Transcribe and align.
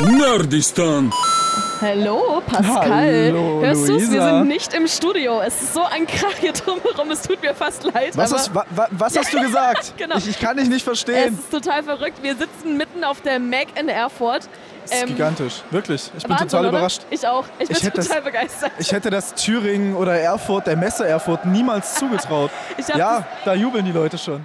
Nerdistan. 0.00 1.12
Hallo, 1.80 2.42
Pascal. 2.46 2.90
Hallo, 2.90 3.60
Hörst 3.62 3.88
du's? 3.88 4.00
Wir 4.00 4.06
Luisa. 4.08 4.38
sind 4.38 4.48
nicht 4.48 4.74
im 4.74 4.88
Studio. 4.88 5.40
Es 5.40 5.62
ist 5.62 5.74
so 5.74 5.84
ein 5.84 6.06
Krach 6.06 6.34
hier 6.40 6.52
drumherum. 6.52 7.10
Es 7.12 7.22
tut 7.22 7.40
mir 7.42 7.54
fast 7.54 7.84
leid. 7.84 8.16
Was 8.16 8.32
aber 8.32 8.38
hast, 8.40 8.54
wa, 8.54 8.64
wa, 8.70 8.88
was 8.90 9.16
hast 9.16 9.32
du 9.32 9.40
gesagt? 9.40 9.94
Genau. 9.96 10.16
ich, 10.16 10.28
ich 10.28 10.38
kann 10.40 10.56
dich 10.56 10.66
nicht 10.68 10.78
es 10.78 10.82
verstehen. 10.82 11.38
ist 11.38 11.50
total 11.50 11.82
verrückt. 11.84 12.22
Wir 12.22 12.34
sitzen 12.36 12.76
mitten 12.76 13.04
auf 13.04 13.20
der 13.20 13.38
Mac 13.38 13.66
in 13.78 13.88
Erfurt. 13.88 14.48
Das 14.82 14.92
ist 14.96 15.02
Ähm, 15.02 15.08
gigantisch, 15.10 15.62
wirklich. 15.70 16.10
Ich 16.16 16.22
bin 16.24 16.30
Wahnsinn, 16.32 16.48
total 16.48 16.60
oder? 16.66 16.68
überrascht. 16.70 17.02
Ich 17.10 17.26
auch. 17.26 17.44
Ich 17.58 17.68
bin 17.68 17.76
Ich 17.76 17.82
hätte 17.84 18.00
total 18.02 18.16
das- 18.16 18.24
begeistert. 18.24 18.72
Ich 18.78 18.92
hätte 18.92 19.10
das 19.10 19.34
Thüringen 19.34 19.94
oder 19.94 20.18
Erfurt, 20.18 20.66
der 20.66 20.76
Messe 20.76 21.06
Erfurt, 21.06 21.46
niemals 21.46 21.94
zugetraut. 21.98 22.50
Ja, 22.96 23.24
da 23.44 23.54
jubeln 23.54 23.84
die 23.84 23.92
Leute 23.92 24.18
schon. 24.18 24.44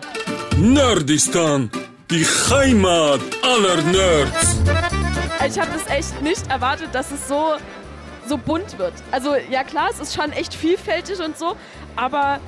Nerdistan. 0.58 1.72
Die 2.12 2.26
Heimat 2.26 3.20
aller 3.44 3.82
Nerds. 3.84 4.56
Ich 5.48 5.58
habe 5.60 5.71
das 5.71 5.88
echt 5.96 6.21
nicht 6.21 6.50
erwartet, 6.50 6.89
dass 6.93 7.11
es 7.11 7.28
so, 7.28 7.54
so 8.28 8.38
bunt 8.38 8.78
wird. 8.78 8.93
Also 9.11 9.36
ja 9.50 9.64
klar, 9.64 9.89
es 9.92 10.00
ist 10.00 10.14
schon 10.15 10.32
echt 10.34 10.54
vielfältig 10.54 11.20
und 11.20 11.38
so, 11.38 11.56
aber 11.96 12.39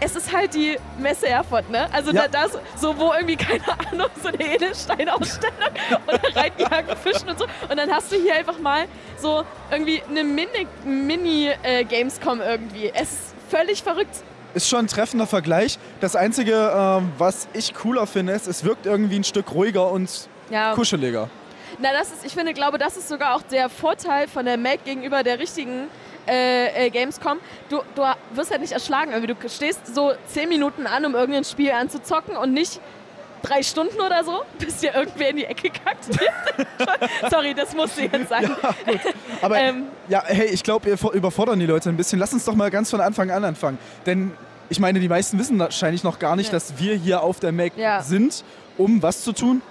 es 0.00 0.14
ist 0.16 0.32
halt 0.34 0.54
die 0.54 0.78
Messe 0.98 1.28
Erfurt, 1.28 1.68
ne? 1.70 1.88
Also 1.92 2.12
Ja. 2.12 2.28
da, 2.28 2.42
das, 2.46 2.58
so 2.80 2.96
wo 2.98 3.12
irgendwie, 3.12 3.36
keine 3.36 3.62
Ahnung, 3.90 4.08
so 4.22 4.28
eine 4.28 4.40
Edelsteinausstellung 4.54 5.70
oder 6.06 6.20
Reitjagen, 6.36 6.96
Fischen 6.96 7.28
und 7.28 7.38
so. 7.38 7.44
Und 7.68 7.76
dann 7.76 7.90
hast 7.90 8.10
du 8.12 8.16
hier 8.16 8.34
einfach 8.36 8.58
mal 8.60 8.84
so 9.20 9.42
irgendwie 9.70 10.02
eine 10.08 10.22
Mini-Gamescom 10.84 12.40
irgendwie. 12.40 12.90
Es 12.94 13.10
ist 13.12 13.34
völlig 13.50 13.82
verrückt. 13.82 14.22
Ist 14.54 14.68
schon 14.68 14.80
ein 14.80 14.88
treffender 14.88 15.26
Vergleich. 15.26 15.78
Das 16.00 16.16
Einzige, 16.16 16.54
ähm, 16.74 17.12
was 17.18 17.48
ich 17.52 17.74
cooler 17.74 18.06
finde, 18.06 18.32
ist, 18.32 18.46
es 18.46 18.64
wirkt 18.64 18.86
irgendwie 18.86 19.16
ein 19.16 19.24
Stück 19.24 19.52
ruhiger 19.52 19.90
und 19.90 20.28
Ja. 20.50 20.74
kuscheliger. 20.74 21.28
Na, 21.80 21.92
das 21.92 22.10
ist, 22.10 22.24
ich 22.24 22.32
finde, 22.34 22.52
glaube, 22.54 22.78
das 22.78 22.96
ist 22.96 23.08
sogar 23.08 23.34
auch 23.36 23.42
der 23.42 23.68
Vorteil 23.68 24.26
von 24.28 24.44
der 24.44 24.56
Mac 24.56 24.84
gegenüber 24.84 25.22
der 25.22 25.38
richtigen 25.38 25.84
äh, 26.26 26.86
äh, 26.86 26.90
Gamescom. 26.90 27.38
Du, 27.68 27.80
du 27.94 28.02
wirst 28.34 28.50
halt 28.50 28.60
nicht 28.60 28.72
erschlagen. 28.72 29.12
Irgendwie. 29.12 29.34
Du 29.34 29.48
stehst 29.48 29.94
so 29.94 30.12
zehn 30.26 30.48
Minuten 30.48 30.86
an, 30.86 31.04
um 31.06 31.14
irgendein 31.14 31.44
Spiel 31.44 31.70
anzuzocken 31.70 32.36
und 32.36 32.52
nicht 32.52 32.80
drei 33.42 33.62
Stunden 33.62 34.00
oder 34.00 34.24
so, 34.24 34.42
bis 34.58 34.78
dir 34.78 34.94
irgendwer 34.94 35.30
in 35.30 35.36
die 35.36 35.44
Ecke 35.44 35.70
kackt. 35.70 36.04
Sorry, 37.30 37.54
das 37.54 37.74
musste 37.74 38.02
jetzt 38.02 38.28
sein. 38.28 38.50
Aber 39.42 39.58
Ähm. 39.58 39.84
ja, 40.08 40.22
hey, 40.26 40.46
ich 40.46 40.62
glaube, 40.64 40.86
wir 40.86 41.12
überfordern 41.12 41.58
die 41.60 41.66
Leute 41.66 41.88
ein 41.88 41.96
bisschen. 41.96 42.18
Lass 42.18 42.32
uns 42.32 42.44
doch 42.44 42.54
mal 42.54 42.70
ganz 42.70 42.90
von 42.90 43.00
Anfang 43.00 43.30
an 43.30 43.44
anfangen. 43.44 43.78
Denn 44.06 44.32
ich 44.68 44.80
meine, 44.80 44.98
die 45.00 45.08
meisten 45.08 45.38
wissen 45.38 45.58
wahrscheinlich 45.58 46.02
noch 46.04 46.18
gar 46.18 46.36
nicht, 46.36 46.48
Ja. 46.48 46.52
dass 46.54 46.78
wir 46.78 46.94
hier 46.96 47.22
auf 47.22 47.38
der 47.40 47.52
Mac 47.52 47.72
Ja. 47.76 48.02
sind, 48.02 48.44
um 48.76 49.02
was 49.02 49.22
zu 49.22 49.32
tun. 49.32 49.62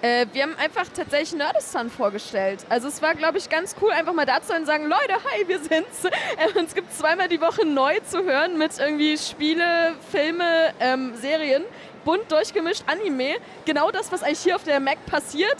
Äh, 0.00 0.26
wir 0.32 0.44
haben 0.44 0.56
einfach 0.56 0.86
tatsächlich 0.94 1.34
Nerdistan 1.34 1.90
vorgestellt. 1.90 2.64
Also 2.68 2.88
es 2.88 3.02
war, 3.02 3.14
glaube 3.14 3.38
ich, 3.38 3.48
ganz 3.48 3.74
cool, 3.82 3.90
einfach 3.90 4.12
mal 4.12 4.26
da 4.26 4.40
zu 4.40 4.48
sein 4.48 4.60
und 4.60 4.66
sagen, 4.66 4.84
Leute, 4.84 5.14
hi, 5.14 5.48
wir 5.48 5.58
sind's. 5.58 6.02
Äh, 6.36 6.58
uns 6.58 6.74
gibt 6.74 6.92
zweimal 6.94 7.28
die 7.28 7.40
Woche 7.40 7.66
neu 7.66 7.98
zu 8.00 8.22
hören 8.22 8.58
mit 8.58 8.78
irgendwie 8.78 9.16
Spiele, 9.18 9.94
Filme, 10.12 10.72
ähm, 10.78 11.14
Serien, 11.16 11.64
bunt 12.04 12.30
durchgemischt, 12.30 12.82
Anime. 12.86 13.36
Genau 13.64 13.90
das, 13.90 14.12
was 14.12 14.22
eigentlich 14.22 14.40
hier 14.40 14.56
auf 14.56 14.62
der 14.62 14.78
Mac 14.78 15.04
passiert, 15.06 15.56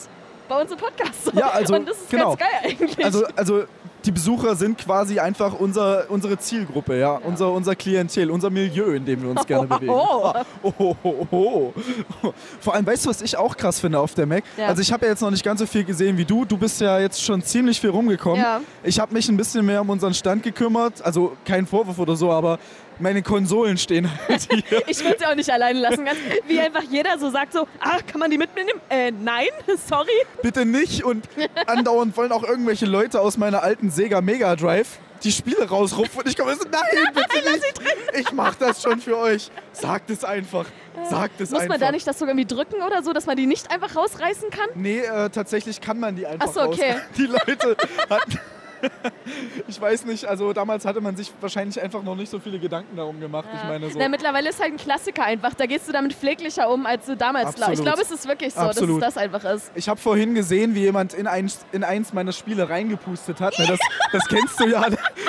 bei 0.48 0.61
uns 0.61 0.70
im 0.70 0.78
Podcast. 0.78 1.33
Ja, 1.33 1.50
also, 1.50 1.75
Und 1.77 1.89
das 1.89 1.98
ist 1.98 2.11
genau. 2.11 2.36
ganz 2.36 2.41
geil 2.41 2.70
eigentlich. 2.70 3.05
Also, 3.05 3.27
also 3.34 3.64
die 4.04 4.12
Besucher 4.12 4.54
sind 4.54 4.78
quasi 4.78 5.18
einfach 5.18 5.54
unser, 5.54 6.10
unsere 6.10 6.38
Zielgruppe, 6.38 6.98
ja? 6.98 7.12
Unser, 7.16 7.52
unser 7.52 7.74
Klientel, 7.74 8.30
unser 8.30 8.50
Milieu, 8.50 8.94
in 8.94 9.05
dem 9.05 9.22
wir 9.22 9.30
uns 9.30 9.46
gerne 9.46 9.66
bewegen. 9.68 9.92
Oh. 9.92 10.32
Oh, 10.62 10.72
oh, 10.78 10.96
oh, 11.02 11.27
oh. 11.30 12.34
Vor 12.60 12.74
allem, 12.74 12.86
weißt 12.86 13.06
du, 13.06 13.10
was 13.10 13.22
ich 13.22 13.36
auch 13.36 13.56
krass 13.56 13.80
finde 13.80 13.98
auf 13.98 14.14
der 14.14 14.27
Mac? 14.27 14.44
Ja. 14.56 14.68
Also 14.68 14.82
ich 14.82 14.92
habe 14.92 15.06
ja 15.06 15.12
jetzt 15.12 15.20
noch 15.20 15.30
nicht 15.30 15.44
ganz 15.44 15.60
so 15.60 15.66
viel 15.66 15.84
gesehen 15.84 16.16
wie 16.16 16.24
du. 16.24 16.44
Du 16.44 16.56
bist 16.56 16.80
ja 16.80 16.98
jetzt 16.98 17.22
schon 17.22 17.42
ziemlich 17.42 17.80
viel 17.80 17.90
rumgekommen. 17.90 18.40
Ja. 18.40 18.60
Ich 18.82 19.00
habe 19.00 19.12
mich 19.12 19.28
ein 19.28 19.36
bisschen 19.36 19.66
mehr 19.66 19.80
um 19.80 19.90
unseren 19.90 20.14
Stand 20.14 20.42
gekümmert. 20.42 21.02
Also 21.05 21.36
kein 21.44 21.66
Vorwurf 21.66 21.98
oder 21.98 22.16
so, 22.16 22.30
aber 22.30 22.58
meine 23.00 23.22
Konsolen 23.22 23.78
stehen 23.78 24.10
halt 24.28 24.48
hier. 24.50 24.83
ich 24.86 25.02
würde 25.05 25.17
sie 25.18 25.27
auch 25.27 25.34
nicht 25.34 25.50
alleine 25.50 25.80
lassen. 25.80 26.05
Ganz, 26.05 26.18
wie 26.46 26.61
einfach 26.61 26.83
jeder 26.83 27.18
so 27.18 27.30
sagt 27.30 27.52
so, 27.52 27.67
ah, 27.80 27.98
kann 28.06 28.20
man 28.20 28.30
die 28.30 28.39
mitnehmen? 28.39 28.70
Äh, 28.89 29.11
nein, 29.11 29.48
sorry. 29.89 30.08
Bitte 30.42 30.64
nicht. 30.64 31.05
Und 31.05 31.28
andauernd 31.67 32.17
wollen 32.17 32.33
auch 32.33 32.45
irgendwelche 32.45 32.86
Leute 32.86 33.20
aus 33.20 33.36
meiner 33.36 33.62
alten 33.62 33.90
Sega 33.90 34.20
Mega 34.20 34.56
Drive 34.56 34.98
die 35.24 35.33
Spiele 35.33 35.68
rausrupfen. 35.68 36.20
Und 36.20 36.28
ich 36.28 36.36
komme 36.36 36.55
so, 36.55 36.64
nein, 36.70 37.12
bitte 37.14 37.50
nicht. 37.50 37.80
Ich 38.20 38.33
mach 38.33 38.55
das 38.55 38.83
schon 38.83 39.00
für 39.00 39.17
euch. 39.17 39.50
Sagt 39.73 40.11
es 40.11 40.24
einfach. 40.24 40.67
Sagt 41.08 41.40
es 41.40 41.50
Muss 41.50 41.61
einfach. 41.61 41.74
man 41.74 41.80
da 41.80 41.92
nicht 41.92 42.06
das 42.06 42.18
sogar 42.18 42.34
irgendwie 42.34 42.55
drücken 42.55 42.83
oder 42.83 43.02
so, 43.02 43.12
dass 43.12 43.27
man 43.27 43.36
die 43.36 43.46
nicht 43.46 43.70
einfach 43.70 43.94
rausreißen 43.94 44.50
kann? 44.50 44.68
Nee, 44.74 45.00
äh, 45.00 45.30
tatsächlich 45.30 45.80
kann 45.80 46.00
man 46.00 46.17
die 46.17 46.27
einfach 46.27 46.48
Ach 46.48 46.55
so, 46.55 46.61
okay. 46.62 46.92
raus. 46.92 47.00
Die 47.17 47.27
Leute 47.27 47.77
hatten... 48.08 48.39
Ich 49.68 49.78
weiß 49.78 50.06
nicht, 50.06 50.24
also 50.24 50.52
damals 50.55 50.86
hatte 50.86 51.00
man 51.00 51.14
sich 51.14 51.30
wahrscheinlich 51.40 51.80
einfach 51.80 52.02
noch 52.02 52.16
nicht 52.16 52.30
so 52.30 52.39
viele 52.39 52.58
Gedanken 52.58 52.96
darum 52.96 53.20
gemacht. 53.20 53.46
Ich 53.55 53.68
meine 53.68 53.90
so. 53.90 53.98
Na, 53.98 54.08
mittlerweile 54.08 54.48
ist 54.48 54.61
halt 54.61 54.72
ein 54.72 54.78
Klassiker 54.78 55.24
einfach. 55.24 55.52
Da 55.55 55.66
gehst 55.66 55.86
du 55.86 55.92
damit 55.92 56.14
pfleglicher 56.14 56.70
um, 56.70 56.86
als 56.86 57.05
du 57.06 57.17
damals 57.17 57.55
glaubst. 57.55 57.74
Ich 57.74 57.83
glaube, 57.83 58.00
es 58.00 58.11
ist 58.11 58.27
wirklich 58.27 58.55
so, 58.55 58.61
Absolut. 58.61 59.02
dass 59.02 59.08
es 59.08 59.14
das 59.14 59.22
einfach 59.22 59.44
ist. 59.44 59.70
Ich 59.74 59.88
habe 59.88 60.00
vorhin 60.00 60.34
gesehen, 60.34 60.74
wie 60.74 60.80
jemand 60.80 61.12
in, 61.12 61.27
ein, 61.27 61.50
in 61.72 61.84
eins 61.84 62.12
meiner 62.14 62.33
Spiele 62.33 62.68
reingepustet 62.68 63.40
hat. 63.40 63.58
Ne, 63.58 63.67
Das, 63.67 63.78
das 64.12 64.27
kennst 64.27 64.58
du 64.58 64.67
ja, 64.68 64.86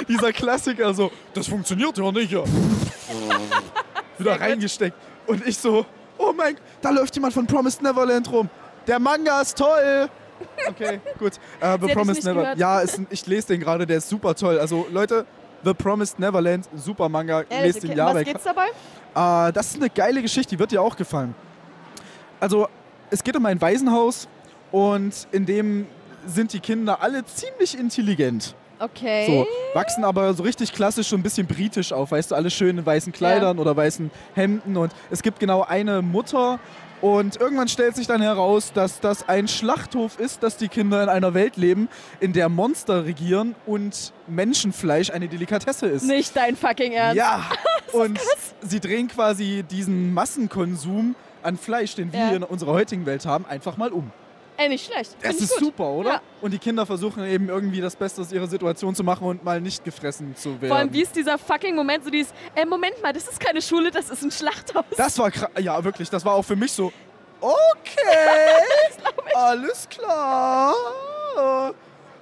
dieser 0.08 0.32
Klassiker. 0.32 0.94
So, 0.94 1.12
das 1.34 1.48
funktioniert 1.48 1.98
ja 1.98 2.12
nicht. 2.12 2.32
Ja. 2.32 2.44
Wieder 4.18 4.40
reingesteckt. 4.40 4.96
Und 5.28 5.46
ich 5.46 5.58
so, 5.58 5.86
oh 6.18 6.34
mein, 6.36 6.58
da 6.82 6.90
läuft 6.92 7.16
jemand 7.16 7.34
von 7.34 7.46
Promised 7.46 7.82
Neverland 7.82 8.32
rum. 8.32 8.50
Der 8.88 9.00
Manga 9.00 9.42
ist 9.42 9.58
toll. 9.58 10.10
Okay, 10.68 11.00
gut. 11.18 11.34
Äh, 11.60 11.78
The 11.82 11.94
Promised 11.94 12.24
Neverland. 12.24 12.60
Ja, 12.60 12.80
ist, 12.80 13.02
ich 13.10 13.26
lese 13.26 13.48
den 13.48 13.60
gerade, 13.60 13.86
der 13.86 13.98
ist 13.98 14.10
super 14.10 14.36
toll. 14.36 14.60
Also 14.60 14.88
Leute, 14.92 15.26
The 15.64 15.74
Promised 15.74 16.20
Neverland, 16.20 16.68
super 16.76 17.10
Manga. 17.10 17.42
Äh, 17.50 17.68
lest 17.68 17.84
den 17.84 17.96
ja 17.96 18.14
was 18.14 18.24
geht's 18.24 18.44
dabei? 18.44 18.68
Äh, 19.48 19.54
das 19.54 19.72
ist 19.72 19.78
eine 19.78 19.90
geile 19.90 20.22
Geschichte, 20.22 20.56
die 20.56 20.60
wird 20.60 20.72
dir 20.72 20.82
auch 20.82 20.96
gefallen. 20.96 21.36
Also, 22.40 22.68
es 23.10 23.24
geht 23.24 23.36
um 23.36 23.46
ein 23.46 23.60
Waisenhaus 23.60 24.28
und 24.72 25.28
in 25.32 25.46
dem 25.46 25.88
sind 26.26 26.54
die 26.54 26.60
Kinder 26.60 27.02
alle 27.02 27.26
ziemlich 27.26 27.78
intelligent. 27.78 28.56
Okay. 28.80 29.26
So, 29.28 29.48
wachsen 29.78 30.06
aber 30.06 30.34
so 30.34 30.44
richtig 30.44 30.72
klassisch 30.72 31.10
so 31.10 31.18
ein 31.18 31.24
bisschen 31.24 31.46
britisch 31.46 31.92
auf, 31.92 32.12
weißt 32.12 32.32
du, 32.32 32.36
alle 32.36 32.50
schön 32.50 32.78
in 32.78 32.86
weißen 32.86 33.12
Kleidern 33.12 33.60
oder 33.60 33.76
weißen 33.76 34.10
Hemden 34.36 34.78
und 34.78 34.94
es 35.10 35.22
gibt 35.22 35.40
genau 35.40 35.64
eine 35.64 36.02
Mutter 36.02 36.60
und 37.02 37.40
irgendwann 37.40 37.68
stellt 37.68 37.96
sich 37.96 38.08
dann 38.08 38.22
heraus, 38.22 38.72
dass 38.74 39.00
das 39.00 39.28
ein 39.30 39.48
Schlachthof 39.48 40.20
ist, 40.20 40.44
dass 40.44 40.58
die 40.58 40.68
Kinder 40.68 41.02
in 41.04 41.10
einer 41.10 41.34
Welt 41.34 41.56
leben, 41.58 41.88
in 42.20 42.34
der 42.34 42.50
Monster 42.50 43.06
regieren 43.06 43.56
und 43.66 44.12
Menschenfleisch 44.28 45.10
eine 45.12 45.28
Delikatesse 45.28 45.88
ist. 45.88 46.04
Nicht 46.04 46.36
dein 46.36 46.56
fucking 46.56 46.92
Ernst. 46.94 47.18
Ja, 47.18 47.44
und 47.94 48.20
sie 48.62 48.80
drehen 48.80 49.08
quasi 49.08 49.64
diesen 49.70 50.14
Massenkonsum 50.14 51.16
an 51.42 51.58
Fleisch, 51.58 51.96
den 51.96 52.12
wir 52.12 52.20
Ja. 52.20 52.30
in 52.32 52.44
unserer 52.44 52.74
heutigen 52.74 53.06
Welt 53.06 53.26
haben, 53.26 53.46
einfach 53.46 53.78
mal 53.78 53.92
um. 53.92 54.12
Ey, 54.60 54.68
nicht 54.68 54.92
schlecht. 54.92 55.16
Find 55.20 55.36
ich 55.36 55.42
ist 55.42 55.52
gut. 55.54 55.60
super, 55.60 55.86
oder? 55.90 56.10
Ja. 56.16 56.22
Und 56.42 56.52
die 56.52 56.60
Kinder 56.60 56.86
versuchen 56.86 57.24
eben 57.24 57.48
irgendwie 57.48 57.80
das 57.80 57.96
Beste 57.96 58.20
aus 58.22 58.32
ihrer 58.34 58.48
Situation 58.48 58.94
zu 58.94 59.06
machen 59.06 59.26
und 59.26 59.42
mal 59.44 59.62
nicht 59.62 59.86
gefressen 59.86 60.36
zu 60.36 60.50
werden. 60.60 60.68
Vor 60.68 60.76
allem, 60.78 60.92
wie 60.92 61.02
ist 61.02 61.16
dieser 61.16 61.38
fucking 61.38 61.76
Moment, 61.76 62.04
so 62.04 62.10
dieses, 62.10 62.34
ey, 62.56 62.66
Moment 62.66 63.02
mal, 63.02 63.14
das 63.14 63.28
ist 63.30 63.40
keine 63.40 63.62
Schule, 63.62 63.90
das 63.90 64.10
ist 64.10 64.22
ein 64.22 64.32
Schlachthaus. 64.32 64.84
das 64.98 65.18
war 65.18 65.32
krass. 65.32 65.50
Ja, 65.60 65.82
wirklich, 65.82 66.10
das 66.10 66.26
war 66.26 66.34
auch 66.34 66.44
für 66.44 66.58
mich 66.58 66.74
so. 66.74 66.92
Okay, 67.40 67.54
alles 69.34 69.88
klar. 69.88 70.74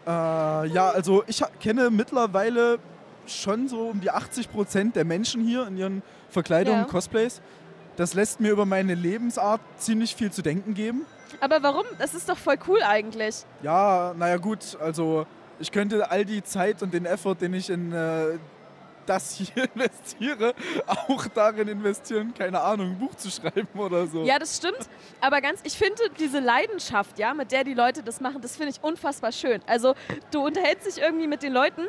Äh, 0.05 0.67
ja, 0.67 0.89
also 0.91 1.23
ich 1.25 1.41
kenne 1.59 1.89
mittlerweile 1.89 2.77
schon 3.25 3.67
so 3.67 3.87
um 3.87 3.99
die 3.99 4.11
80 4.11 4.51
Prozent 4.51 4.95
der 4.95 5.05
Menschen 5.05 5.43
hier 5.43 5.65
in 5.67 5.75
ihren 5.75 6.03
Verkleidungen, 6.29 6.81
Ja. 6.81 6.85
Cosplays. 6.85 7.41
Das 7.95 8.13
lässt 8.13 8.39
mir 8.39 8.51
über 8.51 8.65
meine 8.67 8.93
Lebensart 8.93 9.59
ziemlich 9.77 10.15
viel 10.15 10.31
zu 10.31 10.43
denken 10.43 10.75
geben. 10.75 11.05
Aber 11.39 11.61
warum? 11.63 11.85
Das 11.99 12.13
ist 12.13 12.29
doch 12.29 12.37
voll 12.37 12.57
cool 12.67 12.81
eigentlich. 12.83 13.45
Ja, 13.61 14.13
naja 14.17 14.37
gut, 14.37 14.78
also 14.79 15.25
ich 15.59 15.72
könnte 15.72 16.09
all 16.09 16.25
die 16.25 16.43
Zeit 16.43 16.81
und 16.84 16.93
den 16.93 17.05
Effort, 17.05 17.35
den 17.35 17.53
ich 17.53 17.69
in 17.69 17.91
äh, 17.91 18.37
das 19.07 19.35
hier 19.35 19.69
investiere, 19.73 20.53
auch 20.85 21.28
darin 21.28 21.67
investieren, 21.67 22.34
keine 22.34 22.61
Ahnung, 22.61 22.91
ein 22.91 22.99
Buch 22.99 23.16
zu 23.16 23.29
schreiben 23.29 23.67
oder 23.79 24.05
so. 24.07 24.23
Ja, 24.23 24.37
das 24.37 24.57
stimmt. 24.57 24.89
Aber 25.22 25.41
ganz, 25.41 25.61
ich 25.63 25.78
finde 25.78 26.01
diese 26.19 26.39
Leidenschaft, 26.39 27.17
ja, 27.17 27.34
mit 27.34 27.51
der 27.51 27.63
die 27.63 27.73
Leute 27.73 28.03
das 28.03 28.22
machen, 28.22 28.41
das 28.41 28.55
finde 28.55 28.72
ich 28.72 28.83
unfassbar 28.83 29.31
schön. 29.31 29.61
Also 29.66 29.95
du 30.31 30.45
unterhältst 30.45 30.85
dich 30.87 31.01
irgendwie 31.01 31.28
mit 31.28 31.43
den 31.43 31.53
Leuten. 31.53 31.83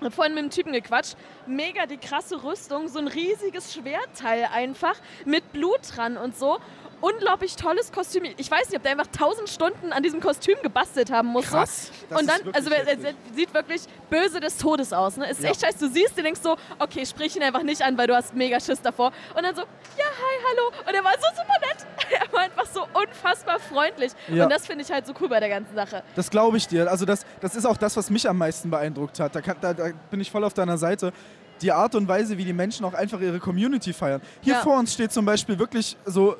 Hab 0.00 0.14
vorhin 0.14 0.34
mit 0.34 0.44
dem 0.44 0.50
Typen 0.50 0.72
gequatscht. 0.72 1.16
Mega 1.46 1.86
die 1.86 1.96
krasse 1.96 2.44
Rüstung, 2.44 2.86
so 2.86 3.00
ein 3.00 3.08
riesiges 3.08 3.74
Schwertteil 3.74 4.48
einfach 4.52 4.94
mit 5.24 5.52
Blut 5.52 5.80
dran 5.96 6.16
und 6.16 6.36
so. 6.36 6.58
Unglaublich 7.00 7.56
tolles 7.56 7.92
Kostüm. 7.92 8.24
Ich 8.36 8.50
weiß 8.50 8.68
nicht, 8.68 8.76
ob 8.76 8.82
der 8.82 8.92
einfach 8.92 9.06
tausend 9.08 9.48
Stunden 9.48 9.92
an 9.92 10.02
diesem 10.02 10.20
Kostüm 10.20 10.56
gebastelt 10.62 11.10
haben 11.10 11.28
muss. 11.28 11.46
Krass. 11.46 11.90
Das 12.10 12.20
und 12.20 12.26
dann, 12.28 12.40
also 12.54 12.70
er, 12.70 12.86
er 12.86 13.14
sieht 13.34 13.52
wirklich 13.54 13.82
böse 14.10 14.40
des 14.40 14.56
Todes 14.56 14.92
aus. 14.92 15.16
Ne? 15.16 15.30
Ist 15.30 15.42
Ja. 15.42 15.50
echt 15.50 15.60
scheiße. 15.60 15.78
Du 15.78 15.88
siehst, 15.88 16.16
du 16.18 16.22
denkst 16.22 16.40
so, 16.42 16.56
okay, 16.78 17.04
sprich 17.06 17.36
ihn 17.36 17.42
einfach 17.42 17.62
nicht 17.62 17.82
an, 17.82 17.96
weil 17.98 18.06
du 18.06 18.14
hast 18.16 18.34
mega 18.34 18.58
Schiss 18.60 18.80
davor. 18.82 19.12
Und 19.36 19.42
dann 19.44 19.54
so, 19.54 19.62
ja, 19.62 20.04
hi, 20.04 20.44
hallo. 20.50 20.72
Und 20.86 20.94
er 20.94 21.04
war 21.04 21.12
so 21.14 21.28
super 21.36 21.58
nett. 21.60 21.86
Er 22.10 22.32
war 22.32 22.40
einfach 22.40 22.64
so 22.72 22.86
unfassbar 22.94 23.58
freundlich. 23.60 24.12
Ja. 24.28 24.44
Und 24.44 24.50
das 24.50 24.66
finde 24.66 24.82
ich 24.82 24.90
halt 24.90 25.06
so 25.06 25.12
cool 25.20 25.28
bei 25.28 25.40
der 25.40 25.50
ganzen 25.50 25.74
Sache. 25.74 26.02
Das 26.16 26.30
glaube 26.30 26.56
ich 26.56 26.66
dir. 26.66 26.90
Also 26.90 27.04
das, 27.04 27.26
das 27.40 27.54
ist 27.54 27.66
auch 27.66 27.76
das, 27.76 27.98
was 27.98 28.08
mich 28.08 28.26
am 28.26 28.38
meisten 28.38 28.70
beeindruckt 28.70 29.20
hat. 29.20 29.34
Da, 29.34 29.42
kann, 29.42 29.56
da, 29.60 29.74
da 29.74 29.90
bin 30.10 30.18
ich 30.20 30.30
voll 30.30 30.42
auf 30.42 30.54
deiner 30.54 30.78
Seite. 30.78 31.12
Die 31.60 31.70
Art 31.70 31.94
und 31.94 32.08
Weise, 32.08 32.38
wie 32.38 32.46
die 32.46 32.52
Menschen 32.54 32.86
auch 32.86 32.94
einfach 32.94 33.20
ihre 33.20 33.40
Community 33.40 33.92
feiern. 33.92 34.22
Hier 34.40 34.54
Ja. 34.54 34.60
vor 34.60 34.78
uns 34.78 34.94
steht 34.94 35.12
zum 35.12 35.26
Beispiel 35.26 35.58
wirklich 35.58 35.96
so 36.06 36.36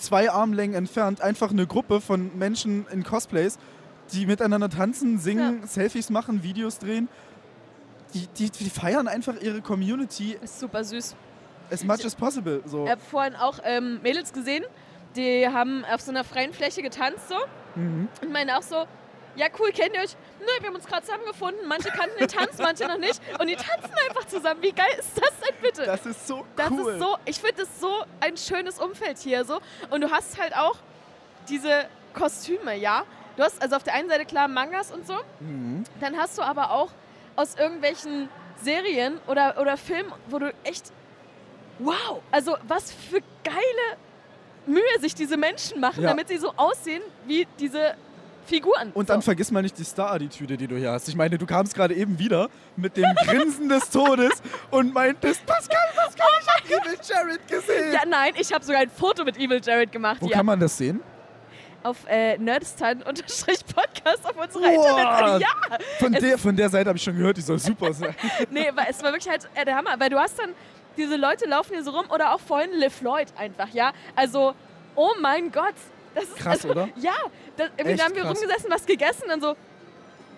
zwei 0.00 0.30
Armlängen 0.30 0.74
entfernt 0.74 1.20
einfach 1.20 1.50
eine 1.50 1.66
Gruppe 1.66 2.00
von 2.00 2.36
Menschen 2.38 2.86
in 2.90 3.04
Cosplays, 3.04 3.58
die 4.12 4.26
miteinander 4.26 4.68
tanzen, 4.68 5.18
singen, 5.18 5.66
Selfies 5.66 6.10
machen, 6.10 6.42
Videos 6.42 6.78
drehen. 6.78 7.08
Die, 8.14 8.26
die, 8.26 8.50
die 8.50 8.70
feiern 8.70 9.06
einfach 9.06 9.34
ihre 9.40 9.60
Community 9.60 10.36
Ist 10.42 10.58
super 10.58 10.82
süß. 10.82 11.14
as 11.70 11.84
much 11.84 12.04
as 12.04 12.14
possible. 12.16 12.60
So. 12.66 12.84
Ich 12.84 12.90
habe 12.90 13.00
vorhin 13.00 13.36
auch 13.36 13.60
ähm, 13.62 14.00
Mädels 14.02 14.32
gesehen, 14.32 14.64
die 15.14 15.46
haben 15.46 15.84
auf 15.84 16.00
so 16.00 16.10
einer 16.10 16.24
freien 16.24 16.52
Fläche 16.52 16.82
getanzt 16.82 17.28
so 17.28 17.36
Mhm. 17.76 18.08
und 18.20 18.32
meinen 18.32 18.50
auch 18.50 18.62
so, 18.62 18.84
ja 19.36 19.46
cool, 19.58 19.70
kennt 19.72 19.94
ihr 19.94 20.00
euch? 20.02 20.16
Nö, 20.40 20.46
wir 20.60 20.68
haben 20.68 20.74
uns 20.76 20.86
gerade 20.86 21.04
zusammengefunden. 21.06 21.66
Manche 21.68 21.88
kannten 21.90 22.18
den 22.18 22.28
Tanz, 22.28 22.58
manche 22.58 22.86
noch 22.86 22.98
nicht. 22.98 23.20
Und 23.38 23.46
die 23.48 23.56
tanzen 23.56 23.92
einfach 24.08 24.26
zusammen. 24.26 24.62
Wie 24.62 24.72
geil 24.72 24.90
ist 24.98 25.10
das 25.20 25.30
denn 25.40 25.54
bitte? 25.62 25.84
Das 25.84 26.04
ist 26.06 26.26
so 26.26 26.44
Das 26.56 26.70
cool. 26.70 26.92
ist 26.92 26.98
so, 27.00 27.16
ich 27.24 27.40
finde 27.40 27.62
es 27.62 27.80
so 27.80 28.04
ein 28.20 28.36
schönes 28.36 28.78
Umfeld 28.78 29.18
hier 29.18 29.44
so. 29.44 29.60
Und 29.90 30.00
du 30.02 30.10
hast 30.10 30.40
halt 30.40 30.56
auch 30.56 30.76
diese 31.48 31.86
Kostüme, 32.14 32.74
ja. 32.76 33.04
Du 33.36 33.42
hast 33.44 33.60
also 33.62 33.76
auf 33.76 33.82
der 33.82 33.94
einen 33.94 34.08
Seite 34.08 34.24
klar 34.24 34.48
Mangas 34.48 34.90
und 34.90 35.06
so. 35.06 35.16
Mhm. 35.40 35.84
Dann 36.00 36.16
hast 36.16 36.36
du 36.38 36.42
aber 36.42 36.72
auch 36.72 36.90
aus 37.36 37.54
irgendwelchen 37.54 38.28
Serien 38.62 39.18
oder, 39.26 39.56
oder 39.60 39.76
Filmen, 39.76 40.12
wo 40.28 40.38
du 40.38 40.52
echt, 40.64 40.92
wow, 41.78 42.20
also 42.30 42.56
was 42.64 42.92
für 42.92 43.20
geile 43.44 43.96
Mühe 44.66 44.82
sich 45.00 45.14
diese 45.14 45.36
Menschen 45.38 45.80
machen, 45.80 46.02
Ja. 46.02 46.10
damit 46.10 46.28
sie 46.28 46.36
so 46.36 46.52
aussehen 46.56 47.02
wie 47.26 47.46
diese 47.58 47.94
Figuren. 48.50 48.90
Und 48.92 49.06
so. 49.06 49.14
dann 49.14 49.22
vergiss 49.22 49.50
mal 49.50 49.62
nicht 49.62 49.78
die 49.78 49.84
Star-Attitüde, 49.84 50.56
die 50.56 50.66
du 50.66 50.76
hier 50.76 50.90
hast. 50.90 51.08
Ich 51.08 51.16
meine, 51.16 51.38
du 51.38 51.46
kamst 51.46 51.74
gerade 51.74 51.94
eben 51.94 52.18
wieder 52.18 52.48
mit 52.76 52.96
dem 52.96 53.06
Grinsen 53.24 53.68
des 53.68 53.88
Todes 53.90 54.42
und 54.70 54.92
meintest, 54.92 55.46
Pascal, 55.46 55.78
Pascal, 55.94 56.26
ich 56.40 56.48
hab 56.76 56.84
Evil 56.84 56.98
Jared 57.08 57.48
gesehen. 57.48 57.92
ja, 57.92 58.00
nein, 58.06 58.32
ich 58.36 58.52
habe 58.52 58.64
sogar 58.64 58.80
ein 58.82 58.90
Foto 58.90 59.24
mit 59.24 59.38
Evil 59.38 59.60
Jared 59.64 59.90
gemacht. 59.92 60.18
Wo 60.20 60.26
ja. 60.28 60.36
kann 60.36 60.46
man 60.46 60.60
das 60.60 60.76
sehen? 60.76 61.00
auf 61.82 61.96
äh, 62.08 62.36
Nerdstan-Podcast 62.36 64.24
auf 64.24 64.36
unserer 64.36 64.62
Wow. 64.64 64.98
Internetseite. 64.98 65.40
Ja, 65.40 65.78
Von 65.98 66.12
der, 66.12 66.38
von 66.38 66.56
der 66.56 66.68
Seite 66.68 66.88
habe 66.88 66.98
ich 66.98 67.02
schon 67.02 67.16
gehört, 67.16 67.36
die 67.38 67.40
soll 67.40 67.58
super 67.58 67.92
sein. 67.94 68.14
nee, 68.50 68.70
weil 68.74 68.86
es 68.90 69.02
war 69.02 69.12
wirklich 69.12 69.30
halt 69.30 69.48
äh, 69.54 69.64
der 69.64 69.76
Hammer, 69.76 69.98
weil 69.98 70.10
du 70.10 70.18
hast 70.18 70.38
dann 70.38 70.50
diese 70.96 71.16
Leute 71.16 71.46
laufen 71.46 71.72
hier 71.72 71.82
so 71.82 71.92
rum 71.92 72.04
oder 72.10 72.34
auch 72.34 72.40
vorhin 72.40 72.70
Liv 72.72 73.00
Lloyd 73.00 73.28
einfach, 73.38 73.68
ja. 73.70 73.92
Also, 74.14 74.54
oh 74.94 75.12
mein 75.20 75.50
Gott, 75.52 75.74
ist 76.14 76.36
Krass, 76.36 76.54
also, 76.64 76.70
oder? 76.70 76.88
Ja, 76.96 77.12
das, 77.56 77.68
irgendwie 77.76 77.90
Echt 77.92 78.00
da 78.00 78.04
haben 78.04 78.14
wir 78.14 78.22
krass. 78.22 78.38
rumgesessen, 78.40 78.70
was 78.70 78.86
gegessen, 78.86 79.24
dann 79.28 79.40
so. 79.40 79.56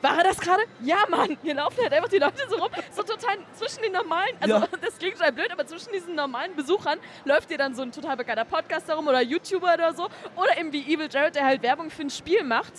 War 0.02 0.18
er 0.18 0.24
das 0.24 0.40
gerade? 0.40 0.62
Ja, 0.80 1.04
Mann. 1.08 1.38
Hier 1.44 1.54
laufen 1.54 1.78
halt 1.80 1.92
einfach 1.92 2.08
die 2.08 2.18
Leute 2.18 2.44
so 2.48 2.56
rum. 2.56 2.70
So 2.90 3.02
total 3.04 3.36
zwischen 3.54 3.82
den 3.82 3.92
normalen, 3.92 4.34
also 4.40 4.54
Ja. 4.56 4.66
das 4.80 4.98
klingt 4.98 5.16
total 5.16 5.30
blöd, 5.32 5.52
aber 5.52 5.64
zwischen 5.64 5.92
diesen 5.92 6.16
normalen 6.16 6.56
Besuchern 6.56 6.98
läuft 7.24 7.50
dir 7.50 7.58
dann 7.58 7.76
so 7.76 7.82
ein 7.82 7.92
total 7.92 8.16
bekannter 8.16 8.44
Podcaster 8.44 8.94
rum 8.94 9.06
oder 9.06 9.20
YouTuber 9.22 9.74
oder 9.74 9.94
so. 9.94 10.08
Oder 10.34 10.58
eben 10.58 10.72
wie 10.72 10.92
Evil 10.92 11.08
Jared, 11.08 11.36
der 11.36 11.44
halt 11.46 11.62
Werbung 11.62 11.88
für 11.90 12.02
ein 12.02 12.10
Spiel 12.10 12.42
macht. 12.42 12.72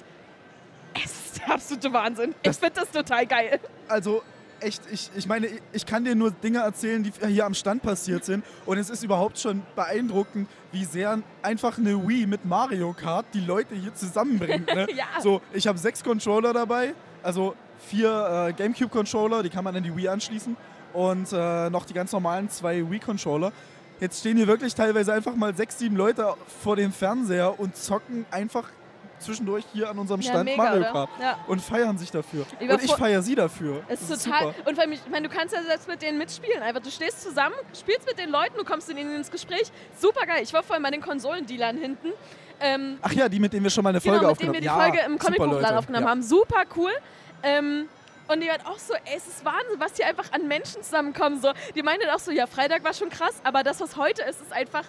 Es 0.95 1.06
ist 1.06 1.38
der 1.40 1.54
absolute 1.54 1.94
Wahnsinn. 1.94 2.36
Das- 2.44 2.57
ich 2.57 2.60
finde 2.62 2.80
das 2.81 2.92
total 2.92 3.25
geil. 3.25 3.60
Also 3.88 4.22
echt, 4.63 4.81
ich, 4.92 5.10
ich 5.15 5.27
meine, 5.27 5.48
ich 5.71 5.86
kann 5.86 6.06
dir 6.06 6.15
nur 6.15 6.31
Dinge 6.31 6.60
erzählen, 6.60 7.04
die 7.04 7.12
hier 7.27 7.45
am 7.45 7.54
Stand 7.54 7.81
passiert 7.83 8.25
sind. 8.25 8.44
Und 8.65 8.77
es 8.77 8.89
ist 8.89 9.04
überhaupt 9.04 9.39
schon 9.39 9.62
beeindruckend, 9.75 10.48
wie 10.71 10.86
sehr 10.86 11.19
einfach 11.42 11.77
eine 11.77 12.07
Wii 12.07 12.27
mit 12.27 12.45
Mario 12.45 12.94
Kart 12.94 13.25
die 13.33 13.42
Leute 13.42 13.75
hier 13.75 13.94
zusammenbringt. 13.94 14.68
Ne? 14.68 14.88
Ja. 14.95 15.06
So, 15.21 15.42
ich 15.54 15.65
habe 15.65 15.80
sechs 15.80 16.04
Controller 16.04 16.54
dabei, 16.54 16.94
also 17.24 17.56
vier 17.89 18.50
äh, 18.50 18.54
GameCube-Controller, 18.54 19.42
die 19.42 19.50
kann 19.50 19.63
man 19.63 19.75
an 19.75 19.81
die 19.83 19.95
Wii 19.95 20.07
anschließen. 20.07 20.56
Und 20.94 21.33
äh, 21.33 21.69
noch 21.69 21.86
die 21.86 21.94
ganz 21.94 22.12
normalen 22.12 22.50
zwei 22.50 22.89
Wii-Controller. 22.89 23.51
Jetzt 24.00 24.19
stehen 24.19 24.38
hier 24.38 24.48
wirklich 24.48 24.75
teilweise 24.75 25.13
einfach 25.13 25.36
mal 25.36 25.56
sechs, 25.56 25.80
sieben 25.80 25.95
Leute 25.95 26.36
vor 26.62 26.75
dem 26.75 26.92
Fernseher 26.92 27.59
und 27.59 27.75
zocken 27.75 28.25
einfach 28.30 28.69
zwischendurch 29.19 29.63
hier 29.74 29.89
an 29.89 29.98
unserem 29.98 30.21
Ja, 30.21 30.31
Stand 30.31 30.45
mega, 30.45 30.63
Mario? 30.63 30.83
Kart. 30.92 31.10
Ja. 31.19 31.38
Und 31.48 31.62
feiern 31.62 31.98
sich 31.98 32.12
dafür. 32.12 32.45
Ich 32.60 32.69
Und 32.69 32.83
ich 32.83 32.92
feiere 32.92 33.21
sie 33.21 33.36
dafür. 33.36 33.83
Es 33.88 34.01
ist 34.01 34.12
Das 34.12 34.24
total. 34.24 34.48
super. 34.48 34.68
Und 34.68 34.75
vor 34.75 34.83
allem, 34.83 34.94
ich 34.94 35.01
meine, 35.10 35.27
du 35.27 35.36
kannst 35.36 35.54
ja 35.54 35.63
selbst 35.63 35.88
mit 35.88 36.01
denen 36.01 36.18
mitspielen. 36.18 36.62
Einfach, 36.62 36.81
du 36.81 36.92
stehst 36.92 37.21
zusammen, 37.21 37.56
spielst 37.77 38.06
mit 38.07 38.18
den 38.18 38.30
Leuten, 38.30 38.57
du 38.57 38.63
kommst 38.63 38.88
mit 38.88 38.98
ihnen 38.98 39.15
ins 39.15 39.31
Gespräch. 39.31 39.71
Super 39.98 40.25
geil. 40.25 40.42
Ich 40.44 40.54
war 40.54 40.63
vorhin 40.63 40.83
bei 40.83 40.92
den 40.92 41.01
Konsolendealern 41.01 41.77
hinten. 41.77 42.10
Ähm, 42.60 42.98
Ach 43.01 43.12
ja, 43.12 43.27
die, 43.27 43.39
mit 43.39 43.51
denen 43.54 43.63
wir 43.63 43.69
schon 43.69 43.83
mal 43.83 43.89
eine 43.89 44.01
Folge 44.01 44.19
genau, 44.19 44.31
mit 44.31 44.42
denen 44.42 44.50
aufgenommen 44.50 44.80
wir 44.80 44.92
die 44.92 44.95
Folge 44.98 45.13
im 45.13 45.19
Comicbuchladen 45.19 45.77
aufgenommen 45.77 46.06
ja. 46.06 46.12
haben. 46.12 46.24
Super 46.24 46.63
cool. 46.75 46.92
Ähm, 47.44 47.89
und 48.27 48.42
die 48.42 48.50
hat 48.50 48.66
auch 48.66 48.80
so, 48.80 48.94
ey, 48.94 49.18
es 49.18 49.27
ist 49.27 49.44
Wahnsinn, 49.44 49.80
was 49.80 49.95
hier 49.98 50.07
einfach 50.07 50.31
an 50.31 50.48
Menschen 50.48 50.81
zusammenkommen. 50.81 51.42
So. 51.42 51.51
Die 51.75 51.83
meinte 51.83 52.13
auch 52.13 52.19
so, 52.19 52.31
ja, 52.31 52.48
Freitag 52.48 52.83
war 52.83 52.94
schon 52.94 53.09
krass, 53.09 53.36
aber 53.44 53.63
das, 53.63 53.81
was 53.81 53.98
heute 53.98 54.21
ist, 54.24 54.42
ist 54.42 54.54
einfach 54.54 54.86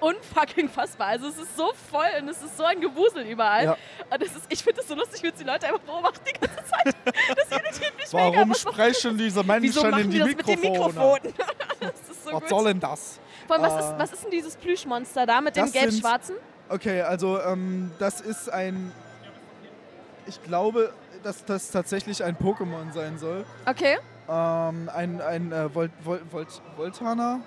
unfucking 0.00 0.68
fassbar. 0.68 1.08
Also 1.08 1.28
es 1.28 1.38
ist 1.38 1.56
so 1.56 1.72
voll 1.90 2.06
und 2.20 2.28
es 2.28 2.42
ist 2.42 2.56
so 2.56 2.64
ein 2.64 2.80
Gewusel 2.80 3.22
überall. 3.24 3.64
Ja. 3.64 3.76
Und 4.10 4.22
das 4.22 4.28
ist, 4.36 4.46
ich 4.48 4.62
finde 4.62 4.80
das 4.80 4.88
so 4.88 4.94
lustig, 4.94 5.22
wenn 5.22 5.32
die 5.38 5.44
Leute 5.44 5.66
einfach 5.66 5.80
beobachten 5.80 6.20
die 6.26 6.32
ganze 6.38 6.64
Zeit. 6.64 6.94
Das 7.04 7.50
irritiert 7.50 7.96
mich 7.96 8.12
mega. 8.12 8.24
Warum 8.34 8.48
macht- 8.50 8.60
sprechen 8.60 9.16
diese 9.18 9.42
Menschen 9.42 9.62
Wieso 9.62 9.82
machen 9.84 10.00
in 10.04 10.10
die 10.10 10.18
die 10.22 10.34
das 10.34 10.46
mit 10.46 10.46
Mikrofone? 10.62 11.20
Mikrofonen? 11.22 11.34
so 12.24 12.32
Was 12.32 12.40
gut. 12.40 12.48
soll 12.48 12.64
denn 12.64 12.80
das? 12.80 13.18
Vor 13.46 13.56
allem, 13.56 13.64
was, 13.64 13.72
Äh, 13.74 13.78
ist, 13.92 13.98
was 13.98 14.12
ist 14.12 14.24
denn 14.24 14.30
dieses 14.32 14.56
Plüschmonster 14.56 15.24
da 15.26 15.40
mit 15.40 15.56
dem 15.56 15.64
das 15.64 15.72
gelb-schwarzen? 15.72 16.36
Okay, 16.68 17.00
also 17.02 17.40
ähm, 17.40 17.90
das 17.98 18.20
ist 18.20 18.48
ein. 18.52 18.90
Ich 20.26 20.42
glaube, 20.42 20.92
dass 21.22 21.44
das 21.44 21.70
tatsächlich 21.70 22.24
ein 22.24 22.36
Pokémon 22.36 22.92
sein 22.92 23.18
soll. 23.18 23.44
Okay. 23.64 23.98
Ähm, 24.28 24.90
ein 24.92 25.20
ein 25.20 25.52
äh, 25.52 25.72
Volt, 25.72 25.92
Volt, 26.02 26.22
Volt, 26.32 26.48
Voltana. 26.76 27.40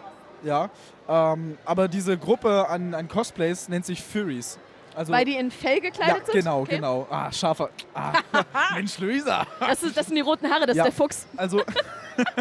Ja. 0.44 0.70
Ähm, 1.08 1.58
aber 1.66 1.88
diese 1.88 2.18
Gruppe 2.18 2.68
an, 2.70 2.94
an 2.94 3.08
Cosplays 3.08 3.70
nennt 3.70 3.86
sich 3.86 4.02
Furies. 4.04 4.58
Also, 4.96 5.14
Weil 5.14 5.24
die 5.24 5.36
in 5.36 5.50
Fell 5.52 5.76
ja, 5.76 5.80
gekleidet 5.80 6.26
sind? 6.26 6.36
genau, 6.36 6.62
okay. 6.62 6.76
genau. 6.76 7.08
Ah, 7.10 7.32
scharfer. 7.32 7.70
Ah, 7.94 8.14
Mensch, 8.76 8.98
Luisa. 9.00 9.46
Das, 9.60 9.82
ist, 9.84 9.96
das 9.96 10.08
sind 10.08 10.16
die 10.16 10.22
roten 10.22 10.50
Haare, 10.50 10.66
das 10.66 10.76
Ja. 10.76 10.84
ist 10.86 10.98
der 10.98 11.04
Fuchs. 11.04 11.28
Also, 11.38 11.62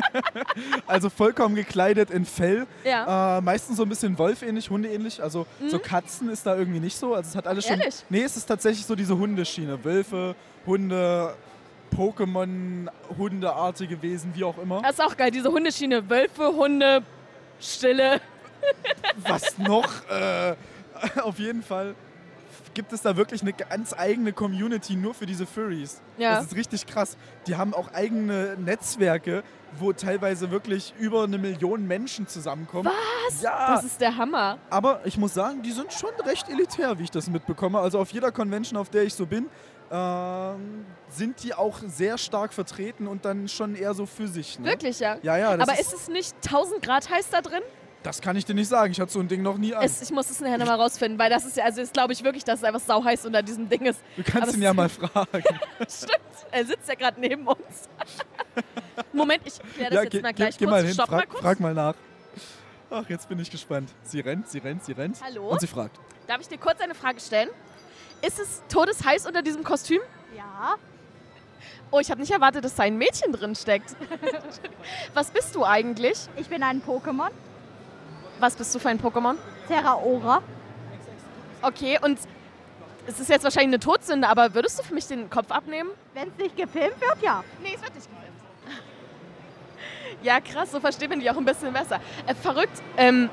also 0.86 1.10
vollkommen 1.10 1.54
gekleidet 1.54 2.10
in 2.10 2.24
Fell. 2.24 2.66
Ja. 2.84 3.38
Äh, 3.38 3.40
meistens 3.42 3.76
so 3.76 3.84
ein 3.84 3.88
bisschen 3.88 4.18
wolfähnlich, 4.18 4.70
hundeähnlich. 4.70 5.22
Also 5.22 5.46
so 5.68 5.78
Katzen 5.78 6.30
ist 6.30 6.46
da 6.46 6.56
irgendwie 6.56 6.80
nicht 6.80 6.96
so. 6.96 7.14
Also 7.14 7.28
es 7.28 7.36
hat 7.36 7.46
alles 7.46 7.64
schon. 7.66 7.76
Mhm. 7.76 7.82
Ehrlich? 7.82 8.04
Nee, 8.08 8.22
es 8.22 8.36
ist 8.36 8.46
tatsächlich 8.46 8.84
so 8.86 8.94
diese 8.96 9.16
Hundeschiene. 9.16 9.84
Wölfe, 9.84 10.34
Hunde, 10.66 11.34
Pokémon, 11.96 12.88
Hundeartige 13.16 14.00
Wesen, 14.02 14.32
wie 14.34 14.44
auch 14.44 14.58
immer. 14.58 14.82
Das 14.82 14.92
ist 14.92 15.02
auch 15.02 15.16
geil, 15.16 15.30
diese 15.30 15.50
Hundeschiene. 15.50 16.08
Wölfe, 16.08 16.48
Hunde, 16.48 17.02
Stille. 17.60 18.20
Was 19.16 19.58
noch? 19.58 19.88
Äh, 20.10 20.54
auf 21.22 21.38
jeden 21.38 21.62
Fall 21.62 21.94
gibt 22.74 22.92
es 22.92 23.02
da 23.02 23.16
wirklich 23.16 23.42
eine 23.42 23.52
ganz 23.52 23.92
eigene 23.92 24.32
Community 24.32 24.94
nur 24.94 25.14
für 25.14 25.26
diese 25.26 25.46
Furries. 25.46 26.00
Ja. 26.16 26.36
Das 26.36 26.46
ist 26.46 26.54
richtig 26.54 26.86
krass. 26.86 27.16
Die 27.46 27.56
haben 27.56 27.74
auch 27.74 27.92
eigene 27.92 28.56
Netzwerke, 28.56 29.42
wo 29.78 29.92
teilweise 29.92 30.50
wirklich 30.50 30.94
über 30.98 31.24
eine 31.24 31.38
Million 31.38 31.86
Menschen 31.86 32.28
zusammenkommen. 32.28 32.90
Was? 33.26 33.42
Ja. 33.42 33.74
Das 33.74 33.84
ist 33.84 34.00
der 34.00 34.16
Hammer. 34.16 34.58
Aber 34.70 35.00
ich 35.04 35.18
muss 35.18 35.34
sagen, 35.34 35.62
die 35.62 35.72
sind 35.72 35.92
schon 35.92 36.10
recht 36.24 36.48
elitär, 36.48 36.98
wie 36.98 37.04
ich 37.04 37.10
das 37.10 37.28
mitbekomme. 37.28 37.78
Also 37.80 37.98
auf 37.98 38.10
jeder 38.12 38.30
Convention, 38.30 38.78
auf 38.78 38.90
der 38.90 39.02
ich 39.02 39.14
so 39.14 39.26
bin, 39.26 39.46
sind 39.90 41.42
die 41.42 41.54
auch 41.54 41.78
sehr 41.86 42.18
stark 42.18 42.52
vertreten 42.52 43.06
und 43.06 43.24
dann 43.24 43.48
schon 43.48 43.74
eher 43.74 43.94
so 43.94 44.06
für 44.06 44.28
sich. 44.28 44.58
Ne? 44.58 44.66
Wirklich, 44.66 45.00
ja. 45.00 45.16
Ja, 45.22 45.36
ja, 45.36 45.50
Aber 45.52 45.72
ist, 45.72 45.92
ist 45.92 45.94
es 45.94 46.08
nicht 46.08 46.34
1000 46.44 46.82
Grad 46.82 47.08
heiß 47.10 47.30
da 47.30 47.40
drin? 47.40 47.62
das 48.02 48.20
kann 48.20 48.36
ich 48.36 48.44
dir 48.44 48.54
nicht 48.54 48.68
sagen. 48.68 48.92
Ich 48.92 49.00
hatte 49.00 49.12
so 49.12 49.20
ein 49.20 49.28
Ding 49.28 49.42
noch 49.42 49.58
nie 49.58 49.74
an. 49.74 49.84
Es, 49.84 50.00
ich 50.00 50.10
muss 50.10 50.30
es 50.30 50.40
nachher 50.40 50.58
nochmal 50.58 50.80
rausfinden, 50.80 51.18
weil 51.18 51.30
das 51.30 51.44
ist 51.44 51.56
ja, 51.56 51.64
also 51.64 51.80
das 51.80 51.92
glaube 51.92 52.12
ich 52.12 52.22
wirklich, 52.24 52.44
dass 52.44 52.60
es 52.60 52.64
einfach 52.64 52.80
sau 52.80 53.04
heiß 53.04 53.26
unter 53.26 53.42
diesem 53.42 53.68
Ding 53.68 53.84
ist. 53.86 54.00
du 54.16 54.22
kannst 54.22 54.48
aber 54.48 54.56
ihn 54.56 54.62
ja 54.62 54.72
mal 54.72 54.88
fragen. 54.88 55.44
Stimmt, 55.88 56.20
er 56.50 56.64
sitzt 56.64 56.88
ja 56.88 56.94
gerade 56.94 57.20
neben 57.20 57.46
uns. 57.46 57.88
Moment, 59.12 59.42
ich 59.44 59.58
kläre 59.74 59.90
das 59.90 59.94
ja, 59.96 60.02
jetzt 60.04 60.12
geh, 60.12 60.20
mal 60.22 60.32
geh, 60.32 60.36
gleich 60.36 60.58
geh 60.58 60.64
kurz. 60.64 60.70
mal 60.70 60.84
hin, 60.84 60.94
Stopp 60.94 61.10
mal 61.10 61.18
frag, 61.18 61.28
kurz. 61.28 61.42
frag 61.42 61.60
mal 61.60 61.74
nach. 61.74 61.94
Ach, 62.90 63.08
jetzt 63.08 63.28
bin 63.28 63.38
ich 63.40 63.50
gespannt. 63.50 63.90
Sie 64.02 64.20
rennt, 64.20 64.48
sie 64.48 64.58
rennt, 64.58 64.84
sie 64.84 64.92
rennt. 64.92 65.18
Hallo? 65.22 65.48
Und 65.50 65.60
sie 65.60 65.66
fragt. 65.66 65.98
Darf 66.26 66.40
ich 66.40 66.48
dir 66.48 66.58
kurz 66.58 66.80
eine 66.80 66.94
Frage 66.94 67.20
stellen? 67.20 67.50
Ist 68.22 68.38
es 68.38 68.62
todesheiß 68.68 69.26
unter 69.26 69.42
diesem 69.42 69.64
Kostüm? 69.64 70.00
Ja, 70.36 70.76
Oh, 71.90 72.00
ich 72.00 72.10
habe 72.10 72.20
nicht 72.20 72.30
erwartet, 72.30 72.64
dass 72.64 72.74
da 72.74 72.82
ein 72.82 72.98
Mädchen 72.98 73.32
drin 73.32 73.54
steckt. 73.54 73.96
Was 75.14 75.30
bist 75.30 75.54
du 75.54 75.64
eigentlich? 75.64 76.18
ich 76.36 76.48
bin 76.48 76.62
ein 76.62 76.82
Pokémon. 76.82 77.30
Was 78.40 78.56
bist 78.56 78.74
du 78.74 78.78
für 78.78 78.90
ein 78.90 79.00
Pokémon? 79.00 79.36
Terraora. 79.68 80.42
Okay, 81.62 81.98
und 82.02 82.18
es 83.06 83.18
ist 83.18 83.30
jetzt 83.30 83.42
wahrscheinlich 83.42 83.68
eine 83.68 83.80
Todsünde, 83.80 84.28
aber 84.28 84.54
würdest 84.54 84.78
du 84.78 84.82
für 84.82 84.94
mich 84.94 85.06
den 85.06 85.30
Kopf 85.30 85.50
abnehmen? 85.50 85.90
Wenn 86.12 86.28
es 86.28 86.36
nicht 86.36 86.56
gefilmt 86.56 87.00
wird, 87.00 87.22
ja. 87.22 87.42
Nee, 87.62 87.72
es 87.74 87.82
wird 87.82 87.94
nicht 87.94 88.06
gefilmt. 88.08 88.28
Ja, 90.22 90.40
krass, 90.40 90.72
so 90.72 90.80
versteht 90.80 91.08
man 91.10 91.20
die 91.20 91.30
auch 91.30 91.36
ein 91.36 91.44
bisschen 91.44 91.72
besser. 91.72 92.00
Äh, 92.26 92.34
verrückt. 92.34 92.82
Ähm, 92.96 93.30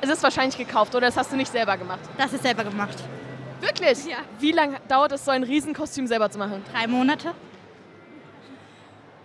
es 0.00 0.10
ist 0.10 0.22
wahrscheinlich 0.22 0.58
gekauft 0.58 0.94
oder 0.94 1.06
das 1.06 1.16
hast 1.16 1.30
du 1.32 1.36
nicht 1.36 1.50
selber 1.52 1.76
gemacht? 1.76 2.00
Das 2.18 2.32
ist 2.32 2.42
selber 2.42 2.64
gemacht. 2.64 2.96
Wirklich? 3.60 4.04
Ja. 4.06 4.18
Wie 4.38 4.52
lange 4.52 4.78
dauert 4.88 5.12
es, 5.12 5.24
so 5.24 5.30
ein 5.30 5.42
Riesenkostüm 5.42 6.06
selber 6.06 6.30
zu 6.30 6.38
machen? 6.38 6.62
Drei 6.72 6.86
Monate. 6.86 7.34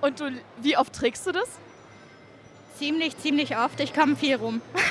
Und 0.01 0.19
du, 0.19 0.31
wie 0.57 0.77
oft 0.77 0.93
trägst 0.93 1.27
du 1.27 1.31
das? 1.31 1.47
Ziemlich, 2.77 3.17
ziemlich 3.17 3.55
oft. 3.57 3.79
Ich 3.79 3.93
komme 3.93 4.15
viel 4.15 4.35
rum. 4.35 4.61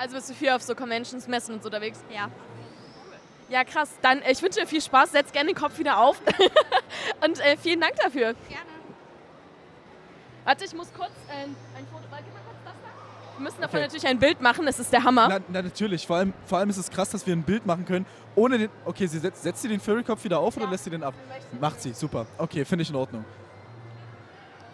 Also 0.00 0.14
bist 0.14 0.30
du 0.30 0.34
viel 0.34 0.50
auf 0.50 0.62
so 0.62 0.76
Conventions, 0.76 1.26
Messen 1.26 1.56
und 1.56 1.62
so 1.64 1.66
unterwegs? 1.66 1.98
Ja. 2.08 2.30
Ja, 3.48 3.64
krass. 3.64 3.90
Dann, 4.00 4.22
äh, 4.22 4.30
ich 4.30 4.40
wünsche 4.40 4.60
dir 4.60 4.66
viel 4.68 4.80
Spaß. 4.80 5.10
Setz 5.10 5.32
gerne 5.32 5.50
den 5.50 5.56
Kopf 5.56 5.76
wieder 5.76 5.98
auf. 5.98 6.20
und 7.24 7.40
äh, 7.40 7.56
vielen 7.56 7.80
Dank 7.80 7.96
dafür. 7.96 8.34
Gerne. 8.48 8.68
Warte, 10.44 10.64
ich 10.64 10.72
muss 10.72 10.92
kurz 10.94 11.10
äh, 11.28 11.44
ein 11.44 11.86
Foto. 11.90 12.04
Warte 12.10 12.24
mal 12.30 12.42
kurz 12.46 12.58
das 12.64 12.74
da. 12.80 12.88
Wir 13.24 13.27
müssen 13.38 13.60
davon 13.60 13.76
Okay. 13.78 13.86
natürlich 13.86 14.06
ein 14.06 14.18
Bild 14.18 14.40
machen. 14.40 14.66
Das 14.66 14.78
ist 14.78 14.92
der 14.92 15.04
Hammer. 15.04 15.28
Na, 15.28 15.38
na 15.48 15.62
natürlich, 15.62 16.06
vor 16.06 16.16
allem, 16.16 16.32
vor 16.46 16.58
allem 16.58 16.70
ist 16.70 16.76
es 16.78 16.90
krass, 16.90 17.10
dass 17.10 17.26
wir 17.26 17.34
ein 17.34 17.42
Bild 17.42 17.64
machen 17.66 17.84
können, 17.84 18.06
ohne 18.34 18.58
den... 18.58 18.68
Okay, 18.84 19.06
sie 19.06 19.18
setzt, 19.18 19.42
setzt 19.42 19.62
sie 19.62 19.68
den 19.68 19.80
Furry-Kopf 19.80 20.22
wieder 20.24 20.38
auf 20.38 20.56
oder 20.56 20.66
Ja. 20.66 20.70
lässt 20.72 20.84
sie 20.84 20.90
den 20.90 21.02
ab? 21.02 21.14
Macht 21.60 21.80
sie, 21.82 21.92
super. 21.92 22.26
Okay, 22.38 22.64
finde 22.64 22.82
ich 22.82 22.90
in 22.90 22.96
Ordnung. 22.96 23.24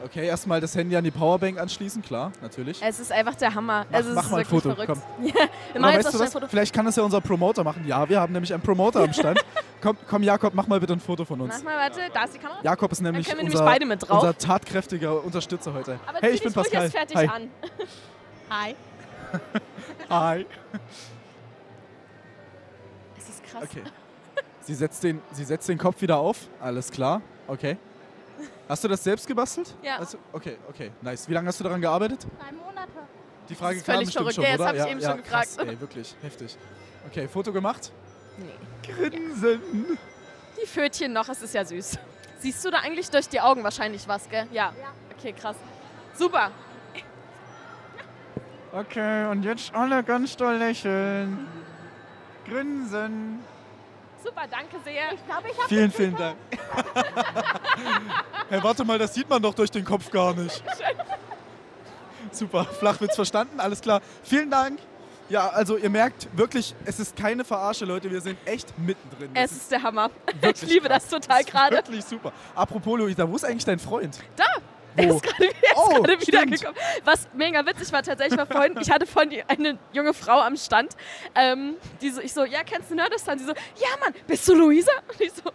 Okay, 0.04 0.26
erstmal 0.26 0.61
das 0.61 0.75
Handy 0.75 0.94
an 0.97 1.04
die 1.04 1.11
Powerbank 1.11 1.59
anschließen, 1.59 2.02
klar, 2.02 2.30
natürlich. 2.42 2.83
Es 2.83 3.00
ist 3.00 3.11
einfach 3.11 3.37
der 3.37 3.54
Hammer. 3.54 3.87
Mach- 3.90 3.97
also, 3.97 4.12
mach 4.12 4.28
mal 4.30 4.40
ein 4.40 4.44
Foto, 4.44 4.75
verrückt. 4.75 4.87
komm. 5.18 5.26
Ja, 5.26 5.33
wir 5.73 5.80
Oder 5.80 5.88
weißt 5.99 6.12
du 6.14 6.18
was? 6.18 6.33
Foto. 6.33 6.47
Vielleicht 6.47 6.75
kann 6.75 6.85
das 6.85 6.97
ja 6.97 7.02
unser 7.04 7.23
Promoter 7.23 7.64
machen. 7.64 7.85
Ja, 7.87 8.06
wir 8.06 8.21
haben 8.21 8.33
nämlich 8.35 8.52
einen 8.52 8.62
Promoter 8.62 9.00
am 9.00 9.14
Stand. 9.14 9.42
komm, 9.80 9.97
komm, 10.06 10.23
Jakob, 10.23 10.52
mach 10.52 10.66
mal 10.66 10.78
bitte 10.78 10.92
ein 10.92 11.00
Foto 11.00 11.25
von 11.25 11.40
uns. 11.40 11.54
Mach 11.59 11.64
mal, 11.73 11.78
warte, 11.78 12.00
da 12.12 12.25
ist 12.25 12.35
die 12.35 12.38
Kamera. 12.38 12.59
Jakob 12.62 12.92
ist 12.92 13.00
nämlich, 13.00 13.26
wir 13.28 13.35
nämlich 13.37 13.54
unser, 13.54 13.64
beide 13.64 13.87
mit 13.87 14.02
drauf. 14.06 14.21
unser 14.23 14.37
tatkräftiger 14.37 15.25
Unterstützer 15.25 15.73
heute. 15.73 15.99
Aber 16.06 16.18
hey, 16.21 16.33
ich 16.33 16.42
bin 16.42 16.52
ruhig 16.52 16.71
Pascal. 16.71 16.83
erst 16.83 16.97
fertig 16.97 17.16
Hi. 17.16 17.28
an. 17.28 17.49
Hi. 18.54 18.76
Hi. 20.11 20.46
Es 23.18 23.28
ist 23.28 23.44
krass. 23.44 23.64
Okay. 23.64 23.82
Sie 24.61 24.75
setzt, 24.75 25.02
den, 25.02 25.20
sie 25.32 25.42
setzt 25.44 25.68
den 25.68 25.76
Kopf 25.76 26.00
wieder 26.00 26.18
auf. 26.18 26.38
Alles 26.61 26.92
klar. 26.92 27.20
Okay. 27.49 27.76
Hast 28.68 28.84
du 28.84 28.88
das 28.88 29.02
selbst 29.02 29.26
gebastelt? 29.26 29.75
Ja. 29.82 29.96
Also, 29.99 30.18
okay, 30.32 30.56
okay, 30.68 30.92
nice. 31.02 31.28
Wie 31.28 31.32
lange 31.34 31.49
hast 31.49 31.58
du 31.58 31.64
daran 31.64 31.80
gearbeitet? 31.80 32.26
Drei 32.38 32.52
Monate. 32.52 32.90
Die 33.49 33.54
Frage 33.56 33.75
Das 33.75 33.80
ist 33.82 33.87
kam 33.87 33.94
völlig 33.96 34.12
verrückt. 34.12 34.34
schon, 34.37 34.44
Ja, 34.44 34.50
das 34.52 34.61
oder? 34.61 34.68
hab 34.68 34.87
ich 34.87 34.92
eben 34.92 35.00
ja, 35.00 35.11
schon 35.11 35.23
gefragt. 35.23 35.49
Krass, 35.56 35.66
ey, 35.66 35.80
wirklich 35.80 36.14
heftig. 36.23 36.56
Okay, 37.08 37.26
Foto 37.28 37.52
gemacht? 37.52 37.90
Nee. 38.38 38.92
Grinsen. 38.92 39.99
Die 40.62 40.66
Pfötchen 40.66 41.12
noch, 41.12 41.28
es 41.28 41.42
ist 41.42 41.54
ja 41.54 41.64
süß. 41.64 41.99
Siehst 42.38 42.64
du 42.64 42.70
da 42.70 42.78
eigentlich 42.78 43.11
durch 43.11 43.28
die 43.28 43.40
Augen 43.40 43.64
wahrscheinlich 43.64 44.06
was, 44.06 44.28
gell? 44.28 44.46
Ja. 44.52 44.73
Okay, 45.18 45.32
krass. 45.32 45.56
Super. 46.16 46.52
Okay, 48.75 49.26
und 49.31 49.45
jetzt 49.45 49.73
alle 49.73 50.02
ganz 50.02 50.37
doll 50.37 50.57
lächeln. 50.57 51.47
Grinsen. 52.45 53.38
Super, 54.23 54.43
danke 54.50 54.76
sehr. 54.85 55.12
Ich 55.12 55.25
glaube, 55.26 55.49
ich 55.49 55.57
habe 55.57 55.69
Vielen, 55.69 55.93
vielen 55.93 56.16
Dank. 56.16 56.37
hey, 58.49 58.62
warte 58.62 58.85
mal, 58.85 58.99
das 58.99 59.14
sieht 59.14 59.28
man 59.28 59.40
doch 59.40 59.54
durch 59.54 59.71
den 59.71 59.85
Kopf 59.85 60.11
gar 60.11 60.35
nicht. 60.35 60.62
Super, 62.33 62.64
Flachwitz 62.64 63.14
verstanden, 63.14 63.61
alles 63.61 63.81
klar. 63.81 64.00
Vielen 64.25 64.50
Dank. 64.50 64.81
Ja, 65.28 65.50
also 65.50 65.76
ihr 65.76 65.88
merkt 65.88 66.28
wirklich, 66.37 66.75
es 66.85 66.99
ist 66.99 67.16
keine 67.16 67.45
Verarsche, 67.45 67.85
Leute. 67.85 68.11
Wir 68.11 68.21
sind 68.21 68.38
echt 68.45 68.76
mittendrin. 68.78 69.33
Das 69.35 69.52
Es 69.52 69.57
ist 69.59 69.71
der 69.71 69.83
Hammer. 69.83 70.11
Ich 70.43 70.62
liebe 70.62 70.88
krass. 70.88 71.09
das 71.09 71.21
total 71.21 71.45
gerade. 71.45 71.76
Wirklich 71.76 72.04
super. 72.04 72.33
Apropos, 72.54 72.99
Luisa, 72.99 73.28
wo 73.28 73.37
ist 73.37 73.45
eigentlich 73.45 73.64
dein 73.64 73.78
Freund? 73.78 74.19
Da! 74.37 74.45
Er 74.96 75.08
Wo? 75.10 75.16
ist 75.16 75.22
gerade 75.22 75.44
er 75.46 75.76
Oh, 75.76 76.02
wiedergekommen. 76.04 76.76
Was 77.04 77.28
mega 77.34 77.64
witzig 77.66 77.92
war 77.92 78.02
tatsächlich, 78.02 78.38
war 78.38 78.46
vorhin, 78.46 78.78
ich 78.80 78.90
hatte 78.90 79.06
vorhin 79.06 79.30
die, 79.30 79.42
eine 79.42 79.78
junge 79.92 80.14
Frau 80.14 80.40
am 80.40 80.56
Stand, 80.56 80.96
ähm, 81.34 81.76
die 82.00 82.10
so, 82.10 82.20
ich 82.20 82.32
so, 82.32 82.44
ja, 82.44 82.62
kennst 82.64 82.90
du 82.90 82.94
Nerdistan? 82.94 83.38
Sie 83.38 83.44
so, 83.44 83.52
ja, 83.52 83.88
Mann, 84.00 84.14
bist 84.26 84.46
du 84.48 84.54
Luisa? 84.54 84.92
Und 85.08 85.20
ich 85.20 85.32
so, 85.32 85.50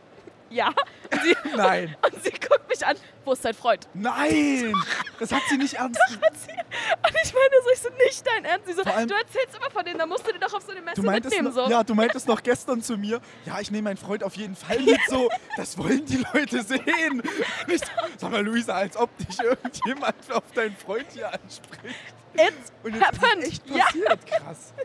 ja. 0.50 0.68
Und 1.12 1.22
sie, 1.24 1.36
Nein. 1.56 1.96
und 2.06 2.24
sie 2.24 2.32
guckt 2.32 2.68
mich 2.70 2.86
an, 2.86 2.96
wo 3.26 3.34
ist 3.34 3.44
dein 3.46 3.54
Freund? 3.54 3.88
Nein! 3.94 4.74
Das 5.20 5.32
hat 5.32 5.42
sie 5.50 5.58
nicht 5.58 5.74
ernst. 5.76 6.00
Hat 6.00 6.38
sie, 6.38 6.52
und 6.52 7.16
ich 7.24 7.34
meine 7.34 7.56
so, 7.64 7.70
ich 7.74 7.80
so, 7.80 7.90
nicht 8.06 8.26
dein 8.28 8.46
Ernst. 8.46 8.68
Sie 8.68 8.74
so, 8.74 8.84
allem- 8.84 9.08
du 9.08 9.16
erzählst 9.16 9.56
immer 9.56 9.70
von 9.70 9.84
denen, 9.86 9.98
da 10.00 10.06
musst 10.06 10.26
du 10.28 10.32
den 10.32 10.42
doch 10.42 10.54
auf 10.54 10.64
so 10.64 10.72
eine 10.72 10.82
Messe 10.82 11.02
mitnehmen. 11.02 11.46
noch, 11.46 11.54
So. 11.54 11.70
ja, 11.70 11.84
du 11.84 11.94
meintest 11.96 12.28
noch 12.28 12.42
gestern 12.44 12.82
zu 12.82 12.98
mir, 12.98 13.20
ja, 13.46 13.60
ich 13.60 13.72
nehme 13.72 13.90
meinen 13.90 13.98
Freund 13.98 14.24
auf 14.24 14.36
jeden 14.36 14.56
Fall 14.56 14.80
mit, 14.80 15.00
so, 15.08 15.30
das 15.58 15.78
wollen 15.78 16.06
die 16.06 16.24
Leute 16.34 16.64
sehen. 16.64 17.22
Ich 17.68 17.82
sag 18.18 18.32
mal, 18.32 18.44
Luisa, 18.44 18.74
als 18.76 18.96
ob 18.98 19.10
dich 19.18 19.40
irgendjemand 19.40 20.16
auf 20.32 20.44
deinen 20.54 20.76
Freund 20.76 21.08
hier 21.14 21.28
anspricht. 21.34 21.96
It's 22.34 22.72
Und 22.84 22.96
jetzt 22.96 23.12
ist 23.12 23.22
happened. 23.22 23.44
echt 23.48 23.70
Ja. 23.70 23.86
passiert, 23.86 24.26
krass. 24.28 24.74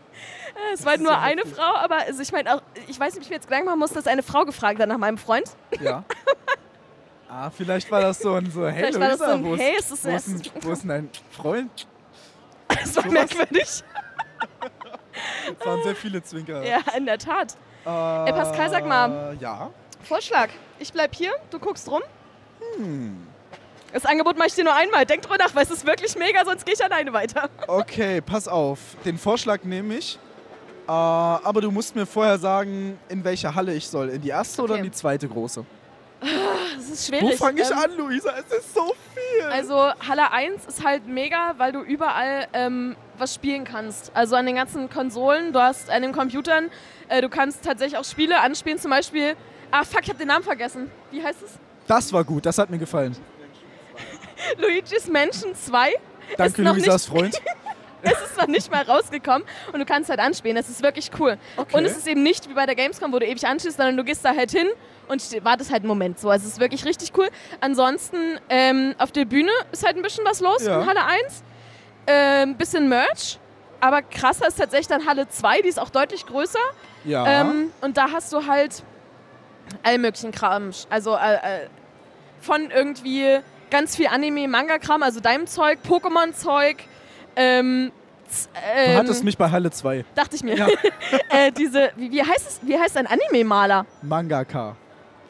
Es 0.72 0.84
war 0.86 0.94
ist 0.94 1.00
nur 1.02 1.10
ja 1.12 1.20
eine 1.20 1.40
heftig. 1.42 1.56
Frau, 1.56 1.74
aber 1.76 1.96
also 1.98 2.22
ich 2.22 2.30
meine, 2.32 2.54
auch- 2.54 2.62
ich 2.86 2.98
weiß 2.98 3.14
nicht, 3.14 3.18
ob 3.18 3.22
ich 3.22 3.28
mir 3.30 3.34
jetzt 3.36 3.46
Gedanken 3.48 3.66
machen 3.66 3.78
muss, 3.80 3.92
dass 3.92 4.06
eine 4.06 4.22
Frau 4.22 4.44
gefragt 4.44 4.78
hat 4.80 4.88
nach 4.88 4.98
meinem 4.98 5.18
Freund. 5.18 5.50
Ja. 5.80 6.04
Ah, 7.36 7.50
vielleicht 7.50 7.90
war 7.90 8.00
das 8.00 8.20
so 8.20 8.34
ein 8.34 8.48
so, 8.48 8.64
hey 8.68 8.92
Vielleicht 8.92 8.94
Luisa, 8.94 9.16
so 9.16 9.24
ein, 9.32 9.44
wo, 9.44 9.54
ist, 9.54 9.60
hey, 9.60 9.76
ist 9.76 10.04
wo, 10.04 10.08
ist, 10.10 10.26
denn- 10.28 10.62
wo 10.62 10.70
ist 10.70 10.82
denn 10.82 10.88
dein 10.88 11.10
Freund? 11.32 11.88
Das 12.68 12.94
war 12.94 13.02
sowas? 13.02 13.12
merkwürdig. 13.12 13.82
Es 15.58 15.66
waren 15.66 15.82
sehr 15.82 15.96
viele 15.96 16.22
Zwinker. 16.22 16.62
Ja, 16.64 16.78
in 16.96 17.06
der 17.06 17.18
Tat. 17.18 17.54
Äh, 17.84 18.32
Pascal, 18.32 18.70
sag 18.70 18.86
mal. 18.86 19.36
Ja. 19.40 19.70
Vorschlag. 20.04 20.48
Ich 20.78 20.92
bleib 20.92 21.14
hier, 21.14 21.32
du 21.50 21.58
guckst 21.58 21.90
rum. 21.90 22.02
Hm. 22.76 23.26
Das 23.94 24.04
Angebot 24.04 24.36
mache 24.36 24.48
ich 24.48 24.54
dir 24.54 24.64
nur 24.64 24.74
einmal. 24.74 25.06
Denk 25.06 25.22
drüber 25.22 25.38
nach, 25.38 25.54
weil 25.54 25.62
es 25.62 25.70
ist 25.70 25.86
wirklich 25.86 26.16
mega, 26.18 26.44
sonst 26.44 26.66
gehe 26.66 26.74
ich 26.74 26.84
alleine 26.84 27.12
weiter. 27.12 27.48
Okay, 27.68 28.20
pass 28.20 28.48
auf. 28.48 28.78
Den 29.04 29.16
Vorschlag 29.16 29.62
nehme 29.62 29.94
ich. 29.94 30.18
Äh, 30.86 30.90
aber 30.90 31.60
du 31.60 31.70
musst 31.70 31.94
mir 31.94 32.04
vorher 32.04 32.36
sagen, 32.38 32.98
in 33.08 33.22
welche 33.24 33.54
Halle 33.54 33.72
ich 33.72 33.86
soll. 33.88 34.08
In 34.10 34.20
die 34.20 34.28
erste 34.30 34.62
oder 34.62 34.74
Okay. 34.74 34.80
in 34.84 34.90
die 34.90 34.96
zweite 34.96 35.28
große? 35.28 35.64
Das 36.20 36.88
ist 36.90 37.12
Wo 37.12 37.18
schwierig. 37.18 37.38
fange 37.38 37.62
ich 37.62 37.70
Ähm, 37.70 37.78
an, 37.78 37.96
Luisa? 37.96 38.32
Es 38.36 38.58
ist 38.58 38.74
so 38.74 38.92
viel. 39.14 39.46
Also 39.46 39.76
Halle 40.08 40.32
1 40.32 40.66
ist 40.66 40.84
halt 40.84 41.06
mega, 41.06 41.54
weil 41.58 41.70
du 41.72 41.80
überall 41.80 42.48
ähm, 42.52 42.96
was 43.16 43.34
spielen 43.34 43.64
kannst. 43.64 44.10
Also 44.14 44.34
an 44.34 44.44
den 44.46 44.56
ganzen 44.56 44.90
Konsolen, 44.90 45.52
du 45.52 45.60
hast 45.60 45.88
an 45.90 46.02
den 46.02 46.12
Computern, 46.12 46.70
äh, 47.08 47.20
du 47.22 47.28
kannst 47.28 47.62
tatsächlich 47.64 47.96
auch 47.98 48.04
Spiele 48.04 48.40
anspielen, 48.40 48.78
zum 48.78 48.90
Beispiel, 48.90 49.36
ah 49.70 49.84
fuck, 49.84 50.02
ich 50.02 50.08
habe 50.08 50.18
den 50.18 50.28
Namen 50.28 50.44
vergessen. 50.44 50.90
Wie 51.12 51.22
heißt 51.22 51.42
es? 51.44 51.52
das 51.86 52.10
war 52.14 52.24
gut, 52.24 52.44
das 52.46 52.56
hat 52.58 52.70
mir 52.70 52.78
gefallen. 52.78 53.14
Luigi's 54.58 55.08
Mansion 55.08 55.54
2. 55.54 55.92
Danke, 56.36 56.62
Luisas 56.62 57.06
Freund. 57.06 57.40
Es 58.06 58.12
ist 58.20 58.36
noch 58.36 58.48
nicht 58.48 58.70
mal 58.70 58.82
rausgekommen 58.82 59.44
und 59.72 59.80
du 59.80 59.86
kannst 59.86 60.10
halt 60.10 60.20
anspielen. 60.20 60.56
Das 60.56 60.68
ist 60.68 60.82
wirklich 60.82 61.10
cool. 61.18 61.38
Okay. 61.56 61.74
Und 61.74 61.86
es 61.86 61.96
ist 61.96 62.06
eben 62.06 62.22
nicht 62.22 62.50
wie 62.50 62.52
bei 62.52 62.66
der 62.66 62.74
Gamescom, 62.74 63.10
wo 63.14 63.18
du 63.18 63.24
ewig 63.26 63.46
anschließt, 63.46 63.78
sondern 63.78 63.96
du 63.96 64.04
gehst 64.04 64.22
da 64.22 64.36
halt 64.36 64.50
hin 64.50 64.68
und 65.08 65.22
wartest 65.42 65.70
halt 65.72 65.84
einen 65.84 65.88
Moment 65.88 66.20
so. 66.20 66.28
Also 66.28 66.46
es 66.46 66.52
ist 66.52 66.60
wirklich 66.60 66.84
richtig 66.84 67.12
cool. 67.16 67.30
Ansonsten 67.62 68.38
ähm, 68.50 68.94
auf 68.98 69.10
der 69.10 69.24
Bühne 69.24 69.50
ist 69.72 69.86
halt 69.86 69.96
ein 69.96 70.02
bisschen 70.02 70.22
was 70.26 70.40
los 70.40 70.66
Ja. 70.66 70.82
in 70.82 70.86
Halle 70.86 71.00
1. 71.06 71.42
Ein 72.06 72.56
bisschen 72.58 72.90
Merch. 72.90 73.38
Aber 73.80 74.02
krasser 74.02 74.48
ist 74.48 74.58
tatsächlich 74.58 74.88
dann 74.88 75.06
Halle 75.06 75.26
2, 75.28 75.62
die 75.62 75.68
ist 75.68 75.80
auch 75.80 75.88
deutlich 75.90 76.26
größer. 76.26 76.58
Ja. 77.04 77.40
Ähm, 77.40 77.70
und 77.80 77.96
da 77.96 78.10
hast 78.12 78.30
du 78.34 78.46
halt 78.46 78.82
all 79.82 79.96
möglichen 79.96 80.30
Kram. 80.30 80.72
Also 80.90 81.14
äh, 81.16 81.34
äh, 81.36 81.68
von 82.40 82.70
irgendwie 82.70 83.38
ganz 83.70 83.96
viel 83.96 84.06
Anime, 84.08 84.48
Manga-Kram, 84.48 85.02
also 85.02 85.20
deinem 85.20 85.46
Zeug, 85.46 85.78
Pokémon-Zeug. 85.88 86.76
Ähm, 87.36 87.90
z- 88.28 88.48
du 88.52 88.58
ähm, 88.76 88.96
hattest 88.96 89.24
mich 89.24 89.36
bei 89.38 89.50
Halle 89.50 89.70
2. 89.70 90.04
Dachte 90.14 90.36
ich 90.36 90.42
mir. 90.44 90.56
Ja. 90.56 90.66
äh, 91.30 91.50
diese, 91.52 91.90
wie, 91.96 92.10
wie 92.12 92.22
heißt 92.22 92.48
es? 92.48 92.60
Wie 92.62 92.78
heißt 92.78 92.96
ein 92.96 93.06
Anime-Maler? 93.06 93.86
Mangaka. 94.02 94.76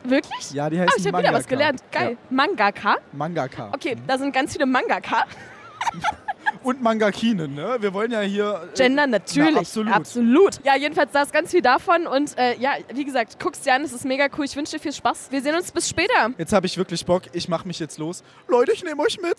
Wirklich? 0.04 0.50
Ja, 0.52 0.68
die 0.68 0.78
Ah, 0.78 0.82
heißen 0.82 0.94
ich 0.98 1.06
habe 1.06 1.12
Mangaka. 1.12 1.28
wieder 1.30 1.38
was 1.38 1.46
gelernt. 1.46 1.80
Geil. 1.90 2.16
Mangaka. 2.30 2.90
Ja, 2.94 2.98
Mangaka. 3.12 3.70
Okay, 3.72 3.96
da 4.06 4.18
sind 4.18 4.32
ganz 4.34 4.52
viele 4.52 4.66
Mangaka. 4.66 5.24
Und 6.62 6.82
Mangakinen, 6.82 7.54
ne? 7.54 7.76
Wir 7.80 7.92
wollen 7.92 8.10
ja 8.12 8.20
hier... 8.20 8.68
äh, 8.72 8.76
Gender 8.76 9.06
natürlich. 9.06 9.52
Na, 9.54 9.58
absolut. 9.60 9.92
absolut. 9.92 10.60
Ja, 10.64 10.76
jedenfalls 10.76 11.12
da 11.12 11.22
ist 11.22 11.32
ganz 11.32 11.50
viel 11.50 11.62
davon. 11.62 12.06
Und 12.06 12.36
äh, 12.38 12.56
ja, 12.58 12.72
wie 12.94 13.04
gesagt, 13.04 13.38
guck's 13.42 13.60
dir 13.60 13.74
an, 13.74 13.82
es 13.82 13.92
ist 13.92 14.04
mega 14.04 14.26
cool. 14.38 14.44
Ich 14.44 14.56
wünsche 14.56 14.72
dir 14.72 14.80
viel 14.80 14.92
Spaß. 14.92 15.28
Wir 15.30 15.42
sehen 15.42 15.54
uns 15.54 15.72
bis 15.72 15.88
später. 15.88 16.30
Jetzt 16.38 16.52
habe 16.52 16.66
ich 16.66 16.76
wirklich 16.78 17.04
Bock. 17.04 17.22
Ich 17.32 17.48
mache 17.48 17.66
mich 17.66 17.78
jetzt 17.78 17.98
los. 17.98 18.22
Leute, 18.48 18.72
ich 18.72 18.82
nehme 18.84 19.02
euch 19.02 19.18
mit. 19.20 19.36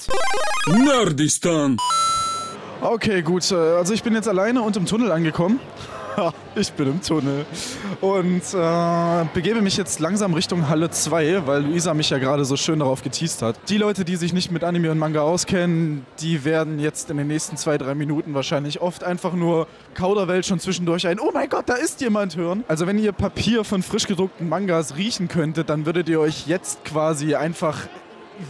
Nerdistan, 0.68 1.78
Okay, 2.82 3.22
gut. 3.22 3.50
äh, 3.52 3.56
Also 3.56 3.94
ich 3.94 4.04
bin 4.04 4.14
jetzt 4.14 4.28
alleine 4.28 4.62
und 4.62 4.76
im 4.78 4.86
Tunnel 4.86 5.12
angekommen. 5.12 5.60
ich 6.56 6.72
bin 6.74 6.88
im 6.88 7.02
Tunnel 7.02 7.46
und 8.02 8.42
äh, 8.54 9.26
begebe 9.34 9.62
mich 9.62 9.78
jetzt 9.78 10.00
langsam 10.00 10.34
Richtung 10.34 10.70
Halle 10.70 10.90
2, 10.90 11.48
weil 11.48 11.64
Luisa 11.64 11.94
mich 11.94 12.10
ja 12.10 12.18
gerade 12.18 12.46
so 12.46 12.56
schön 12.56 12.80
darauf 12.80 13.04
geteased 13.04 13.42
hat. 13.42 13.58
Die 13.70 13.78
Leute, 13.78 14.06
die 14.06 14.16
sich 14.16 14.34
nicht 14.34 14.52
mit 14.52 14.64
Anime 14.64 14.92
und 14.92 15.00
Manga 15.00 15.22
auskennen, 15.22 16.06
die 16.20 16.46
werden 16.46 16.80
jetzt 16.80 17.10
in 17.10 17.18
den 17.18 17.28
nächsten 17.28 17.58
zwei, 17.58 17.78
drei 17.78 17.96
Minuten 17.96 18.34
wahrscheinlich 18.34 18.82
oft 18.82 19.04
einfach 19.04 19.34
nur 19.34 19.68
Kauderwelt 19.94 20.46
schon 20.46 20.60
zwischendurch 20.60 21.08
ein 21.08 21.20
Oh 21.20 21.32
mein 21.34 21.50
Gott, 21.50 21.68
da 21.68 21.76
ist 21.76 22.02
jemand 22.02 22.36
hören. 22.36 22.64
Also 22.68 22.88
wenn 22.88 22.98
ihr 22.98 23.12
Papier 23.12 23.64
von 23.64 23.84
frisch 23.84 24.08
gedruckten 24.08 24.50
Mangas 24.50 24.98
riechen 24.98 25.28
könntet, 25.28 25.70
dann 25.70 25.86
würdet 25.86 26.10
ihr 26.10 26.20
euch 26.20 26.48
jetzt 26.48 26.84
quasi 26.86 27.36
einfach 27.36 27.80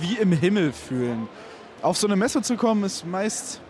wie 0.02 0.18
im 0.18 0.32
Himmel 0.32 0.72
fühlen. 0.72 1.28
Auf 1.82 1.98
so 1.98 2.08
eine 2.08 2.16
Messe 2.16 2.42
zu 2.42 2.56
kommen 2.56 2.84
ist 2.84 3.06
meist 3.06 3.62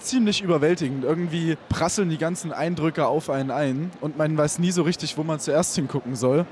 ziemlich 0.00 0.42
überwältigend. 0.42 1.04
Irgendwie 1.04 1.56
prasseln 1.68 2.10
die 2.10 2.18
ganzen 2.18 2.52
Eindrücke 2.52 3.06
auf 3.06 3.30
einen 3.30 3.50
ein 3.50 3.90
und 4.00 4.16
man 4.16 4.36
weiß 4.36 4.58
nie 4.58 4.70
so 4.70 4.82
richtig, 4.82 5.16
wo 5.18 5.22
man 5.22 5.40
zuerst 5.40 5.74
hingucken 5.74 6.16
soll. 6.16 6.46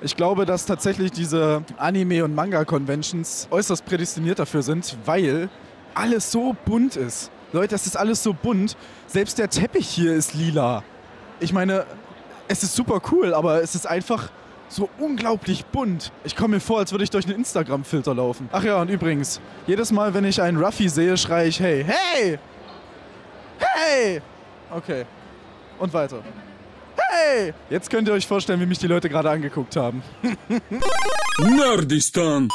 Ich 0.00 0.16
glaube, 0.16 0.46
dass 0.46 0.66
tatsächlich 0.66 1.12
diese 1.12 1.62
Anime- 1.76 2.24
und 2.24 2.34
Manga-Conventions 2.34 3.48
äußerst 3.50 3.84
prädestiniert 3.84 4.38
dafür 4.38 4.62
sind, 4.62 4.96
weil 5.04 5.48
alles 5.94 6.32
so 6.32 6.56
bunt 6.64 6.96
ist. 6.96 7.30
Leute, 7.52 7.74
es 7.74 7.86
ist 7.86 7.96
alles 7.96 8.22
so 8.22 8.32
bunt. 8.32 8.76
Selbst 9.06 9.38
der 9.38 9.48
Teppich 9.48 9.88
hier 9.88 10.14
ist 10.14 10.34
lila. 10.34 10.82
Ich 11.38 11.52
meine, 11.52 11.84
es 12.48 12.62
ist 12.62 12.74
super 12.74 13.00
cool, 13.12 13.34
aber 13.34 13.62
es 13.62 13.74
ist 13.74 13.86
einfach 13.86 14.30
so 14.68 14.88
unglaublich 14.98 15.66
bunt. 15.66 16.10
Ich 16.24 16.34
komme 16.34 16.56
mir 16.56 16.60
vor, 16.60 16.78
als 16.78 16.92
würde 16.92 17.04
ich 17.04 17.10
durch 17.10 17.26
einen 17.26 17.36
Instagram-Filter 17.36 18.14
laufen. 18.14 18.48
Ach 18.52 18.64
ja, 18.64 18.80
und 18.80 18.88
übrigens, 18.88 19.40
jedes 19.66 19.92
Mal, 19.92 20.14
wenn 20.14 20.24
ich 20.24 20.40
einen 20.40 20.56
Ruffy 20.56 20.88
sehe, 20.88 21.16
schreie 21.16 21.48
ich, 21.48 21.60
hey, 21.60 21.84
hey! 21.86 22.38
Hey! 23.74 24.20
Okay. 24.70 25.04
Und 25.78 25.92
weiter. 25.92 26.22
Hey! 26.96 27.54
Jetzt 27.70 27.90
könnt 27.90 28.08
ihr 28.08 28.14
euch 28.14 28.26
vorstellen, 28.26 28.60
wie 28.60 28.66
mich 28.66 28.78
die 28.78 28.86
Leute 28.86 29.08
gerade 29.08 29.30
angeguckt 29.30 29.76
haben. 29.76 30.02
Nerdistan. 31.38 32.48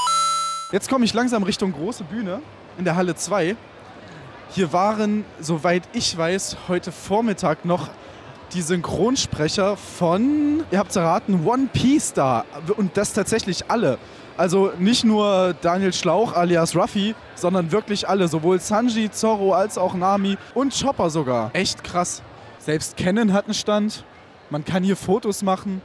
Jetzt 0.72 0.90
komme 0.90 1.06
ich 1.06 1.14
langsam 1.14 1.44
Richtung 1.44 1.72
große 1.72 2.04
Bühne 2.04 2.42
in 2.78 2.84
der 2.84 2.96
Halle 2.96 3.16
2. 3.16 3.56
Hier 4.50 4.74
waren, 4.74 5.26
soweit 5.40 5.84
ich 5.94 6.18
weiß, 6.18 6.58
heute 6.68 6.92
Vormittag 6.92 7.66
noch 7.66 7.90
die 8.54 8.62
Synchronsprecher 8.62 9.76
von, 9.76 10.64
ihr 10.72 10.80
habt 10.80 10.92
es 10.92 10.96
erraten, 10.96 11.46
One 11.46 11.68
Piece 11.72 12.14
da. 12.14 12.46
Und 12.78 12.98
das 12.98 13.14
tatsächlich 13.14 13.70
alle. 13.70 13.98
Also 14.38 14.72
nicht 14.78 15.04
nur 15.04 15.56
Daniel 15.62 15.92
Schlauch 15.92 16.34
alias 16.34 16.76
Ruffy, 16.76 17.16
sondern 17.34 17.72
wirklich 17.72 18.08
alle. 18.08 18.28
Sowohl 18.28 18.60
Sanji, 18.60 19.10
Zorro 19.10 19.54
als 19.54 19.80
auch 19.80 19.96
Nami 19.96 20.38
und 20.54 20.80
Chopper 20.80 21.10
sogar. 21.10 21.50
Echt 21.54 21.84
krass. 21.84 22.22
Selbst 22.60 22.98
Kennen 22.98 23.34
hat 23.34 23.46
einen 23.46 23.56
Stand. 23.56 24.04
Man 24.52 24.64
kann 24.64 24.84
hier 24.84 24.96
Fotos 24.96 25.42
machen. 25.42 25.82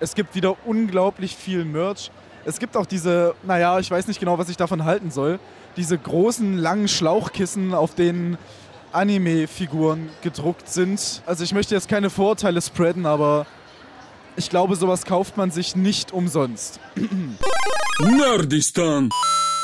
Es 0.00 0.14
gibt 0.14 0.34
wieder 0.34 0.56
unglaublich 0.64 1.36
viel 1.36 1.64
Merch. 1.64 2.10
Es 2.44 2.58
gibt 2.58 2.76
auch 2.76 2.86
diese, 2.86 3.34
naja, 3.44 3.78
ich 3.78 3.90
weiß 3.90 4.08
nicht 4.08 4.18
genau, 4.18 4.38
was 4.38 4.48
ich 4.48 4.56
davon 4.56 4.84
halten 4.84 5.10
soll. 5.10 5.38
Diese 5.76 5.96
großen, 5.96 6.56
langen 6.56 6.88
Schlauchkissen, 6.88 7.74
auf 7.74 7.94
denen 7.94 8.38
Anime-Figuren 8.92 10.08
gedruckt 10.22 10.68
sind. 10.68 11.22
Also 11.26 11.44
ich 11.44 11.52
möchte 11.52 11.74
jetzt 11.74 11.88
keine 11.88 12.10
Vorurteile 12.10 12.60
spreaden, 12.60 13.06
aber 13.06 13.46
ich 14.38 14.48
glaube, 14.48 14.76
sowas 14.76 15.04
kauft 15.04 15.36
man 15.36 15.50
sich 15.50 15.74
nicht 15.74 16.12
umsonst. 16.12 16.78
Nerdistan. 18.00 19.10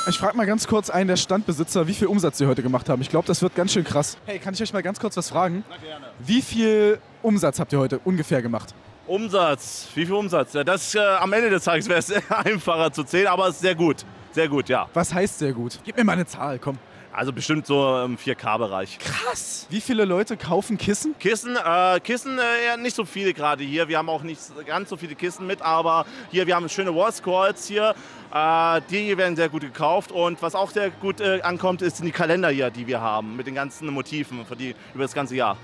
Ich 0.09 0.19
frage 0.19 0.37
mal 0.37 0.47
ganz 0.47 0.67
kurz 0.67 0.91
einen 0.91 1.09
der 1.09 1.17
Standbesitzer, 1.17 1.87
wie 1.87 1.95
viel 1.95 2.09
Umsatz 2.09 2.39
sie 2.39 2.47
heute 2.47 2.63
gemacht 2.63 2.89
haben. 2.89 3.01
Ich 3.01 3.09
glaube, 3.09 3.27
das 3.27 3.41
wird 3.41 3.55
ganz 3.55 3.73
schön 3.73 3.85
krass. 3.85 4.19
Hey, 4.27 4.39
kann 4.39 4.53
ich 4.53 4.61
euch 4.61 4.73
mal 4.73 4.83
ganz 4.83 4.99
kurz 4.99 5.17
was 5.17 5.31
fragen? 5.31 5.65
Na 5.71 5.77
gerne. 5.77 6.07
Wie 6.19 6.43
viel 6.43 6.99
Umsatz 7.23 7.61
habt 7.61 7.73
ihr 7.73 7.79
heute 7.79 8.01
ungefähr 8.01 8.43
gemacht? 8.43 8.75
Umsatz, 9.07 9.87
wie 9.95 10.05
viel 10.05 10.15
Umsatz? 10.15 10.53
Ja, 10.55 10.65
das 10.65 10.95
äh, 10.95 10.99
am 10.99 11.33
Ende 11.33 11.51
des 11.51 11.65
Tages 11.65 11.89
wäre 11.89 12.01
es 12.01 12.13
einfacher 12.31 12.93
zu 12.93 13.05
zählen, 13.05 13.29
aber 13.29 13.49
es 13.49 13.57
ist 13.57 13.63
sehr 13.63 13.75
gut. 13.77 14.05
Sehr 14.33 14.49
gut, 14.49 14.69
ja. 14.69 14.89
Was 14.93 15.15
heißt 15.15 15.39
sehr 15.39 15.53
gut? 15.53 15.79
Gib 15.85 15.97
mir 15.97 16.05
mal 16.05 16.13
eine 16.15 16.27
Zahl, 16.27 16.59
komm. 16.59 16.79
Also 17.15 17.33
bestimmt 17.33 17.65
so 17.65 18.03
im 18.05 18.19
4K-Bereich. 18.19 18.99
Krass. 18.99 19.69
Wie 19.71 19.81
viele 19.81 20.05
Leute 20.05 20.37
kaufen 20.37 20.77
Kissen? 20.77 21.17
Kissen, 21.21 21.57
äh, 21.57 22.01
Kissen 22.01 22.39
äh, 22.39 22.67
ja, 22.67 22.77
nicht 22.77 22.97
so 22.97 23.05
viele 23.05 23.33
gerade 23.33 23.63
hier. 23.63 23.87
Wir 23.87 23.99
haben 23.99 24.09
auch 24.09 24.25
nicht 24.25 24.41
ganz 24.67 24.89
so 24.89 24.97
viele 24.97 25.15
Kissen 25.15 25.47
mit, 25.47 25.63
aber 25.63 26.07
hier, 26.33 26.49
wir 26.49 26.57
haben 26.57 26.69
schöne 26.69 26.93
Wallscrolls 26.93 27.69
hier. 27.69 27.95
Äh, 28.33 28.81
die 28.91 29.17
werden 29.17 29.37
sehr 29.37 29.49
gut 29.49 29.63
gekauft 29.63 30.11
und 30.11 30.43
was 30.43 30.57
auch 30.57 30.71
sehr 30.71 30.91
gut 30.91 31.21
äh, 31.21 31.41
ankommt, 31.43 31.83
ist 31.83 32.03
die 32.03 32.11
Kalender 32.11 32.49
hier, 32.49 32.71
die 32.71 32.89
wir 32.89 33.01
haben 33.01 33.37
mit 33.37 33.47
den 33.47 33.55
ganzen 33.55 33.91
Motiven 33.91 34.45
für 34.45 34.57
die, 34.57 34.75
über 34.93 35.05
das 35.05 35.15
ganze 35.15 35.37
Jahr. 35.37 35.57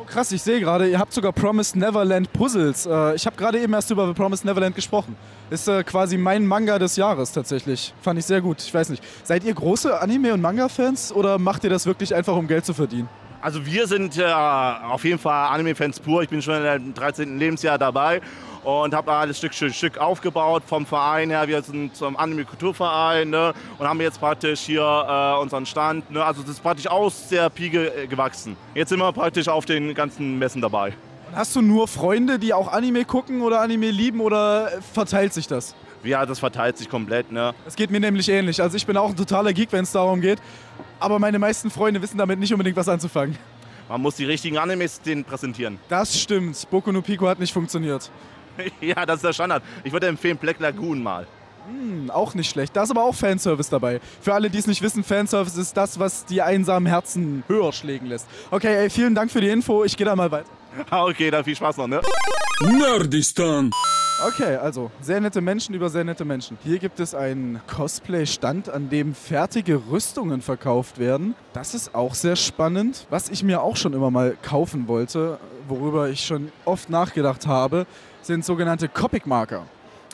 Oh, 0.00 0.04
krass, 0.04 0.30
ich 0.30 0.42
sehe 0.42 0.60
gerade, 0.60 0.88
ihr 0.88 0.98
habt 0.98 1.12
sogar 1.12 1.32
Promised 1.32 1.74
Neverland 1.74 2.32
Puzzles. 2.32 2.86
Äh, 2.86 3.16
ich 3.16 3.26
habe 3.26 3.36
gerade 3.36 3.58
eben 3.58 3.72
erst 3.72 3.90
über 3.90 4.14
Promised 4.14 4.44
Neverland 4.44 4.76
gesprochen. 4.76 5.16
Ist 5.50 5.66
äh, 5.66 5.82
quasi 5.82 6.16
mein 6.16 6.46
Manga 6.46 6.78
des 6.78 6.94
Jahres 6.94 7.32
tatsächlich. 7.32 7.92
Fand 8.00 8.16
ich 8.16 8.24
sehr 8.24 8.40
gut. 8.40 8.62
Ich 8.62 8.72
weiß 8.72 8.90
nicht. 8.90 9.02
Seid 9.24 9.42
ihr 9.42 9.52
große 9.52 10.00
Anime- 10.00 10.34
und 10.34 10.40
Manga-Fans 10.40 11.10
oder 11.12 11.38
macht 11.38 11.64
ihr 11.64 11.70
das 11.70 11.84
wirklich 11.84 12.14
einfach, 12.14 12.36
um 12.36 12.46
Geld 12.46 12.64
zu 12.64 12.74
verdienen? 12.74 13.08
Also 13.40 13.66
wir 13.66 13.88
sind 13.88 14.16
äh, 14.18 14.22
auf 14.22 15.04
jeden 15.04 15.18
Fall 15.18 15.48
Anime-Fans 15.48 15.98
pur. 15.98 16.22
Ich 16.22 16.28
bin 16.28 16.42
schon 16.42 16.64
im 16.64 16.94
13. 16.94 17.36
Lebensjahr 17.36 17.76
dabei 17.76 18.20
und 18.68 18.94
habe 18.94 19.10
alles 19.12 19.38
Stück 19.38 19.54
für 19.54 19.72
Stück 19.72 19.96
aufgebaut 19.96 20.62
vom 20.66 20.84
Verein 20.84 21.30
her. 21.30 21.48
Wir 21.48 21.62
sind 21.62 21.96
zum 21.96 22.18
Anime-Kulturverein 22.18 23.30
ne? 23.30 23.54
und 23.78 23.88
haben 23.88 23.98
jetzt 24.00 24.20
praktisch 24.20 24.60
hier 24.60 24.82
äh, 24.82 25.40
unseren 25.40 25.64
Stand. 25.64 26.10
Ne? 26.10 26.22
Also 26.22 26.42
das 26.42 26.50
ist 26.50 26.62
praktisch 26.62 26.86
aus 26.86 27.28
der 27.28 27.48
Pike 27.48 28.02
äh, 28.02 28.06
gewachsen. 28.06 28.58
Jetzt 28.74 28.90
sind 28.90 28.98
wir 28.98 29.10
praktisch 29.12 29.48
auf 29.48 29.64
den 29.64 29.94
ganzen 29.94 30.38
Messen 30.38 30.60
dabei. 30.60 30.92
Und 31.28 31.36
hast 31.36 31.56
du 31.56 31.62
nur 31.62 31.88
Freunde, 31.88 32.38
die 32.38 32.52
auch 32.52 32.70
Anime 32.70 33.06
gucken 33.06 33.40
oder 33.40 33.62
Anime 33.62 33.90
lieben 33.90 34.20
oder 34.20 34.70
verteilt 34.92 35.32
sich 35.32 35.46
das? 35.46 35.74
Ja, 36.04 36.26
das 36.26 36.38
verteilt 36.38 36.76
sich 36.76 36.90
komplett. 36.90 37.32
Ne? 37.32 37.54
Es 37.66 37.74
geht 37.74 37.90
mir 37.90 38.00
nämlich 38.00 38.28
ähnlich. 38.28 38.60
Also 38.60 38.76
ich 38.76 38.84
bin 38.84 38.98
auch 38.98 39.08
ein 39.08 39.16
totaler 39.16 39.54
Geek, 39.54 39.72
wenn 39.72 39.84
es 39.84 39.92
darum 39.92 40.20
geht. 40.20 40.40
Aber 41.00 41.18
meine 41.18 41.38
meisten 41.38 41.70
Freunde 41.70 42.02
wissen 42.02 42.18
damit 42.18 42.38
nicht 42.38 42.52
unbedingt 42.52 42.76
was 42.76 42.88
anzufangen. 42.88 43.38
Man 43.88 44.02
muss 44.02 44.16
die 44.16 44.26
richtigen 44.26 44.58
Animes 44.58 45.00
denen 45.00 45.24
präsentieren. 45.24 45.78
Das 45.88 46.20
stimmt. 46.20 46.68
Boku 46.70 46.92
no 46.92 47.00
Pico 47.00 47.26
hat 47.26 47.38
nicht 47.38 47.54
funktioniert. 47.54 48.10
ja, 48.80 49.06
das 49.06 49.16
ist 49.16 49.24
der 49.24 49.32
Standard. 49.32 49.62
Ich 49.84 49.92
würde 49.92 50.06
empfehlen 50.06 50.36
Black 50.36 50.60
Lagoon 50.60 51.02
mal. 51.02 51.26
Hm, 51.68 52.10
auch 52.10 52.34
nicht 52.34 52.50
schlecht. 52.50 52.74
Da 52.74 52.82
ist 52.82 52.90
aber 52.90 53.04
auch 53.04 53.14
Fanservice 53.14 53.68
dabei. 53.68 54.00
Für 54.22 54.34
alle, 54.34 54.48
die 54.48 54.58
es 54.58 54.66
nicht 54.66 54.80
wissen, 54.80 55.04
Fanservice 55.04 55.56
ist 55.56 55.76
das, 55.76 55.98
was 55.98 56.24
die 56.24 56.40
einsamen 56.40 56.86
Herzen 56.86 57.44
höher 57.46 57.72
schlägen 57.72 58.06
lässt. 58.06 58.26
Okay, 58.50 58.74
ey, 58.74 58.90
vielen 58.90 59.14
Dank 59.14 59.30
für 59.30 59.40
die 59.40 59.48
Info. 59.48 59.84
Ich 59.84 59.96
gehe 59.96 60.06
da 60.06 60.16
mal 60.16 60.30
weiter. 60.30 60.48
Ah, 60.90 61.04
okay, 61.04 61.30
dann 61.30 61.42
viel 61.42 61.56
Spaß 61.56 61.78
noch, 61.78 61.88
ne? 61.88 62.00
Nerdistan. 62.60 63.70
Okay, 64.26 64.56
also 64.56 64.90
sehr 65.00 65.20
nette 65.20 65.40
Menschen 65.40 65.74
über 65.74 65.88
sehr 65.90 66.04
nette 66.04 66.24
Menschen. 66.24 66.58
Hier 66.64 66.78
gibt 66.78 66.98
es 67.00 67.14
einen 67.14 67.60
Cosplay-Stand, 67.68 68.68
an 68.68 68.90
dem 68.90 69.14
fertige 69.14 69.80
Rüstungen 69.90 70.42
verkauft 70.42 70.98
werden. 70.98 71.34
Das 71.52 71.72
ist 71.74 71.94
auch 71.94 72.14
sehr 72.14 72.36
spannend. 72.36 73.06
Was 73.10 73.28
ich 73.28 73.42
mir 73.42 73.62
auch 73.62 73.76
schon 73.76 73.92
immer 73.92 74.10
mal 74.10 74.36
kaufen 74.42 74.88
wollte, 74.88 75.38
worüber 75.68 76.08
ich 76.10 76.24
schon 76.26 76.50
oft 76.64 76.90
nachgedacht 76.90 77.46
habe, 77.46 77.86
sind 78.22 78.44
sogenannte 78.44 78.88
Copic-Marker. 78.88 79.64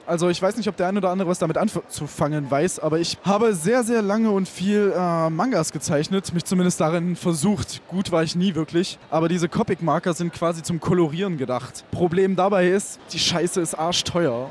Also 0.06 0.28
ich 0.28 0.40
weiß 0.40 0.56
nicht, 0.56 0.68
ob 0.68 0.76
der 0.76 0.88
ein 0.88 0.98
oder 0.98 1.10
andere 1.10 1.28
was 1.28 1.38
damit 1.38 1.56
anzufangen 1.56 2.50
weiß, 2.50 2.78
aber 2.78 2.98
ich 2.98 3.16
habe 3.24 3.54
sehr, 3.54 3.82
sehr 3.84 4.02
lange 4.02 4.30
und 4.30 4.48
viel 4.48 4.92
äh, 4.94 5.30
Mangas 5.30 5.72
gezeichnet, 5.72 6.34
mich 6.34 6.44
zumindest 6.44 6.80
darin 6.80 7.16
versucht. 7.16 7.80
Gut 7.88 8.12
war 8.12 8.22
ich 8.22 8.36
nie 8.36 8.54
wirklich, 8.54 8.98
aber 9.10 9.28
diese 9.28 9.48
Copic-Marker 9.48 10.12
sind 10.12 10.32
quasi 10.32 10.62
zum 10.62 10.78
Kolorieren 10.78 11.38
gedacht. 11.38 11.84
Problem 11.90 12.36
dabei 12.36 12.68
ist, 12.68 13.00
die 13.12 13.18
Scheiße 13.18 13.60
ist 13.62 13.74
arschteuer. 13.74 14.50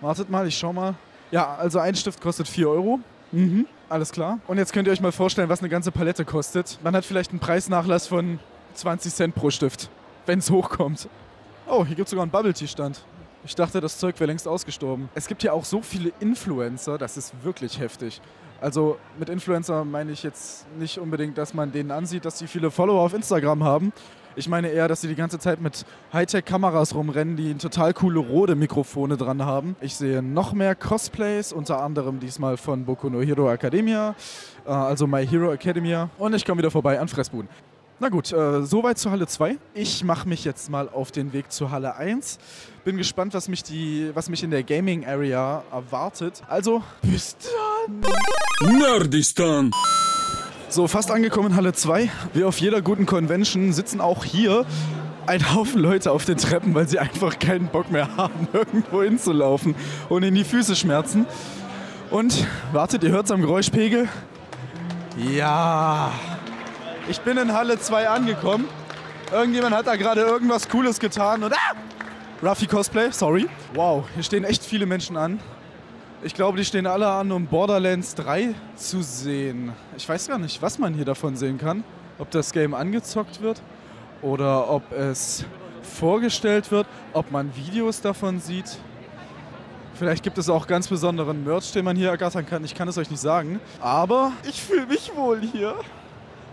Wartet 0.00 0.30
mal, 0.30 0.46
ich 0.48 0.58
schau 0.58 0.72
mal. 0.72 0.94
Ja, 1.30 1.54
also 1.54 1.78
ein 1.78 1.94
Stift 1.94 2.20
kostet 2.20 2.48
4 2.48 2.68
Euro. 2.68 3.00
Mhm, 3.30 3.66
alles 3.88 4.10
klar. 4.10 4.40
Und 4.48 4.58
jetzt 4.58 4.72
könnt 4.72 4.88
ihr 4.88 4.92
euch 4.92 5.00
mal 5.00 5.12
vorstellen, 5.12 5.48
was 5.48 5.60
eine 5.60 5.68
ganze 5.68 5.92
Palette 5.92 6.24
kostet. 6.24 6.78
Man 6.82 6.96
hat 6.96 7.04
vielleicht 7.04 7.30
einen 7.30 7.40
Preisnachlass 7.40 8.08
von 8.08 8.40
20 8.74 9.14
Cent 9.14 9.34
pro 9.34 9.50
Stift, 9.50 9.90
wenn 10.26 10.40
es 10.40 10.50
hochkommt. 10.50 11.08
Oh, 11.70 11.84
hier 11.84 11.96
gibt 11.96 12.06
es 12.06 12.10
sogar 12.10 12.22
einen 12.22 12.30
Bubble-Tea-Stand. 12.30 13.04
Ich 13.44 13.54
dachte, 13.54 13.82
das 13.82 13.98
Zeug 13.98 14.18
wäre 14.18 14.28
längst 14.28 14.48
ausgestorben. 14.48 15.10
Es 15.14 15.26
gibt 15.26 15.42
ja 15.42 15.52
auch 15.52 15.66
so 15.66 15.82
viele 15.82 16.12
Influencer, 16.18 16.96
das 16.96 17.18
ist 17.18 17.34
wirklich 17.44 17.78
heftig. 17.78 18.22
Also 18.58 18.98
mit 19.18 19.28
Influencer 19.28 19.84
meine 19.84 20.12
ich 20.12 20.22
jetzt 20.22 20.66
nicht 20.78 20.98
unbedingt, 20.98 21.36
dass 21.36 21.52
man 21.52 21.70
denen 21.70 21.90
ansieht, 21.90 22.24
dass 22.24 22.38
sie 22.38 22.46
viele 22.46 22.70
Follower 22.70 23.02
auf 23.02 23.12
Instagram 23.12 23.64
haben. 23.64 23.92
Ich 24.34 24.48
meine 24.48 24.68
eher, 24.68 24.88
dass 24.88 25.02
sie 25.02 25.08
die 25.08 25.14
ganze 25.14 25.38
Zeit 25.38 25.60
mit 25.60 25.84
Hightech-Kameras 26.14 26.94
rumrennen, 26.94 27.36
die 27.36 27.52
total 27.54 27.92
coole 27.92 28.20
Rode-Mikrofone 28.20 29.18
dran 29.18 29.44
haben. 29.44 29.76
Ich 29.82 29.94
sehe 29.94 30.22
noch 30.22 30.54
mehr 30.54 30.74
Cosplays, 30.74 31.52
unter 31.52 31.82
anderem 31.82 32.18
diesmal 32.18 32.56
von 32.56 32.86
Boku 32.86 33.10
no 33.10 33.20
Hero 33.20 33.52
Academia, 33.52 34.14
äh, 34.64 34.70
also 34.70 35.06
My 35.06 35.26
Hero 35.26 35.52
Academia. 35.52 36.08
Und 36.18 36.34
ich 36.34 36.46
komme 36.46 36.60
wieder 36.60 36.70
vorbei 36.70 36.98
an 36.98 37.08
Fressbuden. 37.08 37.48
Na 38.00 38.10
gut, 38.10 38.32
äh, 38.32 38.62
soweit 38.64 38.96
zur 38.96 39.10
Halle 39.10 39.26
2. 39.26 39.58
Ich 39.74 40.04
mache 40.04 40.28
mich 40.28 40.44
jetzt 40.44 40.70
mal 40.70 40.88
auf 40.88 41.10
den 41.10 41.32
Weg 41.32 41.50
zur 41.50 41.72
Halle 41.72 41.96
1. 41.96 42.38
Bin 42.84 42.96
gespannt, 42.96 43.34
was 43.34 43.48
mich, 43.48 43.64
die, 43.64 44.10
was 44.14 44.28
mich 44.28 44.44
in 44.44 44.52
der 44.52 44.62
Gaming 44.62 45.04
Area 45.04 45.64
erwartet. 45.72 46.42
Also, 46.48 46.84
bis 47.02 47.36
dann. 48.60 48.78
Nerdistan. 48.78 49.72
So, 50.68 50.86
fast 50.86 51.10
angekommen 51.10 51.50
in 51.50 51.56
Halle 51.56 51.72
2. 51.72 52.08
Wie 52.34 52.44
auf 52.44 52.60
jeder 52.60 52.82
guten 52.82 53.04
Convention 53.04 53.72
sitzen 53.72 54.00
auch 54.00 54.24
hier 54.24 54.64
ein 55.26 55.52
Haufen 55.52 55.80
Leute 55.80 56.12
auf 56.12 56.24
den 56.24 56.38
Treppen, 56.38 56.76
weil 56.76 56.88
sie 56.88 57.00
einfach 57.00 57.40
keinen 57.40 57.66
Bock 57.66 57.90
mehr 57.90 58.16
haben, 58.16 58.46
irgendwo 58.52 59.02
hinzulaufen 59.02 59.74
und 60.08 60.22
ihnen 60.22 60.36
die 60.36 60.44
Füße 60.44 60.76
schmerzen. 60.76 61.26
Und 62.10 62.46
wartet, 62.72 63.02
ihr 63.02 63.10
hört 63.10 63.26
es 63.26 63.32
am 63.32 63.40
Geräuschpegel? 63.40 64.08
Ja. 65.16 66.12
Ich 67.08 67.22
bin 67.22 67.38
in 67.38 67.54
Halle 67.54 67.78
2 67.78 68.06
angekommen. 68.06 68.66
Irgendjemand 69.32 69.74
hat 69.74 69.86
da 69.86 69.96
gerade 69.96 70.20
irgendwas 70.20 70.68
Cooles 70.68 71.00
getan 71.00 71.42
und. 71.42 71.54
Ah! 71.54 71.72
Ruffy 72.42 72.66
Cosplay, 72.66 73.10
sorry. 73.10 73.48
Wow, 73.72 74.04
hier 74.14 74.22
stehen 74.22 74.44
echt 74.44 74.62
viele 74.62 74.84
Menschen 74.84 75.16
an. 75.16 75.40
Ich 76.22 76.34
glaube, 76.34 76.58
die 76.58 76.66
stehen 76.66 76.86
alle 76.86 77.08
an, 77.08 77.32
um 77.32 77.46
Borderlands 77.46 78.14
3 78.14 78.54
zu 78.76 79.02
sehen. 79.02 79.72
Ich 79.96 80.06
weiß 80.06 80.28
gar 80.28 80.38
nicht, 80.38 80.60
was 80.60 80.78
man 80.78 80.92
hier 80.92 81.06
davon 81.06 81.34
sehen 81.34 81.56
kann. 81.56 81.82
Ob 82.18 82.30
das 82.30 82.52
Game 82.52 82.74
angezockt 82.74 83.40
wird 83.40 83.62
oder 84.20 84.68
ob 84.68 84.92
es 84.92 85.46
vorgestellt 85.82 86.70
wird, 86.70 86.86
ob 87.14 87.30
man 87.30 87.56
Videos 87.56 88.02
davon 88.02 88.38
sieht. 88.38 88.76
Vielleicht 89.94 90.22
gibt 90.22 90.36
es 90.36 90.50
auch 90.50 90.66
ganz 90.66 90.88
besonderen 90.88 91.42
Merch, 91.42 91.72
den 91.72 91.86
man 91.86 91.96
hier 91.96 92.10
ergattern 92.10 92.44
kann. 92.44 92.64
Ich 92.64 92.74
kann 92.74 92.86
es 92.86 92.98
euch 92.98 93.10
nicht 93.10 93.20
sagen. 93.20 93.60
Aber 93.80 94.32
ich 94.46 94.60
fühle 94.60 94.86
mich 94.86 95.10
wohl 95.16 95.40
hier. 95.40 95.74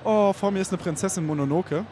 Oh, 0.08 0.34
vor 0.34 0.52
mir 0.52 0.62
ist 0.62 0.72
eine 0.72 0.78
Prinzessin 0.78 1.26
Mononoke. 1.26 1.84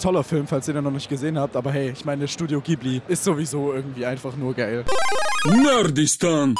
Toller 0.00 0.24
Film, 0.24 0.48
falls 0.48 0.66
ihr 0.66 0.74
den 0.74 0.82
noch 0.82 0.90
nicht 0.90 1.08
gesehen 1.08 1.38
habt. 1.38 1.54
Aber 1.54 1.70
hey, 1.70 1.90
ich 1.90 2.04
meine, 2.04 2.26
Studio 2.26 2.60
Ghibli 2.60 3.00
ist 3.06 3.22
sowieso 3.22 3.72
irgendwie 3.72 4.04
einfach 4.04 4.36
nur 4.36 4.54
geil. 4.54 4.84
Nerdistan. 5.44 6.56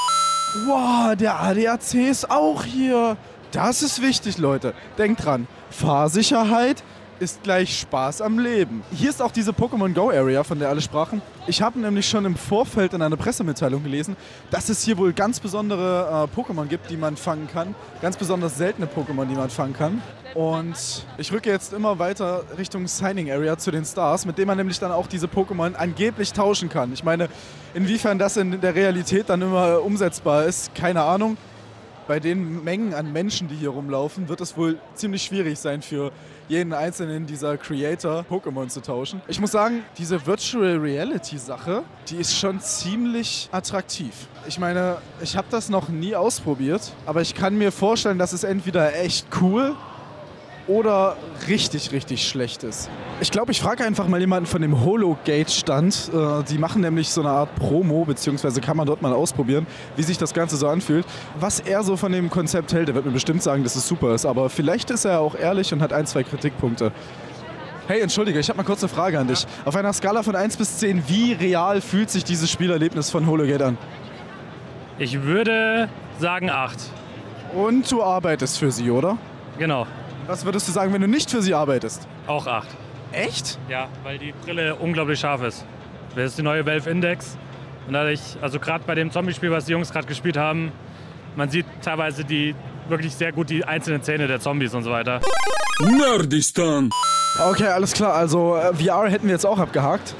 Wow, 0.67 1.17
der 1.17 1.41
ADAC 1.41 1.95
ist 1.95 2.31
auch 2.31 2.63
hier. 2.63 3.17
Das 3.51 3.83
ist 3.83 4.01
wichtig, 4.01 4.39
Leute. 4.39 4.73
Denkt 4.97 5.25
dran, 5.25 5.49
Fahrsicherheit 5.71 6.85
ist 7.21 7.43
gleich 7.43 7.81
Spaß 7.81 8.23
am 8.23 8.39
Leben. 8.39 8.85
Hier 8.93 9.11
ist 9.11 9.21
auch 9.21 9.33
diese 9.33 9.51
Pokémon 9.51 9.93
Go 9.93 10.11
Area, 10.11 10.45
von 10.45 10.59
der 10.59 10.69
alle 10.69 10.81
sprachen. 10.81 11.21
Ich 11.49 11.61
habe 11.61 11.79
nämlich 11.81 12.09
schon 12.09 12.25
im 12.25 12.37
Vorfeld 12.37 12.93
in 12.93 13.03
einer 13.03 13.17
Pressemitteilung 13.17 13.83
gelesen, 13.83 14.17
dass 14.51 14.69
es 14.69 14.83
hier 14.85 14.97
wohl 14.99 15.13
ganz 15.13 15.41
besondere 15.41 16.29
äh, 16.33 16.41
Pokémon 16.41 16.67
gibt, 16.67 16.91
die 16.91 16.97
man 16.97 17.17
fangen 17.17 17.49
kann. 17.53 17.75
Ganz 18.01 18.17
besonders 18.17 18.57
seltene 18.57 18.87
Pokémon, 18.87 19.27
die 19.27 19.35
man 19.35 19.51
fangen 19.51 19.75
kann. 19.75 20.01
Und 20.39 21.05
ich 21.17 21.33
rücke 21.33 21.51
jetzt 21.51 21.73
immer 21.73 21.99
weiter 21.99 22.45
Richtung 22.57 22.87
Signing 22.87 23.29
Area 23.29 23.59
zu 23.59 23.73
den 23.73 23.85
Stars, 23.85 24.25
mit 24.25 24.39
denen 24.39 24.47
man 24.47 24.57
nämlich 24.57 24.79
dann 24.79 24.93
auch 24.93 25.09
diese 25.09 25.27
Pokémon 25.27 25.75
angeblich 25.75 26.33
tauschen 26.33 26.69
kann. 26.69 26.93
Ich 26.93 27.03
meine, 27.03 27.29
inwiefern 27.75 28.21
das 28.21 28.37
in 28.37 28.61
der 28.61 28.73
Realität 28.73 29.31
dann 29.31 29.43
immer 29.43 29.83
umsetzbar 29.83 30.45
ist, 30.45 30.77
keine 30.77 31.03
Ahnung 31.03 31.37
bei 32.07 32.21
den 32.21 32.63
Mengen 32.63 32.95
an 32.95 33.13
Menschen, 33.13 33.49
die 33.49 33.57
hier 33.57 33.71
rumlaufen, 33.71 34.29
wird 34.29 34.41
es 34.41 34.57
wohl 34.57 34.79
ziemlich 34.95 35.25
schwierig 35.25 35.59
sein 35.59 35.83
für 35.83 36.13
jeden 36.49 36.73
einzelnen 36.73 37.27
dieser 37.27 37.59
Creator 37.59 38.25
Pokémon 38.31 38.69
zu 38.69 38.81
tauschen. 38.81 39.21
Ich 39.27 39.41
muss 39.41 39.51
sagen, 39.51 39.83
diese 39.99 40.25
Virtual 40.25 40.77
Reality 40.77 41.37
Sache, 41.37 41.83
die 42.09 42.17
ist 42.17 42.35
schon 42.35 42.61
ziemlich 42.61 43.49
attraktiv. 43.51 44.29
Ich 44.47 44.59
meine, 44.59 44.99
ich 45.21 45.37
habe 45.37 45.49
das 45.51 45.69
noch 45.69 45.89
nie 45.89 46.15
ausprobiert, 46.15 46.93
aber 47.05 47.23
ich 47.23 47.35
kann 47.35 47.59
mir 47.59 47.73
vorstellen, 47.73 48.19
dass 48.19 48.33
es 48.33 48.45
entweder 48.45 48.95
echt 48.95 49.27
cool 49.43 49.75
oder 50.69 51.17
richtig, 51.49 51.93
richtig 51.93 52.29
schlecht 52.29 52.63
ist. 52.63 52.91
Ich 53.21 53.31
glaube, 53.31 53.51
ich 53.51 53.61
frage 53.61 53.85
einfach 53.85 54.07
mal 54.07 54.21
jemanden 54.21 54.47
von 54.47 54.63
dem 54.63 54.85
Hologate-Stand. 54.85 56.11
Äh, 56.15 56.45
die 56.45 56.59
machen 56.59 56.83
nämlich 56.83 57.09
so 57.09 57.23
eine 57.23 57.31
Art 57.31 57.55
Promo, 57.57 58.05
beziehungsweise 58.05 58.61
kann 58.61 58.77
man 58.77 58.87
dort 58.87 59.03
mal 59.03 59.13
ausprobieren, 59.13 59.67
wie 59.97 60.03
sich 60.03 60.19
das 60.19 60.35
Ganze 60.35 60.57
so 60.57 60.69
anfühlt. 60.69 61.07
Was 61.41 61.59
er 61.59 61.83
so 61.83 61.97
von 61.97 62.13
dem 62.13 62.31
Konzept 62.31 62.73
hält, 62.73 62.89
der 62.89 62.95
wird 62.95 63.07
mir 63.07 63.13
bestimmt 63.13 63.43
sagen, 63.43 63.65
dass 63.65 63.75
es 63.75 63.89
super 63.89 64.15
ist. 64.15 64.27
Aber 64.27 64.51
vielleicht 64.51 64.91
ist 64.91 65.07
er 65.07 65.21
auch 65.21 65.35
ehrlich 65.35 65.73
und 65.73 65.81
hat 65.81 65.93
ein, 65.93 66.07
zwei 66.07 66.23
Kritikpunkte. 66.23 66.93
Hey, 67.89 68.01
entschuldige, 68.01 68.39
ich 68.39 68.51
habe 68.51 68.59
mal 68.59 68.65
kurz 68.65 68.83
eine 68.83 68.91
Frage 68.91 69.19
an 69.19 69.27
dich. 69.27 69.47
Auf 69.65 69.75
einer 69.75 69.95
Skala 69.95 70.23
von 70.23 70.37
1 70.37 70.59
bis 70.59 70.77
10, 70.79 71.05
wie 71.09 71.33
real 71.33 71.81
fühlt 71.81 72.11
sich 72.11 72.23
dieses 72.23 72.51
Spielerlebnis 72.51 73.09
von 73.11 73.27
Hologate 73.27 73.65
an? 73.65 73.79
Ich 74.99 75.23
würde 75.23 75.89
sagen 76.19 76.51
8. 76.51 76.77
Und 77.55 77.91
du 77.91 78.03
arbeitest 78.03 78.59
für 78.59 78.71
sie, 78.71 78.91
oder? 78.91 79.17
Genau, 79.59 79.87
Was 80.29 80.45
würdest 80.45 80.69
du 80.69 80.73
sagen, 80.73 80.93
wenn 80.93 81.01
du 81.01 81.09
nicht 81.09 81.31
für 81.31 81.41
sie 81.41 81.55
arbeitest? 81.55 82.07
auch 82.27 82.47
8. 82.47 82.69
Echt? 83.13 83.59
Ja, 83.71 83.89
weil 84.03 84.19
die 84.19 84.33
Brille 84.33 84.75
unglaublich 84.75 85.19
scharf 85.19 85.41
ist. 85.43 85.65
Das 86.15 86.27
ist 86.27 86.39
die 86.39 86.43
neue 86.43 86.67
Valve 86.67 86.91
Index. 86.91 87.39
Und 87.87 87.95
dadurch, 87.95 88.21
also 88.43 88.61
gerade 88.61 88.85
bei 88.87 88.95
dem 88.95 89.11
Zombie-Spiel, 89.11 89.51
was 89.51 89.65
die 89.65 89.73
Jungs 89.73 89.91
gerade 89.91 90.07
gespielt 90.07 90.37
haben, 90.37 90.71
man 91.35 91.49
sieht 91.49 91.65
teilweise 91.81 92.27
die 92.27 92.55
wirklich 92.89 93.15
sehr 93.15 93.33
gut 93.33 93.49
die 93.49 93.65
einzelnen 93.65 94.03
Zähne 94.03 94.27
der 94.27 94.39
Zombies 94.39 94.75
und 94.75 94.83
so 94.83 94.91
weiter. 94.91 95.23
Nerdistan. 95.81 96.91
Okay, 97.51 97.69
alles 97.69 97.95
klar. 97.95 98.13
Also 98.13 98.55
äh, 98.57 98.75
VR 98.75 99.09
hätten 99.09 99.29
wir 99.29 99.33
jetzt 99.33 99.47
auch 99.47 99.59
abgehakt. 99.59 100.15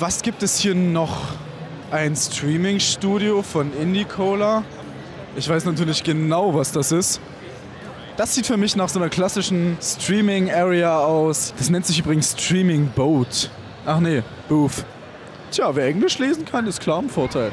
Was 0.00 0.22
gibt 0.22 0.42
es 0.42 0.58
hier 0.58 0.74
noch? 0.74 1.16
Ein 1.92 2.16
Streaming-Studio 2.16 3.42
von 3.42 3.72
Indie-Cola. 3.80 4.64
Ich 5.36 5.48
weiß 5.48 5.66
natürlich 5.66 6.02
genau, 6.02 6.52
was 6.52 6.72
das 6.72 6.90
ist. 6.90 7.20
Das 8.16 8.34
sieht 8.34 8.46
für 8.46 8.56
mich 8.56 8.76
nach 8.76 8.88
so 8.88 8.98
einer 8.98 9.10
klassischen 9.10 9.76
Streaming-Area 9.80 10.98
aus. 11.00 11.52
Das 11.58 11.68
nennt 11.68 11.86
sich 11.86 11.98
übrigens 11.98 12.32
Streaming 12.32 12.88
Boat. 12.88 13.50
Ach 13.84 14.00
nee, 14.00 14.22
Booth. 14.48 14.84
Tja, 15.50 15.74
wer 15.74 15.86
Englisch 15.86 16.18
lesen 16.18 16.44
kann, 16.44 16.66
ist 16.66 16.80
klar 16.80 17.00
ein 17.00 17.10
Vorteil. 17.10 17.52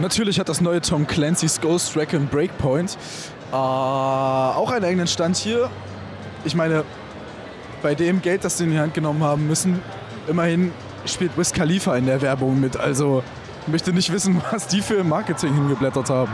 Natürlich 0.00 0.40
hat 0.40 0.48
das 0.48 0.60
neue 0.60 0.80
Tom 0.80 1.06
Clancy's 1.06 1.60
Ghost 1.60 1.96
Recon 1.96 2.26
Breakpoint 2.26 2.96
äh, 3.52 3.54
auch 3.54 4.70
einen 4.70 4.84
eigenen 4.84 5.06
Stand 5.06 5.36
hier. 5.36 5.70
Ich 6.44 6.54
meine, 6.54 6.84
bei 7.82 7.94
dem 7.94 8.22
Geld, 8.22 8.44
das 8.44 8.58
sie 8.58 8.64
in 8.64 8.70
die 8.70 8.78
Hand 8.78 8.94
genommen 8.94 9.22
haben 9.22 9.46
müssen, 9.46 9.80
immerhin 10.26 10.72
spielt 11.04 11.36
Wiz 11.36 11.52
Khalifa 11.52 11.96
in 11.96 12.06
der 12.06 12.22
Werbung 12.22 12.60
mit. 12.60 12.76
Also 12.76 13.22
ich 13.62 13.68
möchte 13.68 13.92
nicht 13.92 14.12
wissen, 14.12 14.40
was 14.50 14.66
die 14.66 14.80
für 14.80 15.04
Marketing 15.04 15.54
hingeblättert 15.54 16.10
haben. 16.10 16.32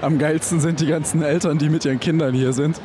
Am 0.00 0.18
geilsten 0.18 0.60
sind 0.60 0.80
die 0.80 0.86
ganzen 0.86 1.22
Eltern, 1.22 1.58
die 1.58 1.68
mit 1.68 1.84
ihren 1.84 2.00
Kindern 2.00 2.34
hier 2.34 2.52
sind. 2.52 2.80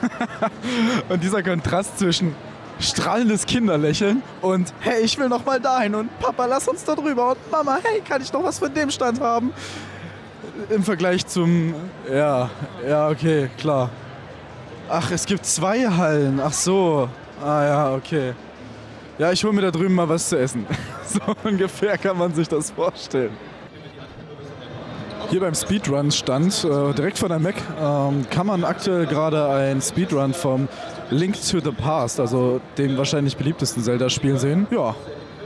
und 1.08 1.22
dieser 1.22 1.42
Kontrast 1.42 1.98
zwischen 1.98 2.34
strahlendes 2.78 3.44
Kinderlächeln 3.44 4.22
und 4.40 4.72
hey, 4.80 5.02
ich 5.02 5.18
will 5.18 5.28
noch 5.28 5.44
mal 5.44 5.60
dahin 5.60 5.94
und 5.94 6.18
Papa, 6.18 6.46
lass 6.46 6.66
uns 6.66 6.82
da 6.84 6.94
drüber 6.94 7.32
und 7.32 7.50
Mama, 7.50 7.78
hey, 7.82 8.00
kann 8.00 8.22
ich 8.22 8.32
noch 8.32 8.42
was 8.42 8.58
von 8.58 8.72
dem 8.72 8.90
Stand 8.90 9.20
haben? 9.20 9.52
Im 10.70 10.82
Vergleich 10.82 11.26
zum, 11.26 11.74
ja, 12.10 12.48
ja, 12.88 13.08
okay, 13.08 13.50
klar. 13.58 13.90
Ach, 14.88 15.10
es 15.12 15.24
gibt 15.24 15.46
zwei 15.46 15.86
Hallen. 15.88 16.40
Ach 16.42 16.52
so. 16.52 17.08
Ah 17.40 17.64
ja, 17.64 17.94
okay. 17.94 18.34
Ja, 19.18 19.30
ich 19.30 19.44
hole 19.44 19.52
mir 19.52 19.62
da 19.62 19.70
drüben 19.70 19.94
mal 19.94 20.08
was 20.08 20.28
zu 20.28 20.38
essen. 20.38 20.66
So 21.10 21.20
ungefähr 21.42 21.98
kann 21.98 22.16
man 22.16 22.32
sich 22.32 22.48
das 22.48 22.70
vorstellen. 22.70 23.36
Hier 25.30 25.38
beim 25.38 25.54
Speedrun-Stand, 25.54 26.64
äh, 26.64 26.92
direkt 26.92 27.16
von 27.16 27.28
der 27.28 27.38
Mac, 27.38 27.54
ähm, 27.80 28.26
kann 28.30 28.48
man 28.48 28.64
aktuell 28.64 29.06
gerade 29.06 29.48
ein 29.48 29.80
Speedrun 29.80 30.34
vom 30.34 30.68
Link 31.10 31.36
to 31.48 31.60
the 31.60 31.70
Past, 31.70 32.18
also 32.18 32.60
dem 32.76 32.98
wahrscheinlich 32.98 33.36
beliebtesten 33.36 33.80
Zelda-Spiel 33.80 34.38
sehen. 34.38 34.66
Ja, 34.72 34.96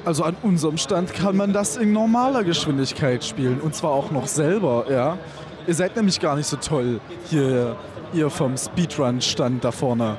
also 0.07 0.25
an 0.25 0.37
unserem 0.43 0.79
Stand 0.79 1.13
kann 1.13 1.37
man 1.37 1.53
das 1.53 1.77
in 1.77 1.93
normaler 1.93 2.45
Geschwindigkeit 2.45 3.23
spielen 3.23 3.61
und 3.61 3.75
zwar 3.75 3.91
auch 3.91 4.11
noch 4.11 4.27
selber, 4.27 4.87
ja. 4.91 5.19
Ihr 5.67 5.75
seid 5.75 5.97
nämlich 5.97 6.19
gar 6.19 6.37
nicht 6.37 6.47
so 6.47 6.57
toll 6.57 6.99
hier, 7.29 7.77
ihr 8.15 8.31
vom 8.31 8.57
Speedrun-Stand 8.57 9.65
da 9.65 9.71
vorne. 9.71 10.17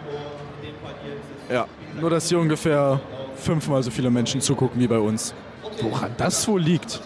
Ja, 1.51 1.65
nur 1.99 2.11
dass 2.11 2.29
hier 2.29 2.37
ungefähr 2.37 2.99
fünfmal 3.35 3.81
so 3.81 3.89
viele 3.89 4.11
Menschen 4.11 4.41
zugucken 4.41 4.79
wie 4.79 4.87
bei 4.87 4.99
uns. 4.99 5.33
Woran 5.81 6.11
das 6.17 6.47
wohl 6.47 6.61
liegt? 6.61 7.01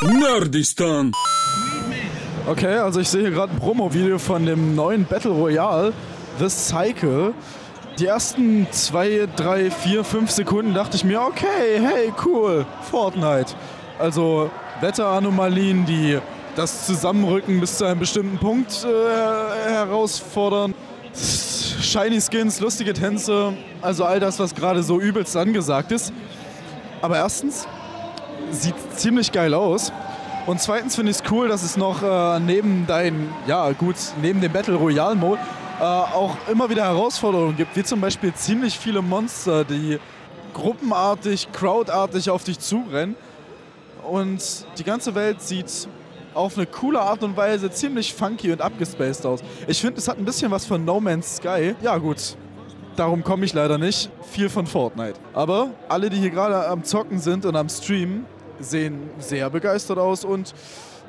Nerdistan. 0.00 1.12
Okay, 2.44 2.74
also 2.78 2.98
ich 2.98 3.08
sehe 3.08 3.20
hier 3.20 3.30
gerade 3.30 3.52
ein 3.52 3.58
Promo-Video 3.60 4.18
von 4.18 4.44
dem 4.44 4.74
neuen 4.74 5.04
Battle 5.04 5.30
Royale, 5.30 5.92
The 6.40 6.48
Cycle. 6.48 7.34
Die 8.00 8.06
ersten 8.06 8.66
zwei, 8.72 9.28
drei, 9.36 9.70
vier, 9.70 10.02
fünf 10.02 10.28
Sekunden 10.32 10.74
dachte 10.74 10.96
ich 10.96 11.04
mir, 11.04 11.20
okay, 11.20 11.78
hey, 11.80 12.12
cool, 12.26 12.66
Fortnite. 12.90 13.54
Also 13.96 14.50
Wetteranomalien, 14.80 15.86
die 15.86 16.18
das 16.56 16.84
Zusammenrücken 16.84 17.60
bis 17.60 17.78
zu 17.78 17.84
einem 17.84 18.00
bestimmten 18.00 18.38
Punkt 18.38 18.84
äh, 18.84 19.70
herausfordern. 19.70 20.74
Shiny 21.14 22.20
Skins, 22.20 22.58
lustige 22.58 22.92
Tänze, 22.92 23.52
also 23.80 24.04
all 24.04 24.18
das, 24.18 24.40
was 24.40 24.52
gerade 24.52 24.82
so 24.82 25.00
übelst 25.00 25.36
angesagt 25.36 25.92
ist. 25.92 26.12
Aber 27.02 27.18
erstens, 27.18 27.68
sieht 28.50 28.74
ziemlich 28.96 29.30
geil 29.30 29.54
aus. 29.54 29.92
Und 30.44 30.60
zweitens 30.60 30.96
finde 30.96 31.12
ich 31.12 31.18
es 31.18 31.30
cool, 31.30 31.48
dass 31.48 31.62
es 31.62 31.76
noch 31.76 32.02
äh, 32.02 32.40
neben 32.40 32.84
dein, 32.88 33.28
ja 33.46 33.70
gut, 33.72 33.94
neben 34.20 34.40
dem 34.40 34.52
Battle 34.52 34.74
Royale 34.74 35.14
Mode 35.14 35.40
äh, 35.78 35.84
auch 35.84 36.36
immer 36.50 36.68
wieder 36.68 36.82
Herausforderungen 36.84 37.56
gibt, 37.56 37.76
wie 37.76 37.84
zum 37.84 38.00
Beispiel 38.00 38.34
ziemlich 38.34 38.76
viele 38.76 39.02
Monster, 39.02 39.64
die 39.64 40.00
gruppenartig, 40.52 41.48
crowdartig 41.52 42.28
auf 42.28 42.42
dich 42.42 42.58
zurennen. 42.58 43.14
Und 44.02 44.66
die 44.78 44.84
ganze 44.84 45.14
Welt 45.14 45.40
sieht 45.40 45.88
auf 46.34 46.56
eine 46.56 46.66
coole 46.66 47.00
Art 47.00 47.22
und 47.22 47.36
Weise 47.36 47.70
ziemlich 47.70 48.12
funky 48.12 48.50
und 48.50 48.60
abgespaced 48.60 49.24
aus. 49.24 49.40
Ich 49.68 49.80
finde, 49.80 49.98
es 49.98 50.08
hat 50.08 50.18
ein 50.18 50.24
bisschen 50.24 50.50
was 50.50 50.66
von 50.66 50.84
No 50.84 51.00
Man's 51.00 51.36
Sky. 51.36 51.76
Ja 51.82 51.98
gut, 51.98 52.36
darum 52.96 53.22
komme 53.22 53.44
ich 53.44 53.54
leider 53.54 53.78
nicht, 53.78 54.10
viel 54.30 54.48
von 54.48 54.66
Fortnite. 54.66 55.20
Aber 55.34 55.70
alle, 55.88 56.10
die 56.10 56.16
hier 56.16 56.30
gerade 56.30 56.66
am 56.66 56.82
Zocken 56.82 57.20
sind 57.20 57.46
und 57.46 57.54
am 57.54 57.68
Streamen, 57.68 58.26
sehen 58.62 59.10
sehr 59.18 59.50
begeistert 59.50 59.98
aus 59.98 60.24
und 60.24 60.54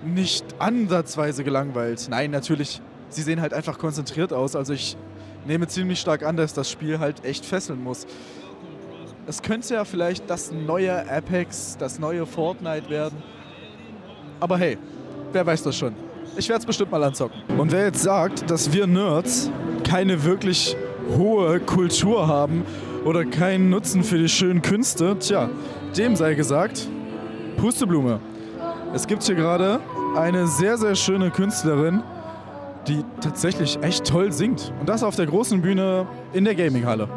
nicht 0.06 0.46
ansatzweise 0.60 1.44
gelangweilt. 1.44 2.08
Nein, 2.10 2.32
natürlich, 2.32 2.82
sie 3.10 3.22
sehen 3.22 3.42
halt 3.42 3.54
einfach 3.54 3.78
konzentriert 3.78 4.34
aus. 4.34 4.56
Also 4.56 4.74
ich 4.74 4.98
nehme 5.46 5.68
ziemlich 5.68 6.00
stark 6.00 6.24
an, 6.24 6.38
dass 6.38 6.54
das 6.54 6.70
Spiel 6.70 7.00
halt 7.00 7.24
echt 7.26 7.46
fesseln 7.46 7.84
muss. 7.84 8.06
Es 9.26 9.42
könnte 9.42 9.74
ja 9.74 9.86
vielleicht 9.86 10.30
das 10.30 10.52
neue 10.52 11.10
Apex, 11.10 11.78
das 11.78 12.00
neue 12.00 12.26
Fortnite 12.26 12.90
werden. 12.90 13.24
Aber 14.40 14.58
hey, 14.58 14.78
wer 15.32 15.46
weiß 15.46 15.64
das 15.64 15.78
schon. 15.78 15.94
Ich 16.36 16.50
werde 16.50 16.62
es 16.62 16.66
bestimmt 16.66 16.92
mal 16.92 17.04
anzocken. 17.04 17.42
Und 17.58 17.72
wer 17.72 17.86
jetzt 17.86 18.02
sagt, 18.02 18.50
dass 18.50 18.74
wir 18.74 18.88
Nerds 18.88 19.50
keine 19.84 20.24
wirklich 20.24 20.76
hohe 21.18 21.60
Kultur 21.60 22.28
haben 22.28 22.66
oder 23.06 23.24
keinen 23.26 23.70
Nutzen 23.70 24.04
für 24.04 24.18
die 24.18 24.30
schönen 24.30 24.62
Künste, 24.62 25.18
tja, 25.20 25.50
dem 25.96 26.16
sei 26.16 26.34
gesagt, 26.34 26.88
Pusteblume. 27.58 28.20
Es 28.94 29.08
gibt 29.08 29.24
hier 29.24 29.36
gerade 29.36 29.80
eine 30.16 30.48
sehr, 30.48 30.78
sehr 30.78 30.96
schöne 30.96 31.32
Künstlerin, 31.32 32.04
die 32.88 33.04
tatsächlich 33.22 33.82
echt 33.82 34.06
toll 34.06 34.32
singt. 34.32 34.74
Und 34.80 34.90
das 34.90 35.04
auf 35.04 35.16
der 35.16 35.26
großen 35.26 35.62
Bühne 35.62 36.06
in 36.34 36.46
der 36.46 36.56
Gaminghalle. 36.56 37.08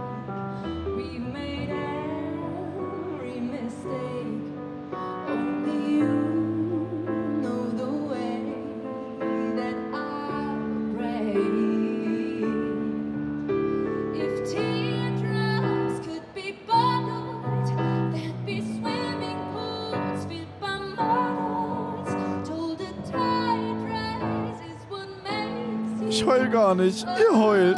Ich 26.17 26.25
heul 26.25 26.49
gar 26.49 26.75
nicht, 26.75 27.07
ihr 27.21 27.39
heult. 27.39 27.77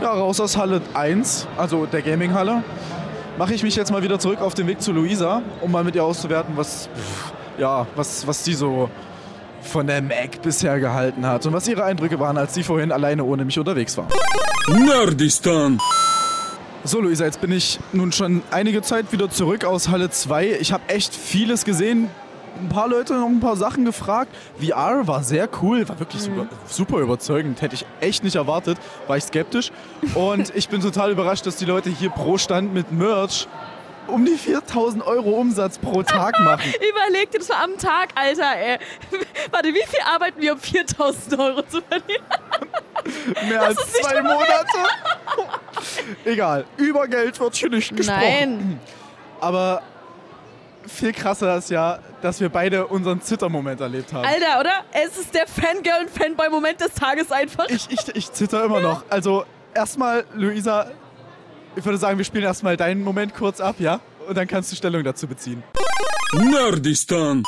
Ja, 0.00 0.12
raus 0.12 0.38
aus 0.38 0.56
Halle 0.56 0.80
1, 0.94 1.48
also 1.56 1.86
der 1.86 2.02
Gaminghalle, 2.02 2.62
mache 3.36 3.52
ich 3.52 3.64
mich 3.64 3.74
jetzt 3.74 3.90
mal 3.90 4.00
wieder 4.00 4.20
zurück 4.20 4.40
auf 4.42 4.54
den 4.54 4.68
Weg 4.68 4.80
zu 4.80 4.92
Luisa, 4.92 5.42
um 5.60 5.72
mal 5.72 5.82
mit 5.82 5.96
ihr 5.96 6.04
auszuwerten, 6.04 6.56
was, 6.56 6.88
pff, 6.94 7.32
ja, 7.58 7.84
was, 7.96 8.24
was 8.28 8.44
die 8.44 8.54
so 8.54 8.90
von 9.60 9.88
der 9.88 10.00
Mac 10.02 10.40
bisher 10.40 10.78
gehalten 10.78 11.26
hat 11.26 11.46
und 11.46 11.52
was 11.52 11.66
ihre 11.66 11.82
Eindrücke 11.82 12.20
waren, 12.20 12.38
als 12.38 12.54
sie 12.54 12.62
vorhin 12.62 12.92
alleine 12.92 13.24
ohne 13.24 13.44
mich 13.44 13.58
unterwegs 13.58 13.98
war. 13.98 14.06
Nerdistan. 14.68 15.80
So, 16.84 17.00
Luisa, 17.00 17.24
jetzt 17.24 17.40
bin 17.40 17.50
ich 17.50 17.80
nun 17.92 18.12
schon 18.12 18.42
einige 18.52 18.82
Zeit 18.82 19.10
wieder 19.10 19.30
zurück 19.30 19.64
aus 19.64 19.88
Halle 19.88 20.10
2. 20.10 20.58
Ich 20.60 20.72
habe 20.72 20.84
echt 20.86 21.12
vieles 21.12 21.64
gesehen. 21.64 22.08
Ein 22.62 22.68
paar 22.68 22.86
Leute 22.88 23.14
noch 23.14 23.26
ein 23.26 23.40
paar 23.40 23.56
Sachen 23.56 23.84
gefragt. 23.84 24.30
VR 24.58 25.06
war 25.08 25.24
sehr 25.24 25.48
cool, 25.60 25.88
war 25.88 25.98
wirklich 25.98 26.22
super, 26.22 26.46
super 26.66 26.98
überzeugend. 26.98 27.60
Hätte 27.60 27.74
ich 27.74 27.84
echt 28.00 28.22
nicht 28.22 28.36
erwartet, 28.36 28.78
war 29.08 29.16
ich 29.16 29.24
skeptisch. 29.24 29.72
Und 30.14 30.50
ich 30.54 30.68
bin 30.68 30.80
total 30.80 31.10
überrascht, 31.10 31.44
dass 31.44 31.56
die 31.56 31.64
Leute 31.64 31.90
hier 31.90 32.10
pro 32.10 32.38
Stand 32.38 32.72
mit 32.72 32.92
Merch 32.92 33.48
um 34.06 34.24
die 34.24 34.36
4000 34.36 35.04
Euro 35.04 35.30
Umsatz 35.30 35.78
pro 35.78 36.04
Tag 36.04 36.38
machen. 36.44 36.72
Überleg 36.88 37.32
dir 37.32 37.38
das 37.38 37.48
mal 37.48 37.64
am 37.64 37.76
Tag, 37.78 38.10
Alter, 38.14 38.56
ey. 38.56 38.78
Warte, 39.50 39.68
wie 39.68 39.84
viel 39.86 40.00
arbeiten 40.14 40.40
wir, 40.40 40.52
um 40.52 40.58
4000 40.60 41.38
Euro 41.40 41.62
zu 41.62 41.82
verdienen? 41.82 42.24
Mehr 43.48 43.62
als 43.62 43.92
zwei 43.92 44.22
Monate. 44.22 44.78
Egal, 46.24 46.64
über 46.76 47.08
Geld 47.08 47.40
wird 47.40 47.56
hier 47.56 47.70
nicht 47.70 47.96
gesprochen. 47.96 48.20
Nein. 48.20 48.80
Aber 49.40 49.82
viel 50.86 51.12
krasser 51.12 51.56
ist 51.56 51.70
ja, 51.70 51.98
dass 52.20 52.40
wir 52.40 52.48
beide 52.48 52.86
unseren 52.86 53.20
Zittermoment 53.20 53.80
erlebt 53.80 54.12
haben. 54.12 54.24
Alter, 54.24 54.60
oder? 54.60 54.72
Es 54.92 55.18
ist 55.18 55.34
der 55.34 55.46
Fangirl- 55.46 56.00
und 56.00 56.10
Fanboy-Moment 56.10 56.80
des 56.80 56.94
Tages 56.94 57.30
einfach. 57.30 57.68
Ich, 57.68 57.90
ich, 57.90 58.14
ich 58.14 58.32
zitter 58.32 58.64
immer 58.64 58.80
noch. 58.80 59.04
Also 59.08 59.44
erstmal, 59.74 60.24
Luisa, 60.34 60.90
ich 61.76 61.84
würde 61.84 61.98
sagen, 61.98 62.18
wir 62.18 62.24
spielen 62.24 62.44
erstmal 62.44 62.76
deinen 62.76 63.02
Moment 63.02 63.34
kurz 63.34 63.60
ab, 63.60 63.76
ja? 63.78 64.00
Und 64.28 64.36
dann 64.36 64.46
kannst 64.46 64.70
du 64.70 64.76
Stellung 64.76 65.02
dazu 65.02 65.26
beziehen. 65.26 65.62
Nerdistan. 66.32 67.42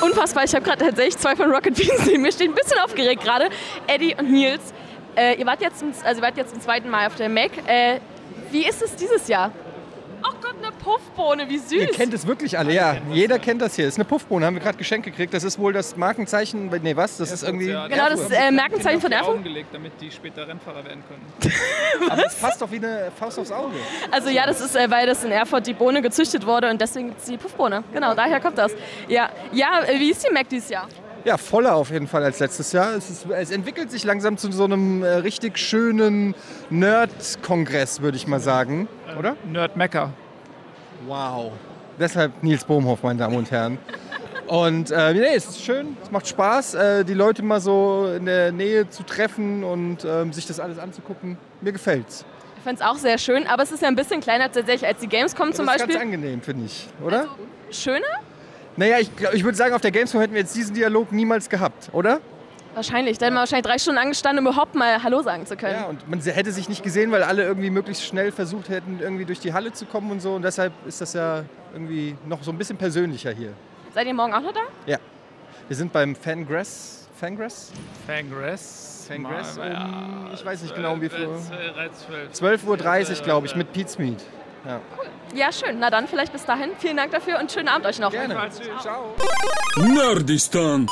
Unfassbar, 0.00 0.44
ich 0.44 0.54
habe 0.54 0.64
gerade 0.64 0.84
tatsächlich 0.84 1.18
zwei 1.18 1.36
von 1.36 1.50
Rocket 1.50 1.74
Beans 1.76 2.06
neben 2.06 2.22
mir 2.22 2.32
stehen. 2.32 2.50
Ein 2.50 2.54
bisschen 2.54 2.78
aufgeregt 2.84 3.22
gerade. 3.22 3.48
Eddie 3.86 4.14
und 4.18 4.30
Nils. 4.30 4.72
Äh, 5.16 5.38
ihr, 5.38 5.46
wart 5.46 5.60
jetzt 5.60 5.78
zum, 5.78 5.92
also 6.04 6.20
ihr 6.20 6.26
wart 6.26 6.36
jetzt 6.36 6.50
zum 6.50 6.60
zweiten 6.60 6.88
Mal 6.88 7.06
auf 7.06 7.14
der 7.16 7.28
Mac. 7.28 7.50
Äh, 7.66 8.00
wie 8.50 8.66
ist 8.66 8.82
es 8.82 8.96
dieses 8.96 9.28
Jahr? 9.28 9.52
Ach 10.22 10.34
Gott, 10.40 10.54
eine 10.62 10.72
Puffbohne, 10.72 11.48
wie 11.48 11.58
süß. 11.58 11.72
Ihr 11.72 11.86
kennt 11.88 12.14
es 12.14 12.26
wirklich 12.26 12.58
alle, 12.58 12.72
ja. 12.72 12.96
Jeder 13.10 13.38
kennt 13.38 13.62
das 13.62 13.74
hier. 13.74 13.86
Das 13.86 13.94
ist 13.94 13.98
eine 13.98 14.04
Puffbohne, 14.04 14.46
haben 14.46 14.54
wir 14.54 14.62
gerade 14.62 14.78
geschenkt 14.78 15.06
gekriegt. 15.06 15.34
Das 15.34 15.44
ist 15.44 15.58
wohl 15.58 15.72
das 15.72 15.96
Markenzeichen, 15.96 16.70
nee, 16.82 16.96
was? 16.96 17.16
Das 17.16 17.32
ist 17.32 17.42
irgendwie... 17.42 17.66
Genau, 17.66 18.08
das 18.08 18.30
äh, 18.30 18.50
Markenzeichen 18.50 19.00
von 19.00 19.12
Erfurt. 19.12 19.42
Gelegt, 19.42 19.68
damit 19.72 19.92
die 20.00 20.10
später 20.10 20.46
Rennfahrer 20.46 20.84
werden 20.84 21.02
können. 21.08 21.52
Aber 22.10 22.22
das 22.22 22.34
passt 22.36 22.60
doch 22.62 22.70
wie 22.70 22.76
eine 22.76 23.10
Faust 23.18 23.38
aufs 23.38 23.52
Auge. 23.52 23.74
Also 24.10 24.30
ja, 24.30 24.46
das 24.46 24.60
ist, 24.60 24.76
äh, 24.76 24.90
weil 24.90 25.06
das 25.06 25.24
in 25.24 25.30
Erfurt 25.30 25.66
die 25.66 25.74
Bohne 25.74 26.02
gezüchtet 26.02 26.46
wurde 26.46 26.70
und 26.70 26.80
deswegen 26.80 27.08
gibt 27.08 27.20
es 27.20 27.26
die 27.26 27.36
Puffbohne. 27.36 27.84
Genau, 27.92 28.14
daher 28.14 28.40
kommt 28.40 28.58
das. 28.58 28.72
Ja, 29.08 29.30
ja 29.52 29.82
äh, 29.84 29.98
wie 29.98 30.10
ist 30.10 30.26
die 30.26 30.32
Mac 30.32 30.48
dieses 30.48 30.70
Jahr? 30.70 30.88
Ja, 31.24 31.36
voller 31.36 31.76
auf 31.76 31.90
jeden 31.90 32.08
Fall 32.08 32.24
als 32.24 32.40
letztes 32.40 32.72
Jahr. 32.72 32.94
Es, 32.94 33.08
ist, 33.08 33.26
es 33.30 33.50
entwickelt 33.52 33.90
sich 33.90 34.02
langsam 34.04 34.36
zu 34.36 34.50
so 34.50 34.64
einem 34.64 35.04
äh, 35.04 35.08
richtig 35.08 35.56
schönen 35.56 36.34
Nerd-Kongress, 36.70 38.00
würde 38.00 38.16
ich 38.16 38.26
mal 38.26 38.40
sagen. 38.40 38.88
Oder? 39.18 39.36
Nerd 39.44 39.76
Mecca. 39.76 40.10
Wow. 41.06 41.52
Deshalb 41.98 42.42
Nils 42.42 42.64
Bohmhoff, 42.64 43.02
meine 43.04 43.20
Damen 43.20 43.36
und 43.36 43.50
Herren. 43.50 43.78
Und 44.48 44.90
äh, 44.90 45.14
nee, 45.14 45.34
es 45.36 45.48
ist 45.48 45.64
schön, 45.64 45.96
es 46.02 46.10
macht 46.10 46.26
Spaß, 46.26 46.74
äh, 46.74 47.04
die 47.04 47.14
Leute 47.14 47.42
mal 47.42 47.60
so 47.60 48.12
in 48.16 48.26
der 48.26 48.50
Nähe 48.50 48.90
zu 48.90 49.04
treffen 49.04 49.62
und 49.62 50.04
ähm, 50.04 50.32
sich 50.32 50.46
das 50.46 50.58
alles 50.58 50.78
anzugucken. 50.78 51.38
Mir 51.60 51.72
gefällt's. 51.72 52.24
Ich 52.64 52.72
es 52.72 52.80
auch 52.80 52.96
sehr 52.96 53.18
schön, 53.18 53.46
aber 53.46 53.62
es 53.62 53.72
ist 53.72 53.82
ja 53.82 53.88
ein 53.88 53.96
bisschen 53.96 54.20
kleiner 54.20 54.50
tatsächlich 54.50 54.86
als 54.86 55.00
die 55.00 55.08
Gamescom 55.08 55.52
zum 55.52 55.66
das 55.66 55.76
ist 55.76 55.82
Beispiel. 55.82 55.94
ganz 55.94 56.04
angenehm, 56.04 56.40
finde 56.42 56.66
ich, 56.66 56.88
oder? 57.04 57.26
Schöner? 57.70 58.06
Naja, 58.76 58.98
ich, 58.98 59.14
glaub- 59.14 59.34
ich 59.34 59.44
würde 59.44 59.56
sagen, 59.56 59.74
auf 59.74 59.80
der 59.80 59.90
Gamescom 59.90 60.20
hätten 60.20 60.34
wir 60.34 60.40
jetzt 60.40 60.54
diesen 60.56 60.74
Dialog 60.74 61.12
niemals 61.12 61.48
gehabt, 61.48 61.90
oder? 61.92 62.20
Wahrscheinlich. 62.74 63.18
Da 63.18 63.26
hätten 63.26 63.34
wir 63.34 63.40
wahrscheinlich 63.40 63.66
drei 63.66 63.78
Stunden 63.78 63.98
angestanden, 63.98 64.46
um 64.46 64.50
überhaupt 64.50 64.74
mal 64.74 65.02
Hallo 65.02 65.22
sagen 65.22 65.44
zu 65.44 65.56
können. 65.56 65.74
Ja, 65.74 65.84
und 65.84 66.08
man 66.08 66.20
hätte 66.20 66.52
sich 66.52 66.68
nicht 66.70 66.82
gesehen, 66.82 67.12
weil 67.12 67.22
alle 67.22 67.42
irgendwie 67.44 67.68
möglichst 67.68 68.04
schnell 68.04 68.32
versucht 68.32 68.70
hätten, 68.70 68.98
irgendwie 69.00 69.26
durch 69.26 69.40
die 69.40 69.52
Halle 69.52 69.72
zu 69.72 69.84
kommen 69.84 70.10
und 70.10 70.20
so. 70.20 70.34
Und 70.34 70.42
deshalb 70.42 70.72
ist 70.86 71.00
das 71.00 71.12
ja 71.12 71.44
irgendwie 71.74 72.16
noch 72.26 72.42
so 72.42 72.50
ein 72.50 72.56
bisschen 72.56 72.78
persönlicher 72.78 73.30
hier. 73.32 73.52
Seid 73.94 74.06
ihr 74.06 74.14
morgen 74.14 74.32
auch 74.32 74.40
noch 74.40 74.52
da? 74.52 74.60
Ja. 74.86 74.98
Wir 75.68 75.76
sind 75.76 75.92
beim 75.92 76.16
Fangrass. 76.16 77.08
Fangrass? 77.20 77.72
Fangrass. 78.06 79.04
Fangrass 79.06 79.56
Mal, 79.56 79.70
ja, 79.72 79.84
um, 79.84 80.30
ich 80.32 80.44
weiß 80.44 80.62
nicht 80.62 80.74
genau, 80.74 80.94
um 80.94 81.00
wie 81.02 81.08
viel. 81.08 81.28
12, 82.32 82.64
12.30 82.64 83.18
Uhr, 83.18 83.24
glaube 83.24 83.46
ich, 83.46 83.54
mit 83.54 83.72
Pete's 83.72 83.98
Meat. 83.98 84.22
Ja. 84.64 84.80
Ja, 85.34 85.50
schön. 85.50 85.78
Na 85.78 85.90
dann 85.90 86.06
vielleicht 86.08 86.32
bis 86.32 86.44
dahin. 86.44 86.70
Vielen 86.78 86.96
Dank 86.96 87.12
dafür 87.12 87.38
und 87.38 87.50
schönen 87.50 87.68
Abend 87.68 87.86
euch 87.86 87.98
noch. 87.98 88.10
Gerne. 88.10 88.36
Ciao. 88.80 89.14
Nerdistan. 89.76 90.86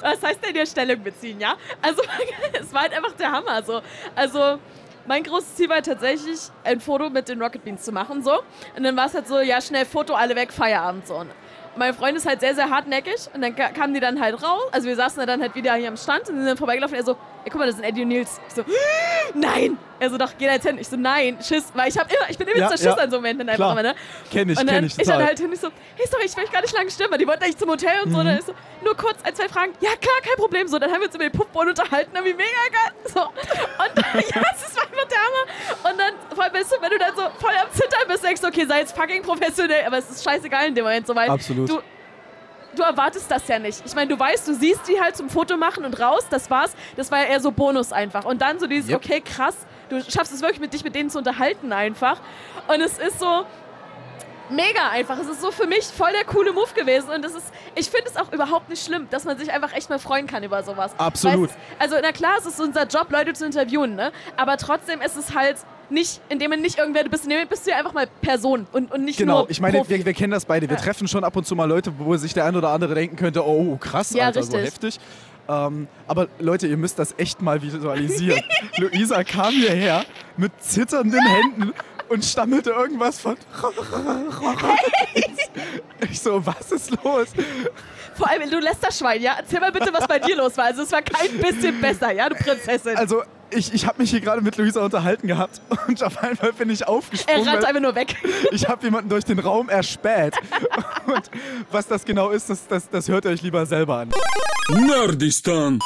Was 0.00 0.22
heißt 0.22 0.44
denn 0.44 0.54
hier 0.54 0.66
Stellung 0.66 1.02
beziehen, 1.02 1.40
ja? 1.40 1.54
Also, 1.82 2.02
es 2.60 2.72
war 2.72 2.82
halt 2.82 2.94
einfach 2.94 3.12
der 3.12 3.32
Hammer 3.32 3.62
so. 3.62 3.80
Also, 4.14 4.58
mein 5.06 5.22
großes 5.22 5.56
Ziel 5.56 5.68
war 5.68 5.82
tatsächlich, 5.82 6.38
ein 6.64 6.80
Foto 6.80 7.08
mit 7.10 7.28
den 7.28 7.42
Rocket 7.42 7.64
Beans 7.64 7.82
zu 7.82 7.92
machen, 7.92 8.22
so. 8.22 8.42
Und 8.76 8.84
dann 8.84 8.96
war 8.96 9.06
es 9.06 9.14
halt 9.14 9.26
so, 9.26 9.40
ja, 9.40 9.60
schnell 9.60 9.86
Foto, 9.86 10.14
alle 10.14 10.36
weg, 10.36 10.52
Feierabend, 10.52 11.06
so. 11.06 11.16
Und 11.16 11.30
mein 11.78 11.94
Freund 11.94 12.16
ist 12.16 12.26
halt 12.26 12.40
sehr, 12.40 12.54
sehr 12.54 12.68
hartnäckig 12.70 13.28
und 13.34 13.40
dann 13.42 13.54
ka- 13.56 13.70
kamen 13.70 13.94
die 13.94 14.00
dann 14.00 14.20
halt 14.20 14.42
raus. 14.42 14.68
Also 14.72 14.88
wir 14.88 14.96
saßen 14.96 15.24
dann 15.26 15.40
halt 15.40 15.54
wieder 15.54 15.74
hier 15.74 15.88
am 15.88 15.96
Stand 15.96 16.28
und 16.28 16.36
sind 16.36 16.46
dann 16.46 16.56
vorbeigelaufen. 16.56 16.96
Er 16.96 17.04
so, 17.04 17.12
ey, 17.12 17.50
guck 17.50 17.56
mal, 17.58 17.66
das 17.66 17.76
sind 17.76 17.84
Eddie 17.84 18.02
und 18.02 18.08
Nils. 18.08 18.40
Ich 18.48 18.54
so, 18.54 18.64
nein! 19.34 19.78
Er 20.00 20.10
so, 20.10 20.16
doch, 20.16 20.30
geh 20.38 20.46
da 20.46 20.52
jetzt 20.52 20.64
hin. 20.66 20.78
Ich 20.78 20.86
so, 20.86 20.96
nein, 20.96 21.38
Schiss. 21.42 21.64
Weil 21.74 21.88
ich 21.88 21.98
hab 21.98 22.06
immer, 22.08 22.30
ich 22.30 22.38
bin 22.38 22.46
immer 22.46 22.56
Ja, 22.58 22.70
Schiss 22.70 22.84
ja. 22.84 22.94
an 22.94 23.10
so 23.10 23.16
Momenten 23.16 23.48
einfach 23.48 23.72
immer, 23.72 23.82
ne? 23.82 23.94
Kenn 24.30 24.48
ich, 24.48 24.56
und 24.56 24.66
kenn 24.66 24.74
dann 24.76 24.84
ich 24.84 24.92
ich 24.92 24.98
total. 24.98 25.18
dann 25.18 25.26
halt 25.26 25.38
hin, 25.40 25.50
ich 25.52 25.58
so, 25.60 25.68
hey, 25.96 26.06
sorry, 26.08 26.22
ich 26.26 26.36
will 26.36 26.44
euch 26.44 26.52
gar 26.52 26.60
nicht 26.62 26.72
lange 26.74 26.88
stören, 26.90 27.10
weil 27.10 27.18
die 27.18 27.26
wollten 27.26 27.42
eigentlich 27.42 27.56
zum 27.58 27.68
Hotel 27.68 28.02
und 28.04 28.12
so. 28.12 28.18
Mhm. 28.18 28.24
Dann 28.26 28.38
ist 28.38 28.46
so, 28.46 28.54
nur 28.84 28.96
kurz 28.96 29.16
ein, 29.24 29.34
zwei 29.34 29.48
Fragen. 29.48 29.72
Ja, 29.80 29.90
klar, 30.00 30.14
kein 30.22 30.36
Problem. 30.36 30.68
So, 30.68 30.78
dann 30.78 30.92
haben 30.92 31.00
wir 31.00 31.06
uns 31.06 31.14
über 31.16 31.24
den 31.24 31.32
Puffboden 31.32 31.70
unterhalten, 31.70 32.10
irgendwie 32.14 32.34
mega 32.34 32.46
geil. 32.70 32.92
So. 33.12 33.22
Und 33.22 33.96
ja, 34.36 34.40
das 34.40 34.76
war 34.76 34.82
einfach 34.84 34.97
Hammer. 35.28 35.90
Und 35.90 35.98
dann, 35.98 36.38
allem, 36.38 36.54
weißt 36.54 36.72
du, 36.72 36.76
wenn 36.82 36.90
du 36.90 36.98
dann 36.98 37.16
so 37.16 37.22
voll 37.38 37.54
am 37.62 37.70
Zittern 37.72 38.08
bist, 38.08 38.24
denkst 38.24 38.40
du, 38.40 38.48
okay, 38.48 38.66
sei 38.66 38.80
jetzt 38.80 38.96
fucking 38.96 39.22
professionell, 39.22 39.84
aber 39.86 39.98
es 39.98 40.10
ist 40.10 40.24
scheißegal 40.24 40.68
in 40.68 40.74
dem 40.74 40.84
Moment 40.84 41.06
so, 41.06 41.14
weil 41.14 41.30
Absolut. 41.30 41.68
du 41.68 41.80
du 42.76 42.82
erwartest 42.82 43.30
das 43.30 43.46
ja 43.48 43.58
nicht. 43.58 43.82
Ich 43.84 43.94
meine, 43.94 44.08
du 44.14 44.18
weißt, 44.18 44.46
du 44.46 44.54
siehst 44.54 44.86
die 44.88 45.00
halt 45.00 45.16
zum 45.16 45.28
Foto 45.30 45.56
machen 45.56 45.84
und 45.84 45.98
raus, 45.98 46.26
das 46.30 46.50
war's. 46.50 46.74
Das 46.96 47.10
war 47.10 47.20
ja 47.20 47.24
eher 47.24 47.40
so 47.40 47.50
Bonus 47.50 47.92
einfach. 47.92 48.24
Und 48.24 48.40
dann 48.42 48.58
so 48.58 48.66
dieses, 48.66 48.90
Yep. 48.90 48.96
okay, 49.04 49.20
krass, 49.20 49.56
du 49.88 50.00
schaffst 50.02 50.32
es 50.32 50.40
wirklich, 50.42 50.60
mit 50.60 50.72
dich 50.72 50.84
mit 50.84 50.94
denen 50.94 51.10
zu 51.10 51.18
unterhalten 51.18 51.72
einfach. 51.72 52.20
Und 52.68 52.80
es 52.80 52.98
ist 52.98 53.18
so, 53.18 53.44
mega 54.50 54.88
einfach. 54.90 55.18
Es 55.18 55.28
ist 55.28 55.40
so 55.40 55.50
für 55.50 55.66
mich 55.66 55.84
voll 55.84 56.10
der 56.12 56.24
coole 56.24 56.52
Move 56.52 56.72
gewesen 56.74 57.10
und 57.10 57.24
es 57.24 57.34
ist, 57.34 57.46
ich 57.74 57.88
finde 57.90 58.06
es 58.10 58.16
auch 58.16 58.32
überhaupt 58.32 58.68
nicht 58.68 58.84
schlimm, 58.84 59.06
dass 59.10 59.24
man 59.24 59.38
sich 59.38 59.50
einfach 59.52 59.72
echt 59.74 59.90
mal 59.90 59.98
freuen 59.98 60.26
kann 60.26 60.42
über 60.42 60.62
sowas. 60.62 60.92
Absolut. 60.98 61.50
Es, 61.50 61.56
also 61.78 61.96
na 62.02 62.12
klar, 62.12 62.32
es 62.38 62.46
ist 62.46 62.60
unser 62.60 62.86
Job, 62.86 63.10
Leute 63.10 63.32
zu 63.34 63.44
interviewen, 63.46 63.94
ne? 63.94 64.12
Aber 64.36 64.56
trotzdem 64.56 65.00
ist 65.00 65.16
es 65.16 65.34
halt 65.34 65.56
nicht, 65.90 66.20
indem 66.28 66.50
man 66.50 66.60
nicht 66.60 66.78
irgendwer 66.78 67.04
du 67.04 67.10
bist, 67.10 67.24
indem 67.24 67.48
bist 67.48 67.66
du 67.66 67.70
ja 67.70 67.78
einfach 67.78 67.94
mal 67.94 68.06
Person 68.20 68.66
und, 68.72 68.92
und 68.92 69.04
nicht 69.04 69.18
Genau, 69.18 69.40
nur 69.40 69.50
ich 69.50 69.60
meine, 69.60 69.88
wir, 69.88 70.04
wir 70.04 70.12
kennen 70.14 70.32
das 70.32 70.44
beide. 70.44 70.68
Wir 70.68 70.76
Ja. 70.76 70.82
treffen 70.82 71.08
schon 71.08 71.24
ab 71.24 71.34
und 71.36 71.46
zu 71.46 71.56
mal 71.56 71.64
Leute, 71.64 71.92
wo 71.98 72.14
sich 72.16 72.34
der 72.34 72.44
ein 72.44 72.56
oder 72.56 72.68
andere 72.70 72.94
denken 72.94 73.16
könnte, 73.16 73.46
oh, 73.46 73.76
krass, 73.78 74.12
Ja, 74.12 74.26
Alter, 74.26 74.42
so 74.42 74.52
richtig. 74.56 74.96
heftig. 74.96 75.00
Ähm, 75.50 75.88
aber 76.06 76.28
Leute, 76.40 76.66
ihr 76.66 76.76
müsst 76.76 76.98
das 76.98 77.14
echt 77.16 77.40
mal 77.40 77.62
visualisieren. 77.62 78.42
Luisa 78.76 79.24
kam 79.24 79.54
hierher 79.54 80.04
mit 80.36 80.52
zitternden 80.62 81.26
Händen 81.26 81.72
und 82.08 82.24
stammelte 82.24 82.70
irgendwas 82.70 83.20
von. 83.20 83.36
Ich 86.10 86.20
so, 86.20 86.44
was 86.44 86.72
ist 86.72 86.90
los? 87.02 87.28
Vor 88.16 88.28
allem, 88.28 88.50
du 88.50 88.58
lässt 88.58 88.82
das 88.84 88.98
Schwein, 88.98 89.22
ja? 89.22 89.34
Erzähl 89.38 89.60
mal 89.60 89.72
bitte, 89.72 89.92
was 89.92 90.06
bei 90.06 90.18
dir 90.18 90.36
los 90.36 90.56
war. 90.56 90.64
Also 90.66 90.82
es 90.82 90.92
war 90.92 91.02
kein 91.02 91.38
bisschen 91.38 91.80
besser, 91.80 92.10
ja, 92.12 92.28
du 92.28 92.34
Prinzessin. 92.34 92.96
Also, 92.96 93.22
ich, 93.50 93.72
ich 93.72 93.86
habe 93.86 94.00
mich 94.02 94.10
hier 94.10 94.20
gerade 94.20 94.42
mit 94.42 94.56
Luisa 94.56 94.84
unterhalten 94.84 95.26
gehabt 95.26 95.60
und 95.86 96.02
auf 96.02 96.22
einmal 96.22 96.52
bin 96.52 96.68
ich 96.70 96.82
er 96.82 96.88
aufgesprungen. 96.90 97.48
rannt 97.48 97.62
weil- 97.62 97.66
einfach 97.66 97.80
nur 97.80 97.94
weg. 97.94 98.16
Ich 98.52 98.68
habe 98.68 98.84
jemanden 98.84 99.08
durch 99.08 99.24
den 99.24 99.38
Raum 99.38 99.68
erspäht. 99.68 100.34
Und 101.06 101.30
was 101.70 101.86
das 101.86 102.04
genau 102.04 102.30
ist, 102.30 102.50
das, 102.50 102.66
das, 102.66 102.90
das 102.90 103.08
hört 103.08 103.24
ihr 103.24 103.30
euch 103.30 103.42
lieber 103.42 103.64
selber 103.66 103.98
an. 103.98 104.10
Nerdistan. 104.68 105.78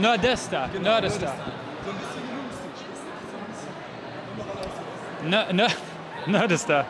Nerdista. 0.00 0.68
Nerdista. 0.82 1.34
Ne, 5.28 5.46
ne, 5.52 5.66
Nerdista. 6.26 6.86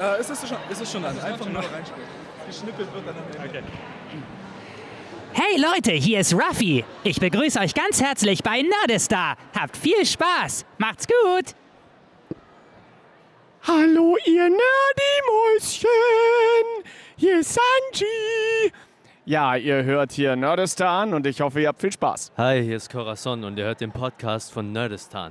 Äh, 0.00 0.20
ist, 0.20 0.30
es 0.30 0.48
schon, 0.48 0.58
ist 0.70 0.80
es 0.80 0.92
schon 0.92 1.04
an? 1.04 1.18
Einfach 1.18 1.46
nur 1.46 1.60
reinspielen. 1.60 2.08
Geschnippelt 2.46 2.94
wird 2.94 3.04
dann 3.04 3.16
am 3.16 3.24
Ende. 3.44 3.64
Hey 5.32 5.60
Leute, 5.60 5.90
hier 5.90 6.20
ist 6.20 6.32
Ruffy. 6.34 6.84
Ich 7.02 7.18
begrüße 7.18 7.58
euch 7.58 7.74
ganz 7.74 8.00
herzlich 8.00 8.44
bei 8.44 8.62
Nerdistar. 8.62 9.36
Habt 9.58 9.76
viel 9.76 10.06
Spaß. 10.06 10.64
Macht's 10.78 11.08
gut. 11.08 11.56
Hallo, 13.66 14.16
ihr 14.24 14.48
Nerdy-Mäuschen! 14.48 15.88
Hier 17.16 17.40
ist 17.40 17.54
Sanji! 17.54 18.72
Ja, 19.30 19.54
ihr 19.54 19.84
hört 19.84 20.10
hier 20.10 20.34
Nerdistan 20.34 21.14
und 21.14 21.24
ich 21.24 21.40
hoffe, 21.40 21.60
ihr 21.60 21.68
habt 21.68 21.80
viel 21.80 21.92
Spaß. 21.92 22.32
Hi, 22.36 22.64
hier 22.64 22.76
ist 22.76 22.90
Corazon 22.90 23.44
und 23.44 23.56
ihr 23.58 23.64
hört 23.64 23.80
den 23.80 23.92
Podcast 23.92 24.52
von 24.52 24.72
Nerdistan. 24.72 25.30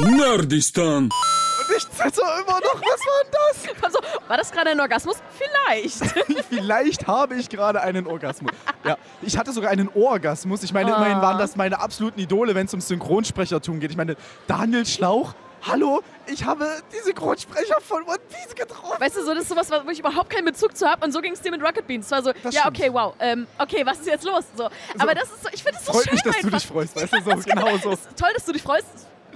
Nerdistan. 0.00 1.04
Und 1.04 1.76
ich 1.76 1.88
zitter 1.88 2.40
immer 2.40 2.58
noch. 2.58 2.74
Was 2.74 2.82
war 2.82 3.22
denn 3.22 3.32
das? 3.32 3.82
Also, 3.84 3.98
war 4.26 4.36
das 4.38 4.50
gerade 4.50 4.70
ein 4.70 4.80
Orgasmus? 4.80 5.18
Vielleicht. 5.38 6.04
Vielleicht 6.50 7.06
habe 7.06 7.36
ich 7.36 7.48
gerade 7.48 7.80
einen 7.80 8.08
Orgasmus. 8.08 8.50
Ja, 8.82 8.98
ich 9.22 9.38
hatte 9.38 9.52
sogar 9.52 9.70
einen 9.70 9.88
Orgasmus. 9.94 10.64
Ich 10.64 10.72
meine, 10.72 10.90
immerhin 10.90 11.22
waren 11.22 11.38
das 11.38 11.54
meine 11.54 11.78
absoluten 11.78 12.18
Idole, 12.18 12.56
wenn 12.56 12.66
es 12.66 12.74
um 12.74 12.80
Synchronsprechertum 12.80 13.78
geht. 13.78 13.92
Ich 13.92 13.96
meine, 13.96 14.16
Daniel 14.48 14.84
Schlauch. 14.84 15.34
Hallo, 15.62 16.02
ich 16.26 16.44
habe 16.44 16.66
die 16.92 16.98
Synchronsprecher 17.04 17.80
von 17.80 18.02
One 18.04 18.18
Piece 18.30 18.54
getroffen. 18.54 19.00
Weißt 19.00 19.16
du, 19.16 19.24
so, 19.24 19.34
das 19.34 19.42
ist 19.42 19.48
sowas, 19.48 19.70
wo 19.70 19.90
ich 19.90 19.98
überhaupt 19.98 20.30
keinen 20.30 20.44
Bezug 20.44 20.76
zu 20.76 20.86
habe. 20.88 21.04
Und 21.04 21.12
so 21.12 21.20
ging 21.20 21.32
es 21.32 21.40
dir 21.40 21.50
mit 21.50 21.62
Rocket 21.62 21.86
Beans. 21.86 22.10
War 22.10 22.22
so, 22.22 22.32
Das 22.42 22.54
ja, 22.54 22.60
stimmt. 22.62 22.78
okay, 22.78 22.92
wow. 22.92 23.14
Ähm, 23.18 23.46
okay, 23.58 23.84
was 23.84 23.98
ist 23.98 24.06
jetzt 24.06 24.24
los? 24.24 24.44
So. 24.56 24.68
Aber 24.98 25.14
das 25.14 25.24
ist 25.24 25.42
so, 25.42 25.48
ich 25.52 25.62
finde 25.62 25.78
es 25.78 25.84
so 25.86 25.92
Freut 25.92 26.04
schön 26.04 26.14
mich, 26.14 26.22
dass 26.22 26.36
du 26.38 26.46
einfach. 26.46 26.58
dich 26.60 26.66
freust, 26.68 26.96
weißt 26.96 27.12
du, 27.12 27.20
so 27.42 27.42
genau 27.44 27.76
so. 27.78 27.90
Toll, 28.16 28.30
dass 28.34 28.44
du 28.44 28.52
dich 28.52 28.62
freust. 28.62 28.86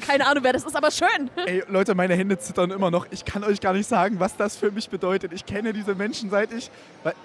Keine 0.07 0.27
Ahnung, 0.27 0.45
wer 0.45 0.53
das 0.53 0.65
ist, 0.65 0.77
aber 0.77 0.91
schön. 0.91 1.31
Ey, 1.47 1.63
Leute, 1.69 1.95
meine 1.95 2.15
Hände 2.15 2.39
zittern 2.39 2.71
immer 2.71 2.91
noch. 2.91 3.07
Ich 3.11 3.25
kann 3.25 3.45
euch 3.45 3.61
gar 3.61 3.73
nicht 3.73 3.89
sagen, 3.89 4.21
was 4.21 4.37
das 4.37 4.57
für 4.57 4.71
mich 4.71 4.91
bedeutet. 4.91 5.33
Ich 5.33 5.47
kenne 5.47 5.73
diese 5.73 5.95
Menschen 5.95 6.31
seit 6.31 6.53
ich, 6.53 6.71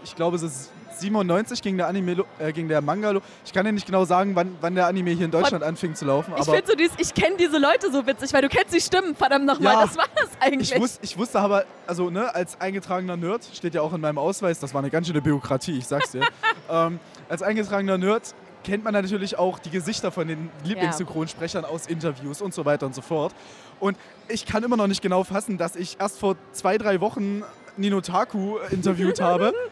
ich 0.04 0.16
glaube, 0.16 0.38
es 0.38 0.44
ist 0.44 0.72
97 1.00 1.62
ging 1.62 1.78
der 1.78 1.88
Anime, 1.88 2.26
äh, 2.40 2.52
ging 2.52 2.68
der 2.68 2.82
Manga. 2.82 3.14
Ich 3.46 3.54
kann 3.54 3.66
ja 3.66 3.72
nicht 3.72 3.86
genau 3.86 4.06
sagen, 4.06 4.36
wann, 4.36 4.58
wann 4.62 4.76
der 4.76 4.88
Anime 4.88 5.12
hier 5.12 5.26
in 5.26 5.32
Deutschland 5.32 5.64
anfing 5.64 5.96
zu 5.96 6.06
laufen. 6.06 6.34
Ich 6.38 6.46
finde 6.46 6.64
so 6.66 6.76
dieses, 6.76 6.96
ich 6.98 7.14
kenne 7.14 7.38
diese 7.38 7.58
Leute 7.58 7.92
so 7.92 8.06
witzig, 8.06 8.34
weil 8.34 8.42
du 8.42 8.50
kennst 8.50 8.74
die 8.74 8.82
Stimmen, 8.82 9.16
verdammt 9.16 9.46
nochmal. 9.46 9.74
Ja. 9.74 9.82
das 9.82 9.98
war 9.98 10.06
es 10.16 10.30
eigentlich. 10.40 10.74
ich, 10.74 10.80
wus, 10.80 11.00
ich 11.02 11.18
wusste 11.18 11.40
aber, 11.40 11.66
also 11.86 12.10
ne, 12.10 12.34
als 12.34 12.60
eingetragener 12.60 13.18
Nerd, 13.18 13.48
steht 13.54 13.74
ja 13.74 13.82
auch 13.82 13.94
in 13.94 14.02
meinem 14.02 14.18
Ausweis, 14.18 14.60
das 14.60 14.74
war 14.74 14.80
eine 14.80 14.90
ganz 14.90 15.08
schöne 15.08 15.22
Bürokratie, 15.22 15.78
ich 15.78 15.88
sag's 15.88 16.12
dir. 16.12 16.26
ähm, 16.70 17.00
als 17.30 17.42
eingetragener 17.44 17.98
Nerd 17.98 18.34
kennt 18.68 18.84
man 18.84 18.94
natürlich 18.94 19.40
auch 19.40 19.60
die 19.60 19.70
Gesichter 19.70 20.12
von 20.12 20.28
den 20.28 20.50
Lieblingssynchronsprechern 20.66 21.64
aus 21.64 21.88
Interviews 21.88 22.42
und 22.42 22.54
so 22.54 22.66
weiter 22.66 22.86
und 22.86 22.94
so 22.94 23.02
fort. 23.02 23.34
Und 23.80 23.98
ich 24.28 24.46
kann 24.46 24.62
immer 24.62 24.76
noch 24.76 24.88
nicht 24.88 25.02
genau 25.02 25.24
fassen, 25.24 25.58
dass 25.58 25.78
ich 25.78 25.98
erst 26.02 26.20
vor 26.20 26.36
zwei, 26.52 26.78
drei 26.78 27.00
Wochen 27.00 27.44
Ninotaku 27.78 28.58
interviewt 28.70 29.22
habe. 29.22 29.54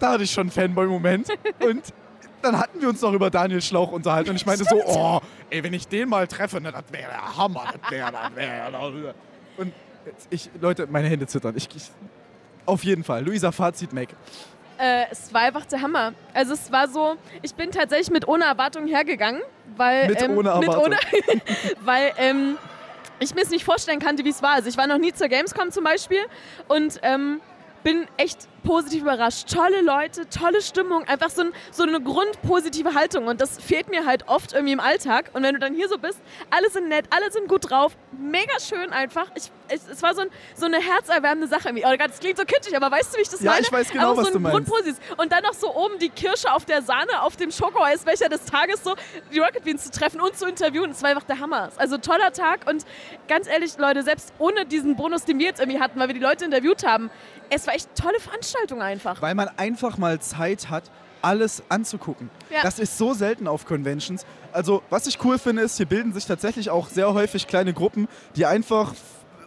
Da 0.00 0.14
hatte 0.14 0.24
ich 0.24 0.32
schon 0.32 0.42
einen 0.42 0.50
Fanboy-Moment. 0.50 1.28
Und 1.60 1.94
dann 2.42 2.58
hatten 2.58 2.80
wir 2.80 2.88
uns 2.88 3.00
noch 3.02 3.12
über 3.12 3.30
Daniel 3.30 3.62
Schlauch 3.62 3.92
unterhalten. 3.92 4.30
Und 4.30 4.36
ich 4.36 4.44
meinte 4.44 4.64
so, 4.64 4.82
oh, 4.84 5.20
ey, 5.48 5.62
wenn 5.62 5.72
ich 5.74 5.86
den 5.86 6.08
mal 6.08 6.26
treffe, 6.26 6.60
ne, 6.60 6.72
das 6.72 6.82
wäre 6.90 7.08
der 7.08 7.36
Hammer. 7.36 7.66
Das 7.80 7.90
wäre, 7.92 8.10
das 8.10 8.34
wäre. 8.34 9.14
Und 9.58 9.72
ich, 10.28 10.50
Leute, 10.60 10.88
meine 10.88 11.06
Hände 11.06 11.28
zittern. 11.28 11.54
Ich, 11.56 11.68
ich, 11.76 11.92
auf 12.66 12.82
jeden 12.82 13.04
Fall. 13.04 13.24
Luisa, 13.24 13.52
Fazit, 13.52 13.92
Mac. 13.92 14.08
Äh, 14.78 15.04
es 15.10 15.32
war 15.32 15.42
einfach 15.42 15.66
der 15.66 15.80
Hammer. 15.82 16.12
Also 16.34 16.54
es 16.54 16.72
war 16.72 16.88
so, 16.88 17.16
ich 17.42 17.54
bin 17.54 17.70
tatsächlich 17.70 18.10
mit 18.10 18.26
ohne 18.26 18.44
Erwartung 18.44 18.86
hergegangen, 18.86 19.42
weil 19.76 20.08
Mit 20.08 20.22
ähm, 20.22 20.36
ohne 20.36 20.48
Erwartung. 20.50 20.84
ohne, 20.84 20.96
weil 21.80 22.12
ähm, 22.16 22.58
ich 23.20 23.34
mir 23.34 23.42
es 23.42 23.50
nicht 23.50 23.64
vorstellen 23.64 24.00
kannte, 24.00 24.24
wie 24.24 24.30
es 24.30 24.42
war. 24.42 24.52
Also 24.52 24.68
ich 24.68 24.76
war 24.76 24.86
noch 24.86 24.98
nie 24.98 25.12
zur 25.12 25.28
Gamescom 25.28 25.70
zum 25.70 25.84
Beispiel 25.84 26.22
und 26.68 26.98
ähm, 27.02 27.40
bin 27.82 28.06
echt 28.16 28.48
positiv 28.62 29.02
überrascht. 29.02 29.48
Tolle 29.52 29.80
Leute, 29.82 30.28
tolle 30.28 30.62
Stimmung, 30.62 31.04
einfach 31.04 31.30
so, 31.30 31.42
ein, 31.42 31.52
so 31.70 31.82
eine 31.82 32.00
grundpositive 32.00 32.94
Haltung. 32.94 33.26
Und 33.26 33.40
das 33.40 33.60
fehlt 33.60 33.88
mir 33.88 34.06
halt 34.06 34.28
oft 34.28 34.52
irgendwie 34.52 34.72
im 34.72 34.80
Alltag. 34.80 35.30
Und 35.32 35.42
wenn 35.42 35.54
du 35.54 35.60
dann 35.60 35.74
hier 35.74 35.88
so 35.88 35.98
bist, 35.98 36.20
alle 36.50 36.70
sind 36.70 36.88
nett, 36.88 37.06
alle 37.10 37.30
sind 37.32 37.48
gut 37.48 37.70
drauf, 37.70 37.92
mega 38.12 38.58
schön 38.60 38.92
einfach. 38.92 39.26
Ich, 39.34 39.50
es, 39.68 39.88
es 39.88 40.02
war 40.02 40.14
so, 40.14 40.22
ein, 40.22 40.28
so 40.54 40.66
eine 40.66 40.78
herzerwärmende 40.78 41.48
Sache. 41.48 41.68
irgendwie. 41.68 41.84
Oh 41.86 41.90
Gott, 41.90 42.10
das 42.10 42.20
klingt 42.20 42.36
so 42.38 42.44
kitschig, 42.44 42.76
aber 42.76 42.90
weißt 42.90 43.12
du, 43.12 43.18
wie 43.18 43.22
ich 43.22 43.28
das 43.28 43.40
Ja, 43.40 43.52
meine? 43.52 43.62
ich 43.62 43.72
weiß 43.72 43.90
genau, 43.90 44.10
aber 44.12 44.18
was 44.18 44.26
so 44.32 44.38
du 44.38 44.46
ein. 44.46 44.50
Grundposis. 44.50 44.96
Und 45.16 45.32
dann 45.32 45.42
noch 45.42 45.54
so 45.54 45.74
oben 45.74 45.98
die 45.98 46.10
Kirsche 46.10 46.52
auf 46.52 46.64
der 46.64 46.82
Sahne, 46.82 47.22
auf 47.22 47.36
dem 47.36 47.50
Schokoeisbecher 47.50 48.28
des 48.28 48.44
Tages, 48.44 48.84
so 48.84 48.94
die 49.32 49.38
Rocket 49.38 49.64
Beans 49.64 49.84
zu 49.84 49.90
treffen 49.90 50.20
und 50.20 50.36
zu 50.36 50.46
interviewen. 50.46 50.90
Das 50.90 51.02
war 51.02 51.10
einfach 51.10 51.24
der 51.24 51.40
Hammer. 51.40 51.70
Also 51.76 51.98
toller 51.98 52.32
Tag 52.32 52.68
und 52.68 52.84
ganz 53.28 53.48
ehrlich, 53.48 53.76
Leute, 53.78 54.02
selbst 54.02 54.32
ohne 54.38 54.66
diesen 54.66 54.96
Bonus, 54.96 55.24
den 55.24 55.38
wir 55.38 55.46
jetzt 55.46 55.60
irgendwie 55.60 55.80
hatten, 55.80 55.98
weil 55.98 56.08
wir 56.08 56.14
die 56.14 56.20
Leute 56.20 56.44
interviewt 56.44 56.86
haben, 56.86 57.10
es 57.50 57.66
war 57.66 57.74
echt 57.74 57.88
tolle 57.96 58.18
Veranstaltung 58.20 58.51
einfach. 58.80 59.20
Weil 59.22 59.34
man 59.34 59.48
einfach 59.56 59.98
mal 59.98 60.20
Zeit 60.20 60.70
hat, 60.70 60.84
alles 61.22 61.62
anzugucken. 61.68 62.30
Ja. 62.50 62.62
Das 62.62 62.78
ist 62.78 62.98
so 62.98 63.14
selten 63.14 63.46
auf 63.46 63.64
Conventions. 63.64 64.26
Also, 64.52 64.82
was 64.90 65.06
ich 65.06 65.22
cool 65.24 65.38
finde, 65.38 65.62
ist, 65.62 65.76
hier 65.76 65.86
bilden 65.86 66.12
sich 66.12 66.26
tatsächlich 66.26 66.70
auch 66.70 66.88
sehr 66.88 67.12
häufig 67.14 67.46
kleine 67.46 67.72
Gruppen, 67.72 68.08
die 68.36 68.44
einfach, 68.44 68.94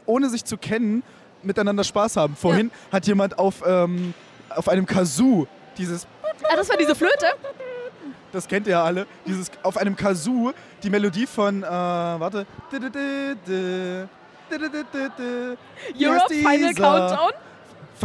ohne 0.06 0.30
sich 0.30 0.46
zu 0.46 0.58
kennen, 0.58 1.04
miteinander 1.44 1.84
Spaß 1.84 2.18
haben. 2.18 2.36
Vorhin 2.36 2.72
hat 2.92 3.06
jemand 3.08 3.38
auf, 3.38 3.64
ähm, 3.66 4.14
auf 4.50 4.70
einem 4.70 4.86
Kazoo 4.86 5.48
dieses 5.78 6.08
Ah, 6.44 6.56
das 6.56 6.70
war 6.70 6.78
diese 6.78 6.96
Flöte? 6.96 7.28
das 8.32 8.48
kennt 8.48 8.68
ihr 8.68 8.72
ja 8.72 8.84
alle, 8.84 9.08
dieses 9.26 9.50
auf 9.64 9.78
einem 9.78 9.96
Kazoo 9.96 10.52
die 10.84 10.90
Melodie 10.90 11.26
von, 11.26 11.64
äh, 11.64 11.66
warte. 11.66 12.46
Europe 15.98 16.34
Final? 16.34 16.74
Countdown? 16.74 17.32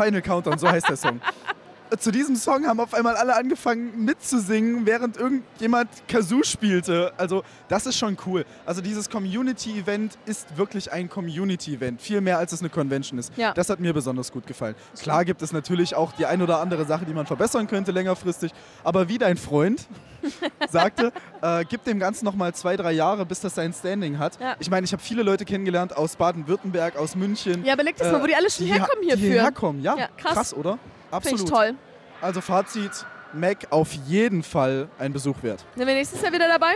Final 0.01 0.23
Countdown, 0.23 0.59
so 0.59 0.69
heißt 0.69 0.89
der 0.89 0.97
Song. 0.97 1.21
Zu 1.99 2.11
diesem 2.13 2.37
Song 2.37 2.67
haben 2.67 2.79
auf 2.81 2.95
einmal 2.95 3.17
alle 3.17 3.35
angefangen 3.35 4.05
mitzusingen, 4.05 4.87
während 4.87 5.17
irgendjemand 5.17 5.89
Kazoo 6.09 6.43
spielte. 6.45 7.13
Also 7.17 7.43
das 7.69 7.87
ist 7.87 7.97
schon 7.99 8.17
cool. 8.27 8.45
Also 8.65 8.81
dieses 8.81 9.11
Community-Event 9.11 10.17
ist 10.25 10.57
wirklich 10.57 10.93
ein 10.93 11.09
Community-Event. 11.11 12.01
Viel 12.01 12.21
mehr, 12.21 12.39
als 12.39 12.53
es 12.53 12.61
eine 12.61 12.69
Convention 12.71 13.19
ist. 13.19 13.33
Ja. 13.37 13.53
Das 13.55 13.69
hat 13.71 13.81
mir 13.81 13.93
besonders 13.93 14.31
gut 14.31 14.47
gefallen. 14.47 14.75
Klar 15.01 15.25
gibt 15.25 15.43
es 15.43 15.53
natürlich 15.53 15.95
auch 15.95 16.13
die 16.13 16.27
ein 16.27 16.41
oder 16.43 16.61
andere 16.61 16.85
Sache, 16.85 17.05
die 17.05 17.13
man 17.13 17.27
verbessern 17.27 17.67
könnte 17.67 17.91
längerfristig. 17.93 18.53
Aber 18.85 19.09
wie 19.09 19.19
dein 19.19 19.37
Freund 19.37 19.87
sagte, 20.71 21.13
äh, 21.43 21.65
gib 21.69 21.85
dem 21.85 21.99
Ganzen 21.99 22.25
noch 22.25 22.35
mal 22.35 22.55
zwei, 22.55 22.77
drei 22.77 22.93
Jahre, 22.93 23.27
bis 23.27 23.41
das 23.41 23.55
sein 23.55 23.73
Standing 23.73 24.19
hat. 24.19 24.39
Ja. 24.41 24.55
Ich 24.61 24.71
meine, 24.71 24.85
ich 24.85 24.93
habe 24.93 25.03
viele 25.03 25.23
Leute 25.23 25.45
kennengelernt 25.45 25.97
aus 25.97 26.17
Baden-Württemberg, 26.17 26.97
aus 26.97 27.17
München. 27.17 27.65
Ja, 27.65 27.75
überleg 27.75 27.97
das 27.97 28.13
mal, 28.13 28.23
wo 28.23 28.27
die 28.27 28.35
alle 28.35 28.51
schon 28.51 28.67
die 28.67 28.73
herkommen 28.73 29.03
Die 29.03 29.09
hierfür. 29.17 29.43
herkommen, 29.43 29.83
ja. 29.83 29.97
Ja, 29.97 30.09
krass. 30.17 30.35
krass. 30.35 30.55
oder? 30.55 30.79
Absolut. 31.11 31.39
Finde 31.39 31.43
ich 31.43 31.51
toll. 31.51 31.75
Also 32.21 32.41
Fazit, 32.41 33.07
Mac 33.33 33.67
auf 33.71 33.93
jeden 33.93 34.43
Fall 34.43 34.89
ein 34.99 35.13
Besuch 35.13 35.37
wert. 35.43 35.65
Sind 35.75 35.87
wir 35.87 35.95
nächstes 35.95 36.21
Jahr 36.23 36.33
wieder 36.33 36.49
dabei? 36.49 36.75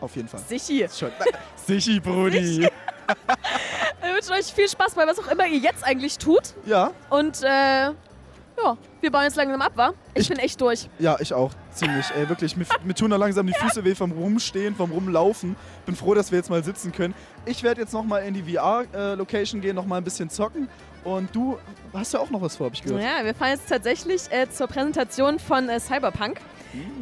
Auf 0.00 0.16
jeden 0.16 0.28
Fall. 0.28 0.40
Sichi. 0.40 0.86
Schon. 0.92 1.10
Sichi, 1.66 2.00
Brudi. 2.00 2.68
Wir 4.02 4.14
wünschen 4.14 4.32
euch 4.32 4.52
viel 4.52 4.68
Spaß 4.68 4.94
bei 4.94 5.06
was 5.06 5.18
auch 5.18 5.28
immer 5.28 5.46
ihr 5.46 5.58
jetzt 5.58 5.84
eigentlich 5.84 6.18
tut. 6.18 6.54
Ja. 6.66 6.90
Und 7.08 7.42
äh, 7.42 7.46
ja, 7.46 8.76
wir 9.00 9.10
bauen 9.10 9.24
jetzt 9.24 9.36
langsam 9.36 9.60
ab, 9.62 9.72
wa? 9.76 9.92
Ich, 10.14 10.28
bin 10.28 10.38
echt 10.38 10.60
durch. 10.60 10.88
Ja, 10.98 11.16
ich 11.20 11.32
auch. 11.32 11.52
Ziemlich. 11.72 12.06
Ey, 12.16 12.28
wirklich. 12.28 12.56
Mir, 12.56 12.66
mir 12.84 12.94
tun 12.94 13.10
da 13.10 13.16
langsam 13.16 13.46
die 13.46 13.54
Füße 13.54 13.84
weh 13.84 13.94
vom 13.94 14.12
Rumstehen, 14.12 14.74
vom 14.74 14.90
Rumlaufen. 14.90 15.56
Bin 15.86 15.96
froh, 15.96 16.14
dass 16.14 16.30
wir 16.30 16.38
jetzt 16.38 16.50
mal 16.50 16.62
sitzen 16.62 16.92
können. 16.92 17.14
Ich 17.46 17.62
werde 17.62 17.80
jetzt 17.80 17.92
nochmal 17.92 18.24
in 18.24 18.34
die 18.34 18.42
VR-Location 18.42 19.60
gehen, 19.60 19.74
nochmal 19.74 19.98
ein 19.98 20.04
bisschen 20.04 20.30
zocken. 20.30 20.68
Und 21.04 21.34
du 21.34 21.58
hast 21.92 22.12
ja 22.14 22.20
auch 22.20 22.30
noch 22.30 22.40
was 22.40 22.56
vor, 22.56 22.66
hab 22.66 22.74
ich 22.74 22.82
gehört. 22.82 23.02
Ja, 23.02 23.24
wir 23.24 23.34
fahren 23.34 23.50
jetzt 23.50 23.68
tatsächlich 23.68 24.22
äh, 24.30 24.48
zur 24.50 24.66
Präsentation 24.68 25.38
von 25.38 25.68
äh, 25.68 25.80
Cyberpunk. 25.80 26.40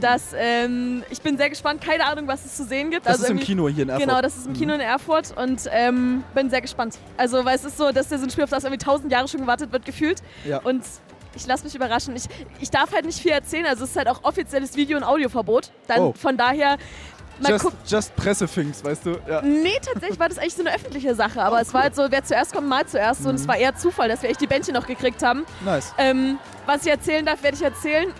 Das, 0.00 0.34
ähm, 0.36 1.04
ich 1.10 1.22
bin 1.22 1.36
sehr 1.36 1.48
gespannt, 1.48 1.80
keine 1.80 2.04
Ahnung, 2.04 2.26
was 2.26 2.44
es 2.44 2.56
zu 2.56 2.64
sehen 2.64 2.90
gibt. 2.90 3.06
Das 3.06 3.20
ist 3.20 3.30
im 3.30 3.38
Kino 3.38 3.68
hier 3.68 3.84
in 3.84 3.88
Erfurt. 3.88 4.08
Genau, 4.08 4.20
das 4.20 4.36
ist 4.36 4.46
im 4.48 4.52
Kino 4.54 4.74
in 4.74 4.80
Erfurt 4.80 5.32
und 5.36 5.60
ähm, 5.70 6.24
bin 6.34 6.50
sehr 6.50 6.60
gespannt. 6.60 6.98
Also, 7.16 7.44
weil 7.44 7.54
es 7.54 7.64
ist 7.64 7.78
so, 7.78 7.92
dass 7.92 8.08
der 8.08 8.18
so 8.18 8.24
ein 8.24 8.30
Spiel, 8.30 8.42
auf 8.42 8.50
das 8.50 8.64
irgendwie 8.64 8.84
tausend 8.84 9.12
Jahre 9.12 9.28
schon 9.28 9.40
gewartet 9.42 9.70
wird, 9.70 9.84
gefühlt. 9.84 10.22
Ja. 10.44 10.58
Und 10.58 10.82
ich 11.36 11.46
lasse 11.46 11.62
mich 11.62 11.76
überraschen. 11.76 12.16
Ich, 12.16 12.24
ich 12.58 12.70
darf 12.70 12.92
halt 12.92 13.04
nicht 13.04 13.20
viel 13.20 13.30
erzählen, 13.30 13.66
also 13.66 13.84
es 13.84 13.90
ist 13.90 13.96
halt 13.96 14.08
auch 14.08 14.24
offizielles 14.24 14.74
Video- 14.76 14.96
und 14.96 15.04
Audioverbot. 15.04 15.70
Dann 15.86 16.00
Oh. 16.00 16.12
von 16.14 16.36
daher, 16.36 16.76
mal 17.40 17.50
Just, 17.50 17.64
gucken. 17.64 17.78
just 17.86 18.16
Pressefings, 18.16 18.84
weißt 18.84 19.06
du? 19.06 19.16
Ja. 19.28 19.42
Nee, 19.42 19.78
tatsächlich 19.82 20.18
war 20.18 20.28
das 20.28 20.38
eigentlich 20.38 20.54
so 20.54 20.62
eine 20.62 20.74
öffentliche 20.74 21.14
Sache. 21.14 21.42
Aber 21.42 21.60
es 21.60 21.72
war 21.74 21.82
halt 21.82 21.94
so, 21.96 22.06
wer 22.10 22.24
zuerst 22.24 22.52
kommt, 22.52 22.68
mal 22.68 22.86
zuerst. 22.86 23.26
Und 23.26 23.34
es 23.36 23.46
war 23.48 23.56
eher 23.56 23.74
Zufall, 23.76 24.08
dass 24.08 24.22
wir 24.22 24.30
echt 24.30 24.40
die 24.40 24.46
Bändchen 24.46 24.74
noch 24.74 24.86
gekriegt 24.86 25.22
haben. 25.22 25.44
Nice. 25.64 25.92
Ähm, 25.98 26.38
was 26.66 26.84
ich 26.84 26.90
erzählen 26.90 27.24
darf, 27.26 27.42
werde 27.42 27.56
ich 27.56 27.62
erzählen. 27.62 28.12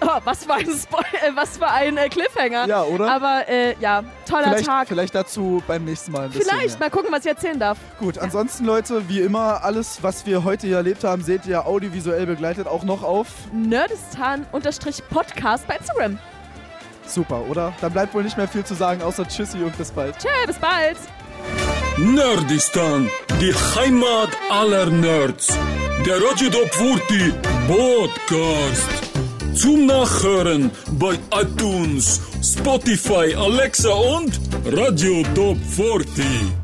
Oh, 0.00 0.18
was 0.24 0.44
für 0.44 0.54
ein, 0.54 0.66
Spoil 0.66 1.04
äh, 1.12 1.30
was 1.34 1.56
für 1.56 1.68
ein 1.68 1.96
äh, 1.96 2.08
Cliffhanger. 2.08 2.66
Ja, 2.66 2.82
oder? 2.82 3.10
Aber 3.10 3.48
äh, 3.48 3.74
ja, 3.80 4.02
toller 4.28 4.48
Vielleicht, 4.48 4.66
Tag. 4.66 4.88
vielleicht 4.88 5.14
dazu 5.14 5.62
beim 5.66 5.84
nächsten 5.84 6.12
Mal 6.12 6.24
ein 6.24 6.30
bisschen 6.30 6.48
Vielleicht, 6.50 6.78
mehr. 6.80 6.88
mal 6.88 6.94
gucken, 6.94 7.10
was 7.12 7.20
ich 7.24 7.30
erzählen 7.30 7.58
darf. 7.58 7.78
Gut, 8.00 8.18
ansonsten 8.18 8.64
Leute, 8.66 9.08
wie 9.08 9.20
immer, 9.20 9.64
alles, 9.64 10.02
was 10.02 10.26
wir 10.26 10.44
heute 10.44 10.66
hier 10.66 10.76
erlebt 10.76 11.04
haben, 11.04 11.22
seht 11.22 11.46
ihr 11.46 11.66
audiovisuell 11.66 12.26
begleitet 12.26 12.66
auch 12.66 12.82
noch 12.82 13.02
auf. 13.02 13.28
Nerdistan-Podcast 13.52 15.66
bei 15.66 15.76
Instagram. 15.76 16.18
Super, 17.06 17.42
oder? 17.48 17.72
Dann 17.80 17.92
bleibt 17.92 18.14
wohl 18.14 18.22
nicht 18.22 18.36
mehr 18.36 18.48
viel 18.48 18.64
zu 18.64 18.74
sagen, 18.74 19.02
außer 19.02 19.26
Tschüssi 19.26 19.58
und 19.62 19.76
bis 19.76 19.90
bald. 19.90 20.18
Tschö, 20.18 20.28
bis 20.46 20.56
bald. 20.58 20.96
Nerdistan, 21.98 23.08
die 23.40 23.54
Heimat 23.54 24.30
aller 24.50 24.86
Nerds. 24.86 25.48
Der 26.06 26.16
Radio 26.16 26.50
Top 26.50 26.74
40 26.74 27.32
Podcast. 27.68 28.88
Zum 29.54 29.86
Nachhören 29.86 30.70
bei 30.98 31.16
iTunes, 31.32 32.20
Spotify, 32.42 33.34
Alexa 33.36 33.92
und 33.92 34.40
Radio 34.66 35.22
Top 35.34 35.56
40. 35.76 36.63